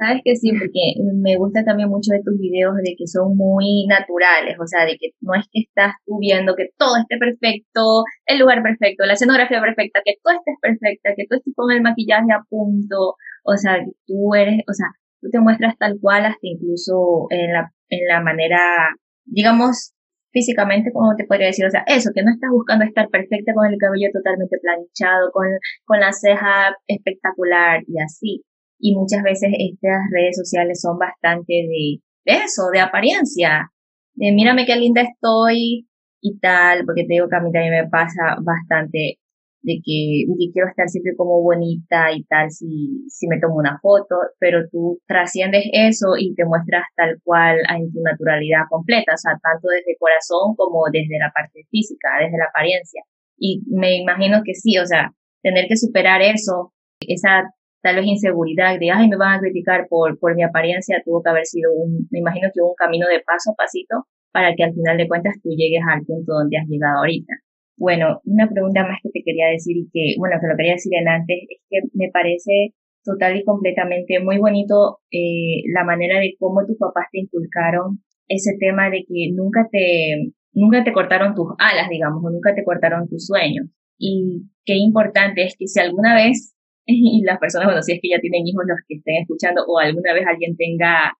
Sabes 0.00 0.22
que 0.24 0.34
sí, 0.34 0.50
porque 0.52 0.96
me 1.20 1.36
gusta 1.36 1.62
también 1.62 1.90
mucho 1.90 2.12
de 2.12 2.22
tus 2.24 2.38
videos 2.40 2.74
de 2.82 2.94
que 2.96 3.06
son 3.06 3.36
muy 3.36 3.84
naturales, 3.86 4.56
o 4.58 4.66
sea, 4.66 4.86
de 4.86 4.96
que 4.96 5.10
no 5.20 5.34
es 5.34 5.44
que 5.52 5.60
estás 5.60 5.92
tú 6.06 6.16
viendo 6.18 6.56
que 6.56 6.70
todo 6.78 6.96
esté 6.96 7.18
perfecto, 7.18 8.04
el 8.24 8.38
lugar 8.38 8.62
perfecto, 8.62 9.04
la 9.04 9.12
escenografía 9.12 9.60
perfecta, 9.60 10.00
que 10.02 10.14
tú 10.24 10.30
estés 10.30 10.56
perfecta, 10.62 11.10
que 11.14 11.26
tú 11.28 11.36
estés 11.36 11.54
con 11.54 11.70
el 11.70 11.82
maquillaje 11.82 12.32
a 12.32 12.40
punto, 12.48 13.16
o 13.44 13.56
sea, 13.58 13.76
que 13.84 13.92
tú 14.06 14.34
eres, 14.34 14.62
o 14.66 14.72
sea, 14.72 14.86
tú 15.20 15.28
te 15.28 15.38
muestras 15.38 15.76
tal 15.76 15.98
cual 16.00 16.24
hasta 16.24 16.48
incluso 16.48 17.26
en 17.28 17.52
la, 17.52 17.70
en 17.90 18.08
la 18.08 18.22
manera, 18.22 18.96
digamos, 19.26 19.92
físicamente, 20.32 20.92
como 20.94 21.14
te 21.14 21.26
podría 21.26 21.48
decir, 21.48 21.66
o 21.66 21.70
sea, 21.70 21.84
eso, 21.86 22.10
que 22.14 22.22
no 22.22 22.32
estás 22.32 22.48
buscando 22.50 22.86
estar 22.86 23.08
perfecta 23.10 23.52
con 23.52 23.66
el 23.66 23.76
cabello 23.78 24.08
totalmente 24.14 24.56
planchado, 24.62 25.30
con, 25.32 25.46
con 25.84 26.00
la 26.00 26.12
ceja 26.12 26.74
espectacular 26.86 27.82
y 27.86 28.00
así. 28.00 28.44
Y 28.80 28.96
muchas 28.96 29.22
veces 29.22 29.50
estas 29.52 30.00
redes 30.12 30.36
sociales 30.36 30.80
son 30.80 30.98
bastante 30.98 31.52
de, 31.52 32.00
de 32.24 32.44
eso, 32.44 32.70
de 32.72 32.80
apariencia, 32.80 33.70
de 34.14 34.32
mírame 34.32 34.66
qué 34.66 34.76
linda 34.76 35.02
estoy 35.02 35.86
y 36.20 36.38
tal, 36.38 36.84
porque 36.84 37.02
te 37.02 37.14
digo 37.14 37.28
que 37.28 37.36
a 37.36 37.40
mí 37.40 37.52
también 37.52 37.84
me 37.84 37.88
pasa 37.88 38.36
bastante 38.42 39.20
de 39.62 39.74
que, 39.84 40.24
quiero 40.52 40.68
estar 40.68 40.88
siempre 40.88 41.12
como 41.16 41.42
bonita 41.42 42.12
y 42.12 42.24
tal 42.24 42.50
si, 42.50 43.04
si 43.08 43.28
me 43.28 43.38
tomo 43.38 43.56
una 43.56 43.78
foto, 43.80 44.16
pero 44.38 44.60
tú 44.70 45.00
trasciendes 45.06 45.64
eso 45.72 46.16
y 46.18 46.34
te 46.34 46.44
muestras 46.44 46.84
tal 46.96 47.20
cual 47.22 47.58
en 47.68 47.92
tu 47.92 48.00
naturalidad 48.02 48.64
completa, 48.70 49.12
o 49.14 49.18
sea, 49.18 49.32
tanto 49.42 49.68
desde 49.68 49.98
corazón 49.98 50.56
como 50.56 50.84
desde 50.92 51.18
la 51.18 51.30
parte 51.32 51.66
física, 51.70 52.08
desde 52.20 52.38
la 52.38 52.46
apariencia. 52.46 53.02
Y 53.36 53.62
me 53.68 53.98
imagino 53.98 54.40
que 54.44 54.54
sí, 54.54 54.78
o 54.78 54.86
sea, 54.86 55.12
tener 55.42 55.66
que 55.68 55.76
superar 55.76 56.22
eso, 56.22 56.72
esa 57.00 57.44
tal 57.82 57.96
vez 57.96 58.06
inseguridad 58.06 58.78
de, 58.78 58.90
ay, 58.90 59.08
me 59.08 59.16
van 59.16 59.38
a 59.38 59.40
criticar 59.40 59.86
por, 59.88 60.18
por 60.18 60.34
mi 60.34 60.42
apariencia, 60.42 61.02
tuvo 61.04 61.22
que 61.22 61.30
haber 61.30 61.46
sido 61.46 61.72
un, 61.72 62.08
me 62.10 62.20
imagino 62.20 62.48
que 62.52 62.60
un 62.60 62.74
camino 62.76 63.06
de 63.08 63.20
paso 63.20 63.52
a 63.52 63.54
pasito 63.54 64.06
para 64.32 64.54
que 64.54 64.64
al 64.64 64.74
final 64.74 64.96
de 64.96 65.08
cuentas 65.08 65.34
tú 65.42 65.50
llegues 65.50 65.82
al 65.88 66.04
punto 66.04 66.32
donde 66.34 66.58
has 66.58 66.68
llegado 66.68 66.98
ahorita. 66.98 67.32
Bueno, 67.76 68.20
una 68.24 68.48
pregunta 68.48 68.82
más 68.82 68.98
que 69.02 69.10
te 69.10 69.22
quería 69.24 69.48
decir 69.48 69.76
y 69.76 69.88
que, 69.92 70.14
bueno, 70.18 70.36
que 70.40 70.46
lo 70.46 70.56
quería 70.56 70.74
decir 70.74 70.92
en 70.94 71.08
antes, 71.08 71.38
es 71.48 71.60
que 71.68 71.78
me 71.94 72.10
parece 72.10 72.74
total 73.02 73.36
y 73.36 73.44
completamente 73.44 74.20
muy 74.20 74.38
bonito 74.38 74.98
eh, 75.10 75.62
la 75.72 75.84
manera 75.84 76.20
de 76.20 76.34
cómo 76.38 76.66
tus 76.66 76.76
papás 76.76 77.06
te 77.10 77.20
inculcaron 77.20 78.02
ese 78.28 78.56
tema 78.60 78.90
de 78.90 79.04
que 79.08 79.32
nunca 79.34 79.66
te, 79.72 80.32
nunca 80.52 80.84
te 80.84 80.92
cortaron 80.92 81.34
tus 81.34 81.48
alas, 81.58 81.88
digamos, 81.88 82.22
o 82.24 82.30
nunca 82.30 82.54
te 82.54 82.64
cortaron 82.64 83.08
tus 83.08 83.26
sueños. 83.26 83.66
Y 83.98 84.44
qué 84.64 84.76
importante 84.76 85.44
es 85.44 85.56
que 85.58 85.66
si 85.66 85.80
alguna 85.80 86.14
vez, 86.14 86.54
y 86.86 87.22
las 87.24 87.38
personas, 87.38 87.66
bueno, 87.66 87.82
si 87.82 87.92
es 87.92 88.00
que 88.02 88.10
ya 88.10 88.20
tienen 88.20 88.46
hijos 88.46 88.64
los 88.66 88.78
que 88.86 88.96
estén 88.96 89.22
escuchando, 89.22 89.64
o 89.66 89.78
alguna 89.78 90.14
vez 90.14 90.24
alguien 90.26 90.56
tenga 90.56 91.12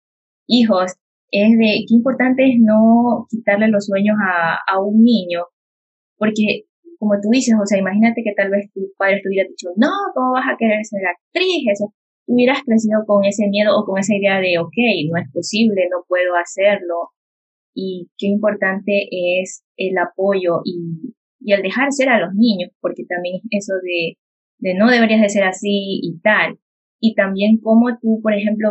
hijos, 0.47 0.93
es 1.31 1.51
de 1.51 1.85
qué 1.87 1.95
importante 1.95 2.43
es 2.45 2.57
no 2.59 3.27
quitarle 3.31 3.69
los 3.69 3.87
sueños 3.87 4.17
a, 4.21 4.59
a 4.67 4.81
un 4.83 5.03
niño 5.05 5.45
porque, 6.21 6.69
como 7.01 7.17
tú 7.17 7.33
dices, 7.33 7.57
o 7.57 7.65
sea, 7.65 7.81
imagínate 7.81 8.21
que 8.23 8.37
tal 8.37 8.51
vez 8.51 8.71
tu 8.75 8.93
padre 8.99 9.21
te 9.23 9.29
hubiera 9.31 9.49
dicho, 9.49 9.73
no, 9.77 9.89
¿cómo 10.15 10.33
vas 10.37 10.53
a 10.53 10.57
querer 10.59 10.85
ser 10.85 11.01
actriz? 11.09 11.65
Eso, 11.73 11.95
hubieras 12.29 12.61
crecido 12.63 13.01
con 13.07 13.25
ese 13.25 13.49
miedo 13.49 13.73
o 13.73 13.87
con 13.87 13.99
esa 13.99 14.15
idea 14.15 14.39
de, 14.39 14.61
ok, 14.61 14.77
no 15.09 15.17
es 15.17 15.33
posible, 15.33 15.89
no 15.91 16.05
puedo 16.07 16.37
hacerlo. 16.37 17.17
Y 17.75 18.11
qué 18.19 18.27
importante 18.27 19.09
es 19.11 19.65
el 19.79 19.97
apoyo 19.97 20.61
y, 20.63 21.17
y 21.41 21.55
el 21.55 21.63
dejar 21.63 21.91
ser 21.91 22.11
a 22.11 22.21
los 22.21 22.35
niños, 22.35 22.71
porque 22.83 23.05
también 23.09 23.37
es 23.37 23.65
eso 23.65 23.75
de, 23.81 24.21
de 24.61 24.75
no 24.75 24.91
deberías 24.91 25.21
de 25.21 25.29
ser 25.29 25.45
así 25.45 26.01
y 26.03 26.21
tal. 26.23 26.59
Y 27.01 27.15
también 27.15 27.59
cómo 27.63 27.89
tú, 28.01 28.21
por 28.23 28.35
ejemplo, 28.35 28.71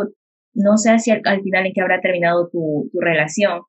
no 0.54 0.76
sé 0.76 0.98
si 0.98 1.10
al, 1.10 1.20
al 1.24 1.42
final 1.42 1.66
en 1.66 1.72
que 1.72 1.80
habrá 1.80 2.00
terminado 2.00 2.48
tu, 2.50 2.88
tu 2.92 3.00
relación, 3.00 3.62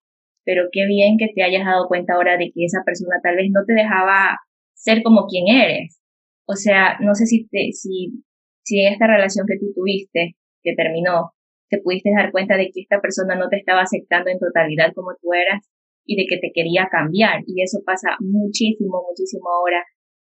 pero 0.43 0.69
qué 0.71 0.86
bien 0.88 1.17
que 1.17 1.29
te 1.34 1.43
hayas 1.43 1.65
dado 1.65 1.88
cuenta 1.88 2.13
ahora 2.13 2.38
de 2.38 2.51
que 2.53 2.65
esa 2.65 2.84
persona 2.86 3.17
tal 3.21 3.36
vez 3.36 3.49
no 3.51 3.62
te 3.65 3.73
dejaba 3.73 4.38
ser 4.73 5.03
como 5.03 5.27
quien 5.27 5.47
eres. 5.47 6.01
O 6.45 6.55
sea, 6.55 6.97
no 6.99 7.13
sé 7.13 7.25
si, 7.25 7.47
te, 7.47 7.71
si, 7.71 8.23
si 8.63 8.86
esta 8.86 9.07
relación 9.07 9.45
que 9.47 9.60
tú 9.60 9.71
tuviste, 9.75 10.36
que 10.63 10.73
terminó, 10.75 11.31
te 11.69 11.79
pudiste 11.79 12.12
dar 12.15 12.31
cuenta 12.31 12.57
de 12.57 12.69
que 12.73 12.81
esta 12.81 12.99
persona 12.99 13.36
no 13.36 13.47
te 13.49 13.57
estaba 13.57 13.81
aceptando 13.81 14.29
en 14.29 14.39
totalidad 14.39 14.91
como 14.93 15.12
tú 15.21 15.34
eras 15.34 15.63
y 16.05 16.17
de 16.17 16.25
que 16.27 16.38
te 16.38 16.51
quería 16.53 16.88
cambiar. 16.91 17.41
Y 17.45 17.62
eso 17.62 17.79
pasa 17.86 18.17
muchísimo, 18.19 19.03
muchísimo 19.07 19.49
ahora, 19.49 19.84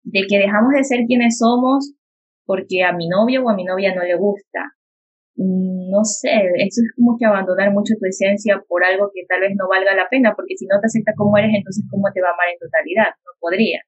de 0.03 0.21
que 0.27 0.37
dejamos 0.37 0.73
de 0.73 0.83
ser 0.83 1.05
quienes 1.07 1.37
somos 1.37 1.93
porque 2.45 2.83
a 2.83 2.93
mi 2.93 3.07
novio 3.07 3.43
o 3.43 3.49
a 3.49 3.55
mi 3.55 3.63
novia 3.63 3.93
no 3.95 4.03
le 4.03 4.15
gusta 4.15 4.75
no 5.35 6.03
sé, 6.03 6.29
eso 6.59 6.79
es 6.83 6.91
como 6.95 7.17
que 7.17 7.25
abandonar 7.25 7.71
mucho 7.71 7.95
tu 7.99 8.05
esencia 8.05 8.61
por 8.67 8.83
algo 8.83 9.11
que 9.13 9.25
tal 9.27 9.41
vez 9.41 9.55
no 9.55 9.67
valga 9.67 9.95
la 9.95 10.07
pena, 10.09 10.33
porque 10.35 10.57
si 10.57 10.67
no 10.67 10.79
te 10.79 10.87
acepta 10.87 11.13
como 11.15 11.37
eres, 11.37 11.51
entonces 11.55 11.85
¿cómo 11.89 12.11
te 12.13 12.21
va 12.21 12.29
a 12.29 12.33
amar 12.35 12.51
en 12.51 12.59
totalidad? 12.59 13.15
No 13.23 13.31
podría. 13.39 13.79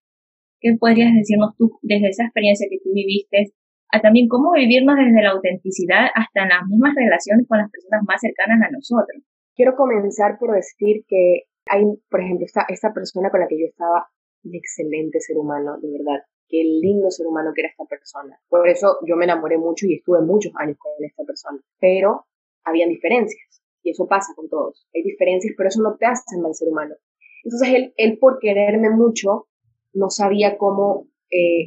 ¿Qué 0.59 0.75
podrías 0.79 1.13
decirnos 1.13 1.55
tú 1.57 1.77
desde 1.81 2.09
esa 2.09 2.23
experiencia 2.23 2.67
que 2.69 2.79
tú 2.79 2.89
viviste 2.93 3.51
a 3.91 3.99
también 3.99 4.27
cómo 4.27 4.53
vivirnos 4.53 4.95
desde 4.95 5.21
la 5.21 5.35
autenticidad 5.35 6.07
hasta 6.15 6.43
en 6.43 6.49
las 6.49 6.65
mismas 6.65 6.95
relaciones 6.95 7.45
con 7.47 7.59
las 7.59 7.69
personas 7.69 8.01
más 8.07 8.21
cercanas 8.21 8.63
a 8.63 8.71
nosotros? 8.71 9.21
Quiero 9.53 9.75
comenzar 9.75 10.39
por 10.39 10.55
decir 10.55 11.03
que 11.07 11.51
hay, 11.67 11.83
por 12.09 12.21
ejemplo, 12.21 12.45
esta, 12.45 12.65
esta 12.69 12.93
persona 12.93 13.29
con 13.29 13.41
la 13.41 13.47
que 13.47 13.59
yo 13.59 13.67
estaba, 13.67 14.07
un 14.43 14.55
excelente 14.55 15.19
ser 15.19 15.37
humano, 15.37 15.77
de 15.81 15.91
verdad 15.91 16.23
qué 16.47 16.63
lindo 16.63 17.09
ser 17.09 17.25
humano 17.25 17.51
que 17.55 17.61
era 17.61 17.69
esta 17.69 17.85
persona. 17.85 18.39
Por 18.47 18.67
eso 18.67 18.99
yo 19.07 19.15
me 19.15 19.25
enamoré 19.25 19.57
mucho 19.57 19.87
y 19.87 19.95
estuve 19.95 20.21
muchos 20.21 20.53
años 20.57 20.77
con 20.77 20.91
esta 21.03 21.23
persona. 21.23 21.59
Pero 21.79 22.25
habían 22.63 22.89
diferencias. 22.89 23.61
y 23.81 23.89
eso 23.89 24.07
pasa 24.07 24.33
con 24.35 24.47
todos. 24.47 24.87
Hay 24.93 25.03
diferencias, 25.03 25.55
pero 25.57 25.67
eso 25.67 25.81
no 25.81 25.97
te 25.97 26.05
hace 26.05 26.37
mal 26.39 26.53
ser 26.53 26.69
humano. 26.69 26.95
Entonces 27.43 27.69
él, 27.73 27.93
él 27.97 28.17
por 28.17 28.39
quererme 28.39 28.89
mucho, 28.89 29.47
no 29.93 30.09
sabía 30.09 30.57
cómo... 30.57 31.07
Eh, 31.31 31.65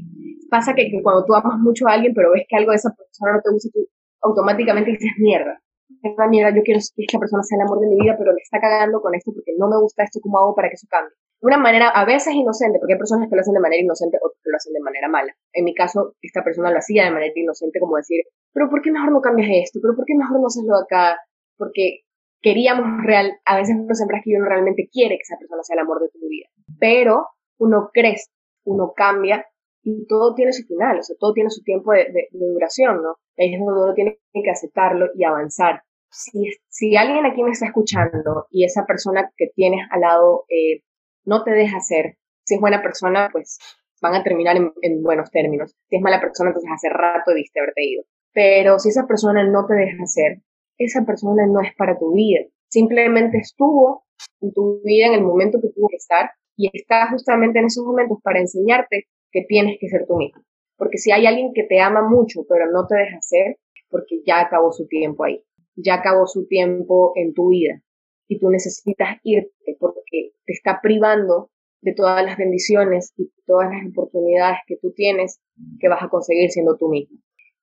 pasa 0.48 0.74
que, 0.74 0.88
cuando 1.02 1.24
tú 1.24 1.34
amas 1.34 1.58
mucho 1.58 1.88
a 1.88 1.94
alguien, 1.94 2.14
pero 2.14 2.30
ves 2.32 2.44
que 2.48 2.56
algo 2.56 2.70
de 2.70 2.76
esa 2.76 2.94
persona 2.94 3.34
no 3.34 3.42
te 3.42 3.50
gusta, 3.50 3.68
tú 3.72 3.80
automáticamente 4.22 4.92
dices, 4.92 5.10
mierda, 5.18 5.60
esta 6.02 6.26
mierda, 6.28 6.50
yo 6.54 6.62
quiero 6.62 6.80
que 6.80 7.02
esta 7.04 7.18
persona 7.18 7.42
sea 7.42 7.56
el 7.56 7.66
amor 7.66 7.80
de 7.80 7.88
mi 7.88 7.96
vida, 8.00 8.16
pero 8.18 8.32
le 8.32 8.42
está 8.42 8.60
cagando 8.60 9.00
con 9.00 9.14
esto 9.14 9.32
porque 9.32 9.52
no 9.58 9.68
me 9.68 9.78
gusta 9.78 10.04
esto, 10.04 10.20
¿cómo 10.22 10.38
hago 10.38 10.54
para 10.54 10.68
que 10.68 10.74
eso 10.74 10.86
cambie? 10.90 11.14
De 11.40 11.46
una 11.46 11.58
manera 11.58 11.88
a 11.88 12.04
veces 12.04 12.34
inocente, 12.34 12.78
porque 12.78 12.94
hay 12.94 12.98
personas 12.98 13.28
que 13.28 13.36
lo 13.36 13.40
hacen 13.40 13.54
de 13.54 13.60
manera 13.60 13.82
inocente, 13.82 14.18
otras 14.20 14.40
que 14.42 14.50
lo 14.50 14.56
hacen 14.56 14.72
de 14.72 14.80
manera 14.80 15.08
mala. 15.08 15.32
En 15.52 15.64
mi 15.64 15.74
caso, 15.74 16.14
esta 16.22 16.42
persona 16.42 16.70
lo 16.70 16.78
hacía 16.78 17.04
de 17.04 17.10
manera 17.10 17.32
inocente, 17.34 17.78
como 17.78 17.96
decir, 17.96 18.24
pero 18.52 18.70
¿por 18.70 18.82
qué 18.82 18.90
mejor 18.90 19.12
no 19.12 19.20
cambias 19.20 19.48
esto? 19.52 19.78
¿Pero 19.82 19.94
por 19.94 20.06
qué 20.06 20.14
mejor 20.16 20.40
no 20.40 20.46
haces 20.46 20.64
lo 20.66 20.76
acá? 20.76 21.18
Porque 21.56 22.06
queríamos 22.40 23.04
real, 23.04 23.32
a 23.44 23.56
veces 23.56 23.76
no 23.76 23.94
siempre 23.94 24.18
es 24.18 24.24
que 24.24 24.36
uno 24.36 24.46
realmente 24.48 24.88
quiere 24.90 25.16
que 25.16 25.22
esa 25.22 25.38
persona 25.38 25.62
sea 25.62 25.74
el 25.74 25.80
amor 25.80 26.00
de 26.00 26.08
tu 26.08 26.18
vida, 26.28 26.48
pero 26.78 27.26
uno 27.58 27.90
crece, 27.92 28.30
uno 28.64 28.92
cambia 28.94 29.44
y 29.88 30.04
todo 30.08 30.34
tiene 30.34 30.52
su 30.52 30.66
final, 30.66 30.98
o 30.98 31.02
sea, 31.02 31.14
todo 31.20 31.32
tiene 31.32 31.48
su 31.48 31.62
tiempo 31.62 31.92
de, 31.92 32.28
duración, 32.32 33.04
¿no? 33.04 33.14
Ahí 33.38 33.54
es 33.54 33.60
donde 33.60 33.82
uno 33.84 33.94
tiene 33.94 34.18
que 34.32 34.50
aceptarlo 34.50 35.06
y 35.14 35.22
avanzar. 35.22 35.82
Si, 36.10 36.50
si 36.68 36.96
alguien 36.96 37.24
aquí 37.24 37.40
me 37.44 37.52
está 37.52 37.66
escuchando 37.66 38.46
y 38.50 38.64
esa 38.64 38.84
persona 38.84 39.30
que 39.36 39.46
tienes 39.54 39.86
al 39.92 40.00
lado 40.00 40.44
eh, 40.48 40.82
no 41.24 41.44
te 41.44 41.52
deja 41.52 41.78
ser, 41.78 42.16
si 42.44 42.56
es 42.56 42.60
buena 42.60 42.82
persona, 42.82 43.28
pues 43.30 43.58
van 44.02 44.16
a 44.16 44.24
terminar 44.24 44.56
en, 44.56 44.72
en, 44.82 45.04
buenos 45.04 45.30
términos. 45.30 45.76
Si 45.88 45.96
es 45.96 46.02
mala 46.02 46.20
persona, 46.20 46.50
entonces 46.50 46.70
hace 46.74 46.88
rato 46.88 47.30
debiste 47.30 47.60
haberte 47.60 47.84
ido. 47.84 48.02
Pero 48.32 48.80
si 48.80 48.88
esa 48.88 49.06
persona 49.06 49.44
no 49.44 49.66
te 49.66 49.74
deja 49.74 50.04
ser, 50.06 50.42
esa 50.78 51.04
persona 51.06 51.46
no 51.46 51.60
es 51.60 51.72
para 51.76 51.96
tu 51.96 52.12
vida. 52.12 52.40
Simplemente 52.68 53.38
estuvo 53.38 54.04
en 54.40 54.52
tu 54.52 54.80
vida 54.82 55.06
en 55.06 55.14
el 55.14 55.22
momento 55.22 55.60
que 55.62 55.68
tuvo 55.72 55.88
que 55.88 55.96
estar 55.96 56.30
y 56.56 56.70
está 56.72 57.08
justamente 57.08 57.60
en 57.60 57.66
esos 57.66 57.84
momentos 57.84 58.18
para 58.24 58.40
enseñarte 58.40 59.06
que 59.36 59.44
tienes 59.46 59.76
que 59.78 59.88
ser 59.88 60.06
tú 60.06 60.16
mismo. 60.16 60.40
Porque 60.78 60.96
si 60.96 61.12
hay 61.12 61.26
alguien 61.26 61.52
que 61.54 61.64
te 61.64 61.78
ama 61.78 62.08
mucho 62.08 62.46
pero 62.48 62.70
no 62.72 62.86
te 62.86 62.96
deja 62.96 63.20
ser, 63.20 63.58
porque 63.90 64.22
ya 64.26 64.40
acabó 64.40 64.72
su 64.72 64.86
tiempo 64.86 65.24
ahí, 65.24 65.44
ya 65.74 65.96
acabó 65.96 66.26
su 66.26 66.46
tiempo 66.46 67.12
en 67.16 67.34
tu 67.34 67.50
vida 67.50 67.82
y 68.28 68.38
tú 68.38 68.48
necesitas 68.48 69.18
irte 69.22 69.76
porque 69.78 70.32
te 70.46 70.52
está 70.54 70.80
privando 70.82 71.50
de 71.82 71.92
todas 71.92 72.24
las 72.24 72.38
bendiciones 72.38 73.12
y 73.18 73.30
todas 73.44 73.68
las 73.70 73.86
oportunidades 73.90 74.58
que 74.66 74.78
tú 74.78 74.92
tienes 74.92 75.38
que 75.80 75.88
vas 75.88 76.02
a 76.02 76.08
conseguir 76.08 76.50
siendo 76.50 76.78
tú 76.78 76.88
mismo. 76.88 77.18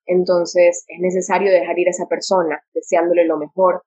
Entonces 0.06 0.86
es 0.88 1.00
necesario 1.00 1.52
dejar 1.52 1.80
ir 1.80 1.88
a 1.88 1.92
esa 1.92 2.08
persona, 2.08 2.62
deseándole 2.76 3.26
lo 3.26 3.40
mejor, 3.40 3.82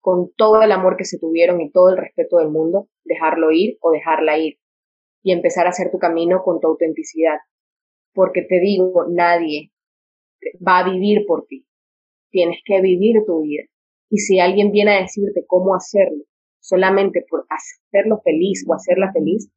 con 0.00 0.30
todo 0.36 0.62
el 0.62 0.70
amor 0.70 0.96
que 0.96 1.04
se 1.04 1.18
tuvieron 1.18 1.60
y 1.60 1.72
todo 1.72 1.90
el 1.90 1.96
respeto 1.96 2.38
del 2.38 2.50
mundo, 2.50 2.88
dejarlo 3.04 3.50
ir 3.50 3.78
o 3.80 3.90
dejarla 3.90 4.38
ir 4.38 4.58
y 5.26 5.32
empezar 5.32 5.66
a 5.66 5.70
hacer 5.70 5.90
tu 5.90 5.98
camino 5.98 6.40
con 6.44 6.60
tu 6.60 6.68
autenticidad. 6.68 7.38
Porque 8.14 8.42
te 8.42 8.60
digo, 8.60 9.06
nadie 9.10 9.72
va 10.64 10.78
a 10.78 10.88
vivir 10.88 11.26
por 11.26 11.46
ti. 11.46 11.66
Tienes 12.30 12.60
que 12.64 12.80
vivir 12.80 13.24
tu 13.26 13.42
vida. 13.42 13.64
Y 14.08 14.18
si 14.18 14.38
alguien 14.38 14.70
viene 14.70 14.92
a 14.92 15.00
decirte 15.00 15.44
cómo 15.48 15.74
hacerlo, 15.74 16.22
solamente 16.60 17.24
por 17.28 17.44
hacerlo 17.50 18.20
feliz 18.22 18.64
o 18.68 18.74
hacerla 18.74 19.10
feliz, 19.12 19.50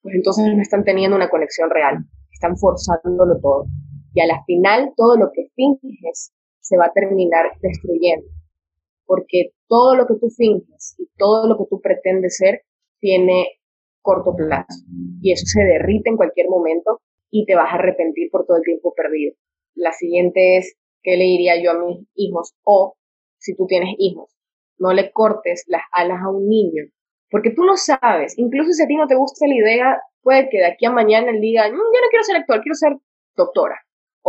pues 0.00 0.14
entonces 0.14 0.46
no 0.46 0.62
están 0.62 0.82
teniendo 0.82 1.14
una 1.14 1.28
conexión 1.28 1.68
real, 1.68 1.98
están 2.32 2.56
forzándolo 2.56 3.38
todo 3.42 3.66
y 4.14 4.22
a 4.22 4.26
la 4.26 4.42
final 4.46 4.94
todo 4.96 5.18
lo 5.18 5.30
que 5.30 5.50
finges 5.54 6.32
se 6.60 6.78
va 6.78 6.86
a 6.86 6.92
terminar 6.92 7.52
destruyendo, 7.60 8.28
porque 9.04 9.50
todo 9.68 9.94
lo 9.94 10.06
que 10.06 10.14
tú 10.18 10.30
finges 10.30 10.94
y 10.96 11.06
todo 11.18 11.46
lo 11.46 11.58
que 11.58 11.64
tú 11.68 11.82
pretendes 11.82 12.38
ser 12.38 12.62
tiene 12.98 13.58
corto 14.06 14.34
plazo 14.36 14.84
y 15.20 15.32
eso 15.32 15.44
se 15.46 15.62
derrite 15.64 16.10
en 16.10 16.16
cualquier 16.16 16.48
momento 16.48 17.00
y 17.30 17.44
te 17.44 17.56
vas 17.56 17.72
a 17.72 17.74
arrepentir 17.74 18.30
por 18.30 18.46
todo 18.46 18.58
el 18.58 18.62
tiempo 18.62 18.94
perdido. 18.94 19.34
La 19.74 19.90
siguiente 19.92 20.58
es, 20.58 20.76
¿qué 21.02 21.16
le 21.16 21.24
diría 21.24 21.60
yo 21.60 21.72
a 21.72 21.84
mis 21.84 22.06
hijos? 22.14 22.54
O, 22.62 22.94
si 23.38 23.56
tú 23.56 23.66
tienes 23.66 23.90
hijos, 23.98 24.30
no 24.78 24.92
le 24.92 25.10
cortes 25.10 25.64
las 25.66 25.82
alas 25.92 26.20
a 26.22 26.30
un 26.30 26.48
niño, 26.48 26.84
porque 27.30 27.50
tú 27.50 27.64
no 27.64 27.76
sabes, 27.76 28.38
incluso 28.38 28.72
si 28.72 28.84
a 28.84 28.86
ti 28.86 28.94
no 28.94 29.08
te 29.08 29.16
gusta 29.16 29.48
la 29.48 29.54
idea, 29.56 30.00
puede 30.22 30.48
que 30.48 30.58
de 30.58 30.66
aquí 30.66 30.86
a 30.86 30.92
mañana 30.92 31.32
él 31.32 31.40
diga, 31.40 31.68
mm, 31.68 31.72
yo 31.72 31.76
no 31.76 32.08
quiero 32.08 32.22
ser 32.22 32.36
actor, 32.36 32.60
quiero 32.62 32.76
ser 32.76 32.96
doctora 33.36 33.76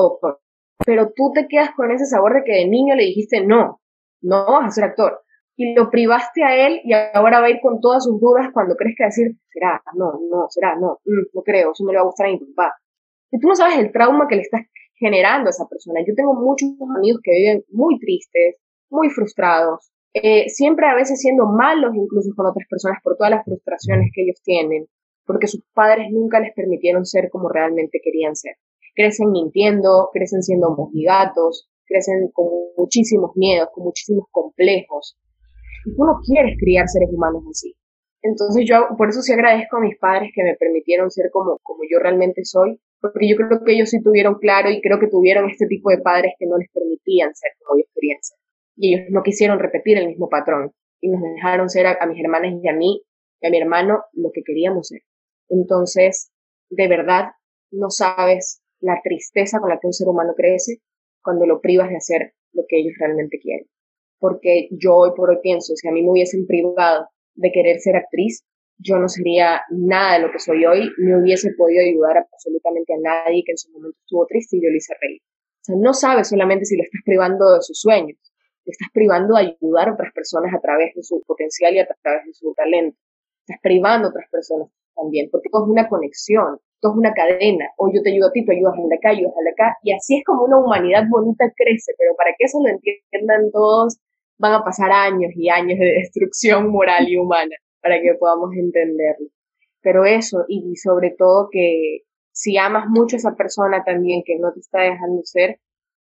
doctor. 0.03 0.39
Pero 0.85 1.11
tú 1.15 1.31
te 1.33 1.47
quedas 1.47 1.71
con 1.75 1.91
ese 1.91 2.05
sabor 2.05 2.33
de 2.35 2.43
que 2.43 2.53
de 2.53 2.67
niño 2.67 2.95
le 2.95 3.03
dijiste 3.03 3.45
no, 3.45 3.81
no 4.21 4.45
vas 4.45 4.67
a 4.67 4.71
ser 4.71 4.83
actor. 4.85 5.21
Y 5.57 5.73
lo 5.73 5.89
privaste 5.89 6.43
a 6.43 6.67
él 6.67 6.81
y 6.83 6.93
ahora 6.93 7.41
va 7.41 7.47
a 7.47 7.49
ir 7.49 7.59
con 7.61 7.81
todas 7.81 8.03
sus 8.03 8.21
dudas 8.21 8.49
cuando 8.53 8.75
crees 8.75 8.95
que 8.95 9.05
decir, 9.05 9.31
será, 9.49 9.81
no, 9.95 10.13
no, 10.29 10.45
será, 10.49 10.75
no, 10.75 10.99
mm, 11.03 11.33
no 11.33 11.41
creo, 11.41 11.71
eso 11.71 11.83
no 11.83 11.91
le 11.91 11.97
va 11.97 12.03
a 12.03 12.05
gustar 12.05 12.27
a 12.27 12.31
mi 12.31 12.37
papá. 12.37 12.75
Y 13.31 13.39
tú 13.39 13.47
no 13.47 13.55
sabes 13.55 13.79
el 13.79 13.91
trauma 13.91 14.27
que 14.27 14.35
le 14.35 14.43
estás 14.43 14.61
generando 14.93 15.47
a 15.47 15.49
esa 15.49 15.67
persona. 15.67 16.01
Yo 16.07 16.13
tengo 16.15 16.35
muchos 16.35 16.69
amigos 16.95 17.21
que 17.23 17.31
viven 17.31 17.63
muy 17.71 17.97
tristes, 17.99 18.57
muy 18.89 19.09
frustrados, 19.09 19.91
eh, 20.13 20.47
siempre 20.49 20.87
a 20.87 20.95
veces 20.95 21.19
siendo 21.19 21.45
malos 21.47 21.91
incluso 21.95 22.29
con 22.35 22.45
otras 22.45 22.67
personas 22.69 22.99
por 23.03 23.17
todas 23.17 23.31
las 23.31 23.43
frustraciones 23.43 24.11
que 24.13 24.23
ellos 24.23 24.39
tienen, 24.43 24.85
porque 25.25 25.47
sus 25.47 25.63
padres 25.73 26.07
nunca 26.11 26.39
les 26.39 26.53
permitieron 26.53 27.05
ser 27.05 27.29
como 27.29 27.49
realmente 27.49 27.99
querían 28.01 28.35
ser 28.35 28.55
crecen 28.97 29.31
mintiendo, 29.31 30.09
crecen 30.11 30.41
siendo 30.41 30.71
mojigatos, 30.71 31.69
crecen 31.85 32.29
con 32.33 32.47
muchísimos 32.75 33.31
miedos, 33.35 33.69
con 33.71 33.85
muchísimos 33.85 34.25
complejos. 34.31 35.15
Y 35.85 35.95
tú 35.95 36.03
no 36.03 36.19
quieres 36.25 36.55
criar 36.59 36.87
seres 36.87 37.09
humanos 37.11 37.43
así. 37.49 37.75
Entonces 38.21 38.65
yo 38.67 38.87
por 38.97 39.09
eso 39.09 39.21
sí 39.21 39.31
agradezco 39.31 39.77
a 39.77 39.81
mis 39.81 39.97
padres 39.97 40.31
que 40.33 40.43
me 40.43 40.55
permitieron 40.55 41.09
ser 41.11 41.29
como, 41.31 41.59
como 41.63 41.81
yo 41.89 41.99
realmente 41.99 42.43
soy, 42.43 42.79
porque 42.99 43.29
yo 43.29 43.35
creo 43.37 43.63
que 43.63 43.73
ellos 43.73 43.89
sí 43.89 44.01
tuvieron 44.01 44.35
claro 44.35 44.69
y 44.69 44.81
creo 44.81 44.99
que 44.99 45.07
tuvieron 45.07 45.49
este 45.49 45.67
tipo 45.67 45.89
de 45.89 45.99
padres 45.99 46.33
que 46.37 46.47
no 46.47 46.57
les 46.57 46.69
permitían 46.71 47.33
ser 47.35 47.51
como 47.59 47.77
ellos 47.77 47.89
querían 47.93 48.17
ser. 48.21 48.37
Y 48.75 48.95
ellos 48.95 49.07
no 49.11 49.23
quisieron 49.23 49.59
repetir 49.59 49.97
el 49.97 50.07
mismo 50.07 50.29
patrón 50.29 50.71
y 50.99 51.09
nos 51.09 51.21
dejaron 51.21 51.69
ser 51.69 51.87
a, 51.87 51.97
a 51.99 52.07
mis 52.07 52.19
hermanas 52.23 52.53
y 52.61 52.67
a 52.67 52.73
mí 52.73 53.03
y 53.39 53.47
a 53.47 53.49
mi 53.49 53.59
hermano 53.59 54.03
lo 54.13 54.31
que 54.33 54.41
queríamos 54.43 54.87
ser. 54.87 55.01
Entonces, 55.49 56.31
de 56.69 56.87
verdad, 56.87 57.31
no 57.71 57.89
sabes 57.89 58.61
la 58.79 58.99
tristeza 59.03 59.59
con 59.59 59.69
la 59.69 59.79
que 59.79 59.87
un 59.87 59.93
ser 59.93 60.07
humano 60.07 60.33
crece 60.35 60.81
cuando 61.21 61.45
lo 61.45 61.61
privas 61.61 61.89
de 61.89 61.97
hacer 61.97 62.33
lo 62.53 62.63
que 62.67 62.79
ellos 62.79 62.93
realmente 62.99 63.39
quieren. 63.39 63.67
Porque 64.19 64.67
yo 64.71 64.95
hoy 64.95 65.11
por 65.15 65.29
hoy 65.29 65.37
pienso, 65.41 65.75
si 65.75 65.87
a 65.87 65.91
mí 65.91 66.01
me 66.01 66.11
hubiesen 66.11 66.45
privado 66.47 67.07
de 67.35 67.51
querer 67.51 67.79
ser 67.79 67.95
actriz, 67.95 68.43
yo 68.79 68.97
no 68.97 69.07
sería 69.07 69.61
nada 69.69 70.13
de 70.17 70.25
lo 70.25 70.31
que 70.31 70.39
soy 70.39 70.65
hoy, 70.65 70.89
ni 70.99 71.13
hubiese 71.13 71.51
podido 71.57 71.83
ayudar 71.83 72.17
absolutamente 72.17 72.93
a 72.93 72.97
nadie 73.01 73.43
que 73.45 73.53
en 73.53 73.57
su 73.57 73.71
momento 73.71 73.97
estuvo 73.99 74.25
triste 74.27 74.57
y 74.57 74.63
yo 74.63 74.69
le 74.69 74.77
hice 74.77 74.93
reír. 75.01 75.21
O 75.21 75.63
sea, 75.63 75.75
no 75.77 75.93
sabes 75.93 76.29
solamente 76.29 76.65
si 76.65 76.77
lo 76.77 76.83
estás 76.83 77.01
privando 77.03 77.53
de 77.53 77.61
sus 77.61 77.79
sueños, 77.79 78.17
le 78.65 78.71
estás 78.71 78.89
privando 78.93 79.35
de 79.35 79.57
ayudar 79.57 79.89
a 79.89 79.93
otras 79.93 80.13
personas 80.13 80.53
a 80.53 80.59
través 80.59 80.93
de 80.95 81.03
su 81.03 81.21
potencial 81.25 81.73
y 81.75 81.79
a 81.79 81.87
través 81.87 82.25
de 82.25 82.33
su 82.33 82.53
talento. 82.53 82.97
Estás 83.47 83.61
privando 83.61 84.07
a 84.07 84.11
otras 84.11 84.29
personas 84.31 84.69
también, 84.95 85.29
porque 85.31 85.49
todo 85.49 85.65
es 85.65 85.71
una 85.71 85.87
conexión 85.87 86.59
todo 86.79 86.93
es 86.93 86.97
una 86.97 87.13
cadena, 87.13 87.65
o 87.77 87.89
yo 87.91 88.01
te 88.01 88.11
ayudo 88.11 88.27
a 88.27 88.31
ti, 88.31 88.45
tú 88.45 88.51
ayudas 88.51 88.75
de 88.77 88.95
acá, 88.95 89.09
ayudas 89.09 89.33
de 89.33 89.51
acá, 89.51 89.77
y 89.83 89.93
así 89.93 90.17
es 90.17 90.23
como 90.25 90.43
una 90.43 90.59
humanidad 90.59 91.03
bonita 91.09 91.45
crece, 91.55 91.93
pero 91.97 92.15
para 92.15 92.31
que 92.37 92.45
eso 92.45 92.59
lo 92.61 92.69
entiendan 92.69 93.51
todos, 93.51 93.97
van 94.37 94.53
a 94.53 94.63
pasar 94.63 94.91
años 94.91 95.31
y 95.35 95.49
años 95.49 95.79
de 95.79 95.85
destrucción 95.85 96.69
moral 96.69 97.07
y 97.09 97.17
humana 97.17 97.55
para 97.81 98.01
que 98.01 98.13
podamos 98.19 98.53
entenderlo. 98.55 99.27
Pero 99.81 100.05
eso, 100.05 100.45
y 100.47 100.75
sobre 100.75 101.15
todo 101.17 101.49
que 101.51 102.01
si 102.31 102.57
amas 102.57 102.87
mucho 102.89 103.15
a 103.15 103.19
esa 103.19 103.35
persona 103.35 103.83
también 103.83 104.21
que 104.25 104.37
no 104.37 104.53
te 104.53 104.59
está 104.59 104.81
dejando 104.81 105.21
ser, 105.23 105.59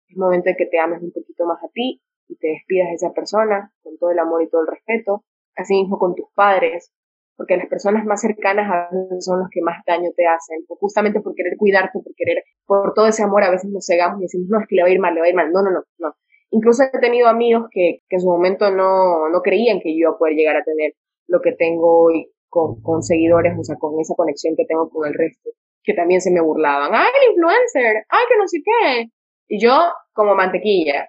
es 0.07 0.17
momento 0.17 0.49
de 0.49 0.55
que 0.55 0.65
te 0.65 0.79
ames 0.79 1.01
un 1.01 1.11
poquito 1.11 1.45
más 1.45 1.63
a 1.63 1.67
ti 1.73 2.01
y 2.27 2.35
te 2.37 2.47
despidas 2.47 2.89
de 2.89 2.95
esa 2.95 3.13
persona 3.13 3.71
con 3.81 3.97
todo 3.97 4.11
el 4.11 4.19
amor 4.19 4.43
y 4.43 4.49
todo 4.49 4.61
el 4.61 4.67
respeto. 4.67 5.25
Así 5.55 5.73
mismo 5.73 5.99
con 5.99 6.15
tus 6.15 6.31
padres, 6.33 6.93
porque 7.35 7.57
las 7.57 7.67
personas 7.67 8.05
más 8.05 8.21
cercanas 8.21 8.71
a 8.71 8.95
veces 8.95 9.25
son 9.25 9.39
los 9.39 9.49
que 9.49 9.61
más 9.61 9.83
daño 9.85 10.11
te 10.15 10.25
hacen, 10.25 10.63
justamente 10.67 11.19
por 11.19 11.35
querer 11.35 11.57
cuidarte, 11.57 11.99
por 11.99 12.13
querer, 12.15 12.43
por 12.65 12.93
todo 12.93 13.07
ese 13.07 13.23
amor, 13.23 13.43
a 13.43 13.51
veces 13.51 13.69
nos 13.69 13.85
cegamos 13.85 14.19
y 14.19 14.23
decimos, 14.23 14.47
no, 14.49 14.59
es 14.61 14.67
que 14.67 14.75
le 14.75 14.83
va 14.83 14.87
a 14.87 14.91
ir 14.91 14.99
mal, 14.99 15.13
le 15.13 15.21
va 15.21 15.25
a 15.25 15.29
ir 15.29 15.35
mal. 15.35 15.51
No, 15.51 15.61
no, 15.61 15.71
no, 15.71 15.83
no. 15.97 16.15
Incluso 16.51 16.83
he 16.83 16.99
tenido 16.99 17.27
amigos 17.27 17.67
que, 17.71 17.99
que 18.07 18.15
en 18.17 18.21
su 18.21 18.27
momento 18.27 18.69
no, 18.71 19.29
no 19.29 19.41
creían 19.41 19.79
que 19.79 19.93
yo 19.93 19.99
iba 19.99 20.11
a 20.11 20.17
poder 20.17 20.35
llegar 20.35 20.57
a 20.57 20.63
tener 20.63 20.93
lo 21.27 21.39
que 21.41 21.53
tengo 21.53 22.05
hoy 22.05 22.29
con, 22.49 22.81
con 22.81 23.01
seguidores, 23.01 23.57
o 23.57 23.63
sea, 23.63 23.77
con 23.77 23.99
esa 23.99 24.13
conexión 24.15 24.55
que 24.57 24.65
tengo 24.65 24.89
con 24.89 25.07
el 25.07 25.13
resto, 25.13 25.49
que 25.83 25.93
también 25.93 26.19
se 26.19 26.31
me 26.31 26.41
burlaban. 26.41 26.91
¡Ay, 26.93 27.09
el 27.23 27.31
influencer! 27.31 28.05
¡Ay, 28.09 28.25
que 28.27 28.37
no 28.37 28.47
sé 28.47 28.57
qué! 28.63 29.05
Y 29.47 29.61
yo, 29.61 29.73
como 30.13 30.35
mantequilla, 30.35 31.07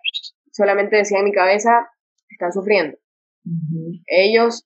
solamente 0.52 0.96
decía 0.96 1.18
en 1.18 1.24
mi 1.24 1.32
cabeza, 1.32 1.70
están 2.28 2.52
sufriendo. 2.52 2.96
Ellos 4.06 4.64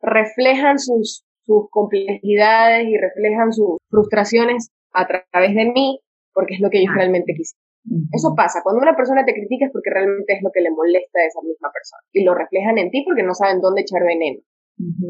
reflejan 0.00 0.78
sus, 0.78 1.24
sus 1.44 1.70
complejidades 1.70 2.86
y 2.88 2.96
reflejan 2.96 3.52
sus 3.52 3.78
frustraciones 3.88 4.70
a 4.92 5.06
través 5.06 5.54
de 5.54 5.72
mí, 5.72 6.00
porque 6.32 6.54
es 6.54 6.60
lo 6.60 6.70
que 6.70 6.78
ellos 6.78 6.94
realmente 6.94 7.34
quisieron. 7.34 7.65
Eso 8.12 8.34
pasa. 8.36 8.60
Cuando 8.62 8.82
una 8.82 8.96
persona 8.96 9.24
te 9.24 9.32
critica 9.32 9.66
es 9.66 9.72
porque 9.72 9.90
realmente 9.90 10.34
es 10.34 10.42
lo 10.42 10.50
que 10.52 10.60
le 10.60 10.70
molesta 10.70 11.20
a 11.20 11.26
esa 11.26 11.40
misma 11.42 11.70
persona. 11.72 12.02
Y 12.12 12.24
lo 12.24 12.34
reflejan 12.34 12.78
en 12.78 12.90
ti 12.90 13.04
porque 13.04 13.22
no 13.22 13.34
saben 13.34 13.60
dónde 13.60 13.82
echar 13.82 14.02
veneno. 14.02 14.40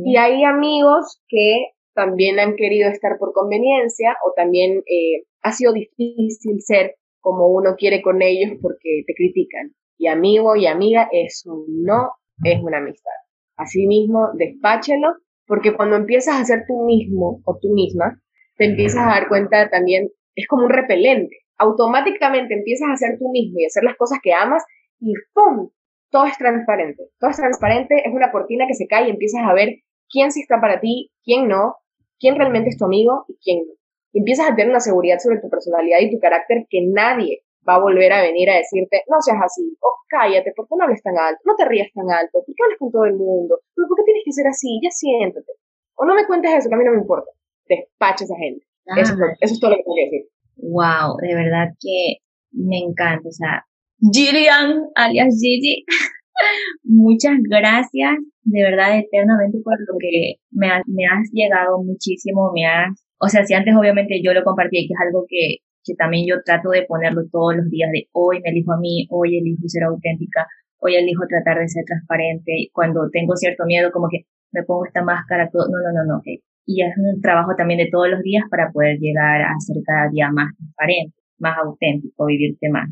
Y 0.04 0.16
hay 0.16 0.44
amigos 0.44 1.22
que 1.28 1.72
también 1.94 2.38
han 2.38 2.54
querido 2.54 2.90
estar 2.90 3.18
por 3.18 3.32
conveniencia 3.32 4.16
o 4.24 4.32
también 4.36 4.82
eh, 4.86 5.24
ha 5.42 5.52
sido 5.52 5.72
difícil 5.72 6.60
ser 6.60 6.94
como 7.20 7.48
uno 7.48 7.74
quiere 7.76 8.02
con 8.02 8.22
ellos 8.22 8.58
porque 8.60 9.02
te 9.06 9.14
critican. 9.14 9.72
Y 9.98 10.08
amigo 10.08 10.54
y 10.56 10.66
amiga, 10.66 11.08
eso 11.10 11.64
no 11.68 12.12
es 12.44 12.62
una 12.62 12.78
amistad. 12.78 13.10
Asimismo, 13.56 14.28
despáchelo, 14.34 15.08
porque 15.46 15.74
cuando 15.74 15.96
empiezas 15.96 16.40
a 16.40 16.44
ser 16.44 16.64
tú 16.68 16.84
mismo 16.84 17.40
o 17.44 17.58
tú 17.60 17.72
misma, 17.72 18.20
te 18.56 18.66
empiezas 18.66 19.02
a 19.02 19.10
dar 19.10 19.28
cuenta 19.28 19.70
también, 19.70 20.10
es 20.34 20.46
como 20.46 20.66
un 20.66 20.70
repelente. 20.70 21.45
Automáticamente 21.59 22.54
empiezas 22.54 22.88
a 22.90 22.96
ser 22.96 23.18
tú 23.18 23.28
mismo 23.30 23.59
y 23.59 23.64
a 23.64 23.66
hacer 23.68 23.84
las 23.84 23.96
cosas 23.96 24.18
que 24.22 24.32
amas 24.32 24.64
y 25.00 25.14
¡pum! 25.32 25.70
Todo 26.11 26.26
es 26.26 26.36
transparente. 26.38 27.02
Todo 27.18 27.30
es 27.30 27.36
transparente, 27.36 28.02
es 28.04 28.12
una 28.12 28.30
cortina 28.30 28.66
que 28.66 28.74
se 28.74 28.86
cae 28.86 29.09
y 29.09 29.11
empiezas 29.11 29.42
a 29.44 29.54
ver 29.54 29.76
quién 30.09 30.32
sí 30.32 30.40
está 30.42 30.61
para 30.61 30.80
ti, 30.80 31.11
quién 31.24 31.48
no, 31.48 31.76
quién 32.18 32.36
realmente 32.36 32.70
es 32.70 32.78
tu 32.78 32.84
amigo 32.84 33.24
y 33.28 33.36
quién 33.42 33.66
no 33.66 33.74
empiezas 34.18 34.50
a 34.50 34.54
tener 34.54 34.70
una 34.70 34.80
seguridad 34.80 35.18
sobre 35.18 35.40
tu 35.40 35.48
personalidad 35.50 35.98
y 36.00 36.11
tu 36.11 36.18
carácter 36.18 36.66
que 36.70 36.80
nadie 36.82 37.42
va 37.68 37.74
a 37.76 37.80
volver 37.80 38.12
a 38.12 38.22
venir 38.22 38.48
a 38.48 38.57
decirte, 38.57 39.02
no 39.09 39.20
seas 39.20 39.38
así, 39.44 39.76
o 39.80 39.88
cállate, 40.09 40.52
¿por 40.54 40.66
qué 40.68 40.74
no 40.76 40.84
hables 40.84 41.02
tan 41.02 41.18
alto? 41.18 41.40
No 41.44 41.54
te 41.57 41.64
rías 41.64 41.88
tan 41.92 42.09
alto, 42.11 42.42
¿por 42.44 42.54
qué 42.54 42.62
hablas 42.62 42.78
con 42.78 42.92
todo 42.92 43.04
el 43.04 43.14
mundo? 43.14 43.61
¿Por 43.74 43.96
qué 43.96 44.04
tienes 44.04 44.22
que 44.24 44.32
ser 44.32 44.46
así? 44.46 44.80
Ya 44.82 44.90
siéntate. 44.90 45.52
O 45.96 46.04
no 46.04 46.14
me 46.14 46.26
cuentes 46.26 46.52
eso, 46.52 46.68
que 46.68 46.74
a 46.74 46.78
mí 46.78 46.84
no 46.84 46.92
me 46.92 46.98
importa. 46.98 47.30
Despacha 47.68 48.24
esa 48.24 48.36
gente. 48.36 48.64
Eso, 48.96 49.14
es 49.40 49.59
todo 49.59 49.72
lo 49.72 49.76
que 49.78 49.82
tengo 49.82 49.96
que 49.96 50.04
decir. 50.04 50.28
Wow, 50.57 51.16
de 51.20 51.34
verdad 51.34 51.68
que 51.80 52.18
me 52.52 52.78
encanta. 52.78 53.28
O 53.28 53.32
sea, 53.32 53.64
Gillian, 54.12 54.84
alias 54.94 55.38
Gigi, 55.40 55.84
muchas 56.84 57.38
gracias 57.48 58.16
de 58.42 58.62
verdad 58.62 58.98
eternamente 58.98 59.59
por 59.64 59.78
lo 59.80 59.98
que 59.98 60.36
me, 60.52 60.68
me 60.86 61.04
has 61.07 61.28
llegado 61.32 61.82
muchísimo, 61.82 62.52
me 62.54 62.64
has 62.64 63.07
o 63.18 63.28
sea, 63.28 63.44
si 63.44 63.54
antes 63.54 63.74
obviamente 63.74 64.20
yo 64.22 64.34
lo 64.34 64.44
compartía, 64.44 64.80
que 64.86 64.92
es 64.92 65.00
algo 65.00 65.24
que, 65.28 65.64
que 65.84 65.94
también 65.94 66.26
yo 66.28 66.42
trato 66.44 66.70
de 66.70 66.84
ponerlo 66.84 67.22
todos 67.32 67.57
los 67.57 67.70
días, 67.70 67.90
de 67.90 68.09
hoy 68.12 68.40
me 68.42 68.50
elijo 68.50 68.72
a 68.72 68.78
mí, 68.78 69.07
hoy 69.11 69.38
elijo 69.38 69.62
ser 69.66 69.84
auténtica, 69.84 70.46
hoy 70.78 70.96
elijo 70.96 71.24
tratar 71.28 71.59
de 71.59 71.68
ser 71.68 71.84
transparente, 71.84 72.68
cuando 72.72 73.09
tengo 73.11 73.34
cierto 73.36 73.64
miedo, 73.64 73.90
como 73.90 74.09
que 74.11 74.26
me 74.52 74.62
pongo 74.64 74.84
esta 74.84 75.02
máscara, 75.02 75.48
todo, 75.50 75.68
no, 75.68 75.78
no, 75.78 75.92
no, 75.92 76.16
no, 76.16 76.22
Y 76.66 76.82
es 76.82 76.92
un 76.98 77.20
trabajo 77.22 77.52
también 77.56 77.78
de 77.78 77.88
todos 77.90 78.08
los 78.10 78.22
días 78.22 78.44
para 78.50 78.70
poder 78.72 78.98
llegar 78.98 79.42
a 79.42 79.54
ser 79.58 79.76
cada 79.86 80.10
día 80.10 80.30
más 80.30 80.54
transparente, 80.56 81.16
más 81.38 81.56
auténtico, 81.58 82.26
vivirte 82.26 82.68
más. 82.68 82.88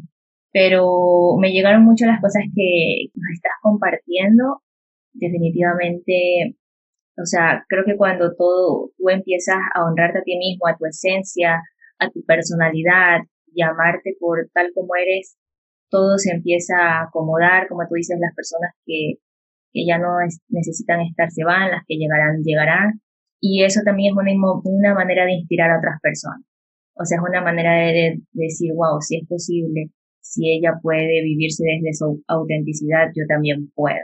Pero 0.52 1.36
me 1.40 1.50
llegaron 1.50 1.84
mucho 1.84 2.06
las 2.06 2.20
cosas 2.20 2.44
que 2.54 3.08
nos 3.14 3.30
estás 3.34 3.52
compartiendo. 3.62 4.62
Definitivamente 5.12 6.56
o 7.16 7.26
sea, 7.26 7.64
creo 7.68 7.84
que 7.84 7.96
cuando 7.96 8.34
todo 8.34 8.90
tú 8.98 9.08
empiezas 9.08 9.58
a 9.74 9.84
honrarte 9.84 10.18
a 10.18 10.22
ti 10.22 10.36
mismo, 10.36 10.66
a 10.66 10.76
tu 10.76 10.84
esencia, 10.86 11.62
a 11.98 12.10
tu 12.10 12.24
personalidad 12.24 13.20
y 13.54 13.62
amarte 13.62 14.16
por 14.18 14.50
tal 14.52 14.72
como 14.74 14.96
eres, 14.96 15.36
todo 15.90 16.18
se 16.18 16.32
empieza 16.32 16.74
a 16.76 17.02
acomodar, 17.04 17.68
como 17.68 17.82
tú 17.88 17.94
dices, 17.94 18.18
las 18.20 18.34
personas 18.34 18.72
que, 18.84 19.14
que 19.72 19.86
ya 19.86 19.98
no 19.98 20.18
necesitan 20.48 21.02
estar 21.02 21.30
se 21.30 21.44
van, 21.44 21.70
las 21.70 21.84
que 21.86 21.96
llegarán, 21.96 22.42
llegarán. 22.42 23.00
Y 23.40 23.62
eso 23.64 23.80
también 23.84 24.14
es 24.14 24.36
una, 24.64 24.94
manera 24.94 25.26
de 25.26 25.34
inspirar 25.34 25.70
a 25.70 25.78
otras 25.78 26.00
personas. 26.00 26.44
O 26.94 27.04
sea, 27.04 27.18
es 27.18 27.24
una 27.28 27.42
manera 27.42 27.74
de, 27.74 28.20
de 28.32 28.44
decir, 28.44 28.72
wow, 28.74 29.00
si 29.00 29.18
es 29.18 29.28
posible, 29.28 29.90
si 30.20 30.50
ella 30.50 30.78
puede 30.82 31.22
vivirse 31.22 31.64
desde 31.64 31.92
su 31.92 32.22
autenticidad, 32.28 33.08
yo 33.14 33.24
también 33.28 33.70
puedo. 33.74 34.00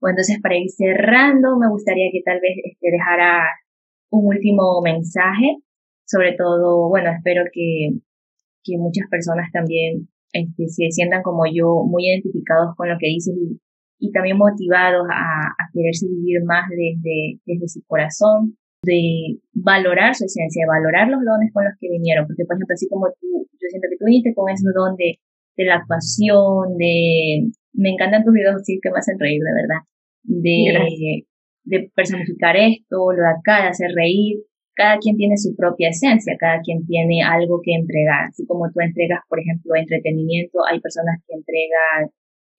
Bueno, 0.00 0.14
entonces 0.14 0.38
para 0.42 0.56
ir 0.56 0.70
cerrando, 0.70 1.58
me 1.58 1.68
gustaría 1.68 2.08
que 2.10 2.22
tal 2.24 2.40
vez 2.40 2.56
este, 2.64 2.90
dejara 2.90 3.44
un 4.10 4.26
último 4.26 4.80
mensaje. 4.82 5.56
Sobre 6.06 6.34
todo, 6.36 6.88
bueno, 6.88 7.10
espero 7.10 7.44
que, 7.52 7.90
que 8.64 8.78
muchas 8.78 9.08
personas 9.10 9.50
también 9.52 10.08
este, 10.32 10.68
se 10.68 10.90
sientan 10.90 11.22
como 11.22 11.44
yo, 11.46 11.84
muy 11.86 12.08
identificados 12.08 12.74
con 12.76 12.88
lo 12.88 12.96
que 12.98 13.08
dices 13.08 13.34
y, 13.36 13.60
y 13.98 14.12
también 14.12 14.38
motivados 14.38 15.06
a, 15.10 15.46
a, 15.50 15.64
quererse 15.72 16.06
vivir 16.08 16.42
más 16.44 16.68
desde, 16.70 17.40
desde 17.44 17.68
su 17.68 17.82
corazón, 17.86 18.56
de 18.82 19.38
valorar 19.52 20.14
su 20.14 20.24
esencia, 20.24 20.64
de 20.64 20.68
valorar 20.68 21.08
los 21.08 21.20
dones 21.24 21.52
con 21.52 21.64
los 21.64 21.74
que 21.80 21.90
vinieron. 21.90 22.26
Porque, 22.26 22.44
por 22.44 22.56
ejemplo, 22.56 22.74
así 22.74 22.88
como 22.88 23.06
tú, 23.20 23.46
yo 23.52 23.66
siento 23.68 23.88
que 23.90 23.98
tú 23.98 24.04
viniste 24.06 24.34
con 24.34 24.48
ese 24.48 24.66
don 24.74 24.96
de, 24.96 25.20
de 25.56 25.64
la 25.64 25.76
actuación, 25.76 26.76
de 26.78 27.50
me 27.72 27.90
encantan 27.90 28.24
tus 28.24 28.34
videos, 28.34 28.62
sí 28.64 28.80
que 28.82 28.90
me 28.90 28.98
hacen 28.98 29.18
reír, 29.18 29.40
de 29.40 29.54
verdad. 29.54 29.80
De, 30.22 31.24
de 31.64 31.90
personificar 31.94 32.56
esto, 32.56 33.12
lo 33.12 33.22
de 33.22 33.28
acá, 33.28 33.62
de 33.62 33.68
hacer 33.68 33.90
reír. 33.94 34.42
Cada 34.74 34.98
quien 34.98 35.16
tiene 35.16 35.36
su 35.36 35.54
propia 35.56 35.90
esencia, 35.90 36.36
cada 36.38 36.60
quien 36.62 36.86
tiene 36.86 37.22
algo 37.22 37.60
que 37.62 37.74
entregar. 37.74 38.28
Así 38.28 38.46
como 38.46 38.70
tú 38.72 38.80
entregas, 38.80 39.20
por 39.28 39.40
ejemplo, 39.40 39.74
entretenimiento, 39.76 40.64
hay 40.64 40.80
personas 40.80 41.20
que 41.26 41.36
entregan 41.36 42.10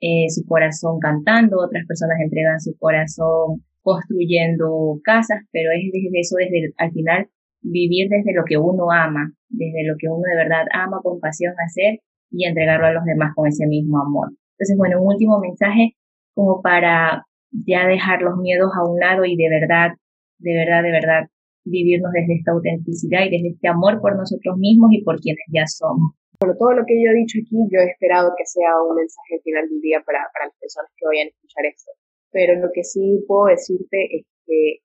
eh, 0.01 0.29
su 0.29 0.45
corazón 0.45 0.99
cantando, 0.99 1.57
otras 1.57 1.85
personas 1.87 2.17
entregan 2.21 2.59
su 2.59 2.77
corazón 2.77 3.63
construyendo 3.81 4.99
casas, 5.03 5.41
pero 5.51 5.69
es 5.71 5.91
desde 5.91 6.19
eso, 6.19 6.35
desde 6.37 6.73
al 6.77 6.91
final, 6.91 7.27
vivir 7.61 8.09
desde 8.09 8.33
lo 8.33 8.43
que 8.45 8.57
uno 8.57 8.91
ama, 8.91 9.33
desde 9.49 9.85
lo 9.85 9.95
que 9.97 10.07
uno 10.07 10.23
de 10.29 10.35
verdad 10.35 10.65
ama 10.73 10.99
con 11.03 11.19
pasión 11.19 11.53
hacer 11.65 11.99
y 12.31 12.45
entregarlo 12.45 12.87
a 12.87 12.93
los 12.93 13.05
demás 13.05 13.33
con 13.35 13.47
ese 13.47 13.67
mismo 13.67 14.01
amor. 14.01 14.29
Entonces, 14.57 14.77
bueno, 14.77 15.01
un 15.01 15.13
último 15.13 15.39
mensaje 15.39 15.95
como 16.33 16.61
para 16.61 17.25
ya 17.51 17.87
dejar 17.87 18.21
los 18.21 18.37
miedos 18.37 18.71
a 18.75 18.87
un 18.87 18.99
lado 18.99 19.25
y 19.25 19.35
de 19.35 19.49
verdad, 19.49 19.91
de 20.39 20.53
verdad, 20.53 20.83
de 20.83 20.91
verdad 20.91 21.21
vivirnos 21.65 22.11
desde 22.11 22.35
esta 22.35 22.51
autenticidad 22.51 23.25
y 23.25 23.29
desde 23.29 23.49
este 23.49 23.67
amor 23.67 24.01
por 24.01 24.15
nosotros 24.15 24.57
mismos 24.57 24.89
y 24.93 25.03
por 25.03 25.19
quienes 25.19 25.45
ya 25.53 25.67
somos. 25.67 26.13
Bueno, 26.39 26.55
todo 26.57 26.73
lo 26.73 26.85
que 26.85 26.97
yo 26.97 27.11
he 27.11 27.21
dicho 27.21 27.37
aquí, 27.37 27.53
yo 27.69 27.79
he 27.79 27.91
esperado 27.91 28.33
que 28.35 28.45
sea 28.45 28.73
un 28.81 28.95
mensaje 28.95 29.37
al 29.37 29.41
final 29.41 29.69
del 29.69 29.81
día 29.81 30.01
para, 30.01 30.25
para 30.33 30.49
las 30.49 30.57
personas 30.57 30.89
que 30.97 31.05
vayan 31.05 31.27
a 31.27 31.33
escuchar 31.37 31.65
esto. 31.69 31.91
Pero 32.31 32.55
lo 32.55 32.71
que 32.73 32.83
sí 32.83 33.23
puedo 33.27 33.45
decirte 33.45 34.17
es 34.17 34.25
que 34.45 34.79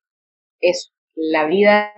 es 0.61 0.93
la 1.15 1.47
vida 1.47 1.93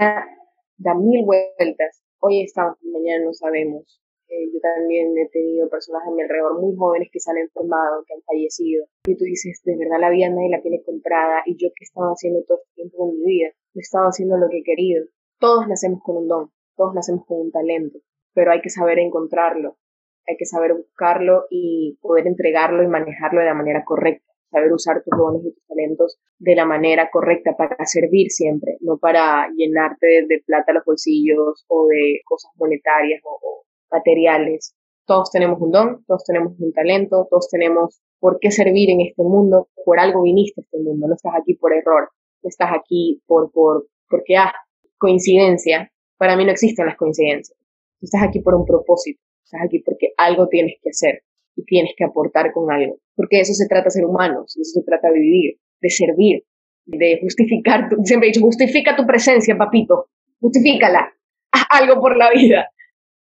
da 0.76 0.94
mil 0.94 1.24
vueltas. 1.24 2.04
Hoy 2.20 2.42
estamos, 2.42 2.76
mañana 2.82 3.24
no 3.24 3.32
sabemos. 3.32 4.00
Eh, 4.28 4.50
yo 4.52 4.60
también 4.60 5.16
he 5.16 5.28
tenido 5.30 5.70
personas 5.70 6.02
a 6.06 6.10
mi 6.10 6.20
alrededor 6.20 6.60
muy 6.60 6.76
jóvenes 6.76 7.08
que 7.10 7.18
se 7.18 7.30
han 7.30 7.38
enfermado, 7.38 8.04
que 8.06 8.14
han 8.14 8.22
fallecido. 8.22 8.84
Y 9.06 9.16
tú 9.16 9.24
dices, 9.24 9.62
de 9.64 9.76
verdad 9.76 10.00
la 10.00 10.10
vida 10.10 10.28
nadie 10.28 10.50
la 10.50 10.60
tiene 10.60 10.82
comprada. 10.82 11.42
Y 11.46 11.56
yo 11.56 11.68
que 11.74 11.84
he 11.84 11.88
estado 11.88 12.12
haciendo 12.12 12.44
todo 12.46 12.58
este 12.58 12.74
tiempo 12.74 12.98
con 12.98 13.18
mi 13.18 13.24
vida, 13.24 13.48
he 13.74 13.80
estado 13.80 14.06
haciendo 14.06 14.36
lo 14.36 14.48
que 14.50 14.58
he 14.58 14.62
querido. 14.62 15.06
Todos 15.40 15.66
nacemos 15.66 16.02
con 16.02 16.16
un 16.18 16.28
don, 16.28 16.50
todos 16.76 16.94
nacemos 16.94 17.24
con 17.26 17.40
un 17.40 17.50
talento, 17.52 18.00
pero 18.34 18.50
hay 18.50 18.60
que 18.60 18.70
saber 18.70 18.98
encontrarlo, 18.98 19.78
hay 20.26 20.36
que 20.36 20.46
saber 20.46 20.74
buscarlo 20.74 21.46
y 21.48 21.96
poder 22.02 22.26
entregarlo 22.26 22.82
y 22.82 22.88
manejarlo 22.88 23.40
de 23.40 23.46
la 23.46 23.54
manera 23.54 23.84
correcta. 23.84 24.28
Saber 24.50 24.72
usar 24.72 25.02
tus 25.02 25.16
dones 25.16 25.44
y 25.44 25.52
tus 25.52 25.66
talentos 25.66 26.18
de 26.38 26.54
la 26.54 26.64
manera 26.64 27.10
correcta 27.10 27.54
para 27.56 27.84
servir 27.84 28.30
siempre, 28.30 28.78
no 28.80 28.98
para 28.98 29.48
llenarte 29.54 30.06
de, 30.26 30.42
plata 30.46 30.72
los 30.72 30.84
bolsillos 30.84 31.64
o 31.68 31.86
de 31.86 32.20
cosas 32.24 32.50
monetarias 32.56 33.20
o 33.24 33.64
materiales. 33.90 34.74
Todos 35.06 35.30
tenemos 35.30 35.60
un 35.60 35.70
don, 35.70 36.04
todos 36.06 36.24
tenemos 36.24 36.54
un 36.58 36.72
talento, 36.72 37.26
todos 37.30 37.48
tenemos 37.50 38.00
por 38.20 38.38
qué 38.40 38.50
servir 38.50 38.90
en 38.90 39.00
este 39.02 39.22
mundo, 39.22 39.68
por 39.84 39.98
algo 39.98 40.22
viniste 40.22 40.60
a 40.60 40.64
este 40.64 40.78
mundo, 40.78 41.08
no 41.08 41.14
estás 41.14 41.32
aquí 41.38 41.54
por 41.54 41.72
error, 41.72 42.10
estás 42.42 42.70
aquí 42.72 43.22
por, 43.26 43.50
por, 43.52 43.86
porque, 44.08 44.36
ah, 44.36 44.52
coincidencia. 44.98 45.90
Para 46.16 46.36
mí 46.36 46.44
no 46.44 46.50
existen 46.50 46.86
las 46.86 46.96
coincidencias. 46.96 47.56
estás 48.00 48.22
aquí 48.22 48.40
por 48.40 48.54
un 48.54 48.66
propósito, 48.66 49.20
estás 49.44 49.62
aquí 49.64 49.80
porque 49.80 50.12
algo 50.16 50.48
tienes 50.48 50.74
que 50.82 50.90
hacer 50.90 51.22
y 51.58 51.64
tienes 51.64 51.92
que 51.96 52.04
aportar 52.04 52.52
con 52.52 52.70
algo. 52.70 52.98
Porque 53.16 53.40
eso 53.40 53.52
se 53.52 53.66
trata 53.66 53.90
ser 53.90 54.04
humanos, 54.04 54.56
eso 54.56 54.80
se 54.80 54.84
trata 54.84 55.10
vivir, 55.10 55.58
de 55.80 55.90
servir, 55.90 56.44
de 56.86 57.18
justificar, 57.20 57.88
siempre 58.04 58.28
he 58.28 58.32
dicho, 58.32 58.40
justifica 58.40 58.94
tu 58.94 59.04
presencia, 59.04 59.56
papito, 59.58 60.06
justifícala, 60.40 61.12
haz 61.50 61.64
algo 61.70 62.00
por 62.00 62.16
la 62.16 62.30
vida. 62.30 62.68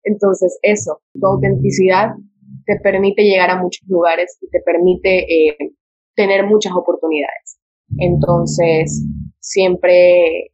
Entonces, 0.04 0.58
eso, 0.62 1.02
tu 1.12 1.26
autenticidad 1.26 2.10
te 2.66 2.76
permite 2.80 3.24
llegar 3.24 3.50
a 3.50 3.60
muchos 3.60 3.86
lugares 3.88 4.38
y 4.40 4.48
te 4.48 4.60
permite 4.60 5.24
eh, 5.24 5.56
tener 6.14 6.46
muchas 6.46 6.72
oportunidades. 6.74 7.58
Entonces, 7.98 9.04
siempre 9.40 10.52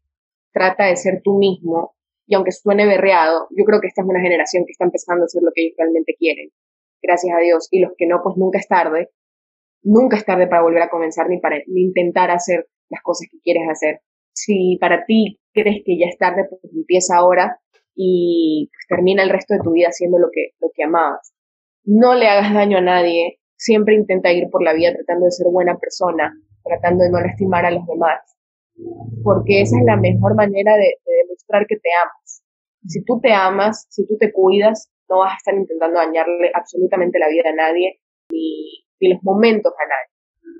trata 0.52 0.86
de 0.86 0.96
ser 0.96 1.20
tú 1.22 1.36
mismo 1.36 1.94
y 2.26 2.34
aunque 2.34 2.52
suene 2.52 2.86
berreado, 2.86 3.46
yo 3.56 3.64
creo 3.64 3.80
que 3.80 3.88
esta 3.88 4.02
es 4.02 4.08
una 4.08 4.20
generación 4.20 4.64
que 4.64 4.72
está 4.72 4.84
empezando 4.84 5.22
a 5.22 5.26
hacer 5.26 5.42
lo 5.42 5.50
que 5.54 5.66
ellos 5.66 5.76
realmente 5.78 6.14
quieren. 6.18 6.48
Gracias 7.02 7.36
a 7.36 7.40
Dios. 7.40 7.68
Y 7.70 7.80
los 7.80 7.92
que 7.96 8.06
no, 8.06 8.20
pues 8.22 8.36
nunca 8.36 8.58
es 8.58 8.68
tarde. 8.68 9.10
Nunca 9.82 10.16
es 10.16 10.24
tarde 10.24 10.46
para 10.46 10.62
volver 10.62 10.82
a 10.82 10.88
comenzar 10.88 11.28
ni 11.28 11.38
para 11.38 11.58
intentar 11.66 12.30
hacer 12.30 12.66
las 12.88 13.02
cosas 13.02 13.28
que 13.30 13.38
quieres 13.40 13.64
hacer. 13.70 14.00
Si 14.32 14.78
para 14.80 15.04
ti 15.06 15.40
crees 15.52 15.82
que 15.84 15.98
ya 15.98 16.06
es 16.06 16.18
tarde, 16.18 16.44
pues 16.48 16.60
empieza 16.74 17.16
ahora 17.16 17.58
y 17.94 18.68
pues, 18.70 18.86
termina 18.88 19.22
el 19.22 19.30
resto 19.30 19.54
de 19.54 19.60
tu 19.60 19.72
vida 19.72 19.88
haciendo 19.88 20.18
lo 20.18 20.28
que, 20.32 20.50
lo 20.60 20.70
que 20.74 20.84
amabas. 20.84 21.32
no 21.84 22.14
le 22.14 22.28
hagas 22.28 22.52
daño 22.52 22.78
a 22.78 22.82
nadie, 22.82 23.38
siempre 23.56 23.94
intenta 23.94 24.32
ir 24.32 24.48
por 24.50 24.62
la 24.62 24.74
vida 24.74 24.92
tratando 24.92 25.24
de 25.24 25.30
ser 25.30 25.46
buena 25.50 25.78
persona, 25.78 26.32
tratando 26.62 27.04
de 27.04 27.10
no 27.10 27.20
lastimar 27.20 27.64
a 27.64 27.70
los 27.70 27.86
demás, 27.86 28.36
porque 29.22 29.62
esa 29.62 29.78
es 29.78 29.84
la 29.84 29.96
mejor 29.96 30.34
manera 30.34 30.76
de, 30.76 30.98
demostrar 31.22 31.66
que 31.66 31.76
te 31.76 31.88
amas. 32.04 32.42
Si 32.86 33.02
tú 33.04 33.20
te 33.20 33.32
amas, 33.32 33.86
si 33.88 34.06
tú 34.06 34.16
te 34.18 34.32
cuidas, 34.32 34.90
no 35.08 35.18
vas 35.18 35.32
a 35.32 35.36
estar 35.36 35.54
intentando 35.54 35.98
dañarle 35.98 36.50
absolutamente 36.54 37.18
la 37.18 37.28
vida 37.28 37.50
a 37.50 37.54
nadie, 37.54 38.00
ni, 38.30 38.84
ni 39.00 39.12
los 39.12 39.22
momentos 39.22 39.72
a 39.72 39.86
nadie, 39.86 40.16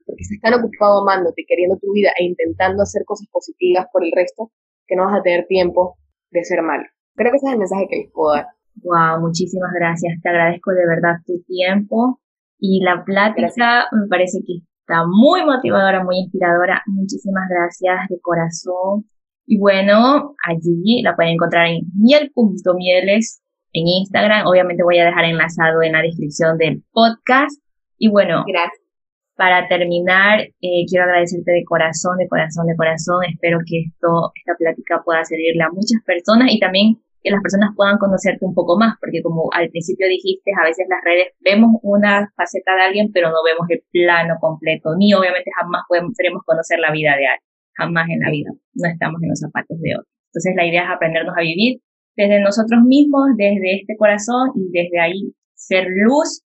porque 0.07 0.25
si 0.25 0.37
están 0.37 0.55
ocupado 0.55 1.03
amándote, 1.03 1.45
queriendo 1.47 1.77
tu 1.79 1.93
vida 1.93 2.11
e 2.19 2.25
intentando 2.25 2.83
hacer 2.83 3.05
cosas 3.05 3.29
positivas 3.31 3.87
por 3.93 4.05
el 4.05 4.13
resto, 4.15 4.51
que 4.87 4.97
no 4.97 5.05
vas 5.07 5.19
a 5.19 5.23
tener 5.23 5.47
tiempo 5.47 5.99
de 6.31 6.45
ser 6.45 6.63
malo. 6.63 6.85
Creo 7.15 7.33
que 7.33 7.37
ese 7.37 7.47
es 7.47 7.53
el 7.53 7.59
mensaje 7.59 7.87
que 7.91 7.97
les 7.97 8.13
puedo 8.13 8.35
dar. 8.35 8.47
Wow, 8.83 9.21
muchísimas 9.21 9.73
gracias. 9.75 10.21
Te 10.23 10.29
agradezco 10.29 10.73
de 10.73 10.87
verdad 10.87 11.17
tu 11.27 11.43
tiempo 11.45 12.21
y 12.59 12.85
la 12.85 13.05
plática 13.05 13.87
me 13.91 14.07
parece 14.09 14.39
que 14.47 14.61
está 14.81 15.03
muy 15.07 15.45
motivadora, 15.45 16.05
muy 16.05 16.19
inspiradora. 16.19 16.83
Muchísimas 16.87 17.49
gracias 17.49 18.09
de 18.09 18.21
corazón. 18.21 19.09
Y 19.47 19.59
bueno, 19.59 20.35
allí 20.47 21.03
la 21.03 21.17
pueden 21.17 21.35
encontrar 21.35 21.69
en 21.69 21.87
miel.mieles 21.95 23.43
en 23.77 23.87
Instagram. 23.87 24.47
Obviamente 24.47 24.83
voy 24.83 24.99
a 24.99 25.05
dejar 25.05 25.25
enlazado 25.25 25.83
en 25.83 25.93
la 25.93 26.03
descripción 26.03 26.57
del 26.57 26.83
podcast. 26.93 27.61
Y 27.99 28.09
bueno, 28.09 28.45
gracias. 28.47 28.81
Para 29.37 29.69
terminar, 29.69 30.41
eh, 30.41 30.89
quiero 30.89 31.05
agradecerte 31.05 31.53
de 31.53 31.65
corazón, 31.65 32.17
de 32.17 32.27
corazón, 32.27 32.67
de 32.67 32.77
corazón. 32.77 33.21
Espero 33.29 33.59
que 33.69 33.85
esto, 33.93 34.33
esta 34.35 34.57
plática 34.57 35.03
pueda 35.05 35.23
servirle 35.25 35.63
a 35.63 35.69
muchas 35.69 36.01
personas 36.07 36.49
y 36.51 36.59
también 36.59 36.97
que 37.23 37.31
las 37.31 37.43
personas 37.43 37.75
puedan 37.77 37.99
conocerte 37.99 38.47
un 38.47 38.55
poco 38.55 38.79
más, 38.79 38.95
porque 39.01 39.21
como 39.21 39.51
al 39.53 39.69
principio 39.69 40.09
dijiste, 40.09 40.53
a 40.57 40.65
veces 40.65 40.87
las 40.89 41.03
redes 41.05 41.35
vemos 41.41 41.77
una 41.83 42.33
faceta 42.37 42.77
de 42.77 42.83
alguien, 42.83 43.11
pero 43.13 43.29
no 43.29 43.43
vemos 43.45 43.67
el 43.69 43.83
plano 43.91 44.37
completo, 44.41 44.97
ni 44.97 45.13
obviamente 45.13 45.51
jamás 45.53 45.83
podemos, 45.89 46.15
conocer 46.47 46.79
la 46.79 46.93
vida 46.93 47.19
de 47.19 47.27
alguien, 47.27 47.51
jamás 47.75 48.09
en 48.09 48.21
la 48.21 48.31
vida, 48.31 48.51
no 48.55 48.89
estamos 48.89 49.21
en 49.21 49.29
los 49.29 49.41
zapatos 49.41 49.77
de 49.83 49.99
otro. 49.99 50.09
Entonces 50.31 50.55
la 50.55 50.65
idea 50.65 50.85
es 50.85 50.91
aprendernos 50.95 51.35
a 51.37 51.43
vivir 51.43 51.83
desde 52.17 52.41
nosotros 52.41 52.83
mismos, 52.85 53.37
desde 53.37 53.81
este 53.81 53.97
corazón 53.97 54.51
y 54.55 54.71
desde 54.73 55.01
ahí 55.01 55.35
ser 55.55 55.87
luz 55.89 56.43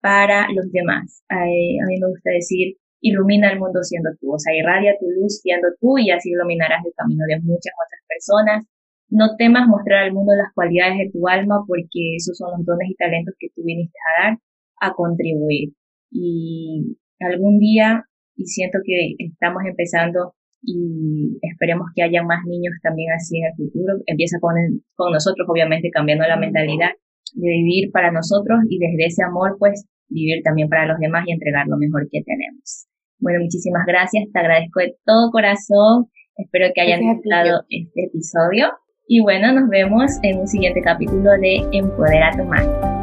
para 0.00 0.48
los 0.50 0.70
demás. 0.72 1.22
a 1.28 1.44
mí 1.44 2.00
me 2.00 2.08
gusta 2.08 2.30
decir, 2.30 2.76
ilumina 3.00 3.52
el 3.52 3.58
mundo 3.58 3.82
siendo 3.82 4.10
tú, 4.20 4.32
o 4.34 4.38
sea, 4.38 4.56
irradia 4.56 4.96
tu 4.98 5.06
luz 5.10 5.40
siendo 5.42 5.68
tú 5.80 5.98
y 5.98 6.10
así 6.10 6.30
iluminarás 6.30 6.84
el 6.84 6.92
camino 6.96 7.24
de 7.28 7.40
muchas 7.40 7.72
otras 7.76 8.02
personas 8.08 8.66
no 9.10 9.36
temas 9.36 9.66
mostrar 9.66 10.04
al 10.04 10.12
mundo 10.12 10.32
las 10.36 10.54
cualidades 10.54 10.98
de 10.98 11.10
tu 11.10 11.26
alma 11.28 11.64
porque 11.66 12.16
esos 12.16 12.38
son 12.38 12.52
los 12.56 12.64
dones 12.64 12.90
y 12.90 12.94
talentos 12.94 13.34
que 13.38 13.48
tú 13.54 13.62
viniste 13.64 13.98
a 13.98 14.22
dar, 14.22 14.38
a 14.80 14.94
contribuir. 14.94 15.72
Y 16.10 16.96
algún 17.18 17.58
día, 17.58 18.04
y 18.36 18.46
siento 18.46 18.78
que 18.84 19.14
estamos 19.18 19.62
empezando 19.66 20.34
y 20.62 21.38
esperemos 21.42 21.88
que 21.94 22.02
haya 22.02 22.22
más 22.22 22.44
niños 22.46 22.74
también 22.82 23.12
así 23.12 23.38
en 23.38 23.46
el 23.46 23.56
futuro, 23.56 23.94
empieza 24.06 24.38
con, 24.40 24.54
con 24.94 25.12
nosotros, 25.12 25.46
obviamente 25.48 25.90
cambiando 25.90 26.26
la 26.26 26.36
mentalidad 26.36 26.90
de 27.34 27.48
vivir 27.48 27.90
para 27.92 28.10
nosotros 28.10 28.58
y 28.68 28.78
desde 28.78 29.06
ese 29.06 29.22
amor, 29.22 29.56
pues 29.58 29.86
vivir 30.08 30.42
también 30.42 30.68
para 30.68 30.86
los 30.86 30.98
demás 30.98 31.24
y 31.26 31.32
entregar 31.32 31.66
lo 31.66 31.76
mejor 31.76 32.08
que 32.10 32.22
tenemos. 32.22 32.86
Bueno, 33.18 33.40
muchísimas 33.40 33.84
gracias, 33.86 34.24
te 34.32 34.38
agradezco 34.38 34.80
de 34.80 34.96
todo 35.04 35.30
corazón, 35.30 36.06
espero 36.36 36.68
que 36.74 36.80
hayan 36.80 37.00
disfrutado 37.00 37.64
este 37.68 38.04
episodio. 38.04 38.68
Y 39.06 39.20
bueno, 39.20 39.52
nos 39.52 39.68
vemos 39.68 40.12
en 40.22 40.38
un 40.38 40.46
siguiente 40.46 40.80
capítulo 40.82 41.30
de 41.40 41.66
Empodera 41.72 42.30
tu 42.36 42.44
Magia. 42.44 42.99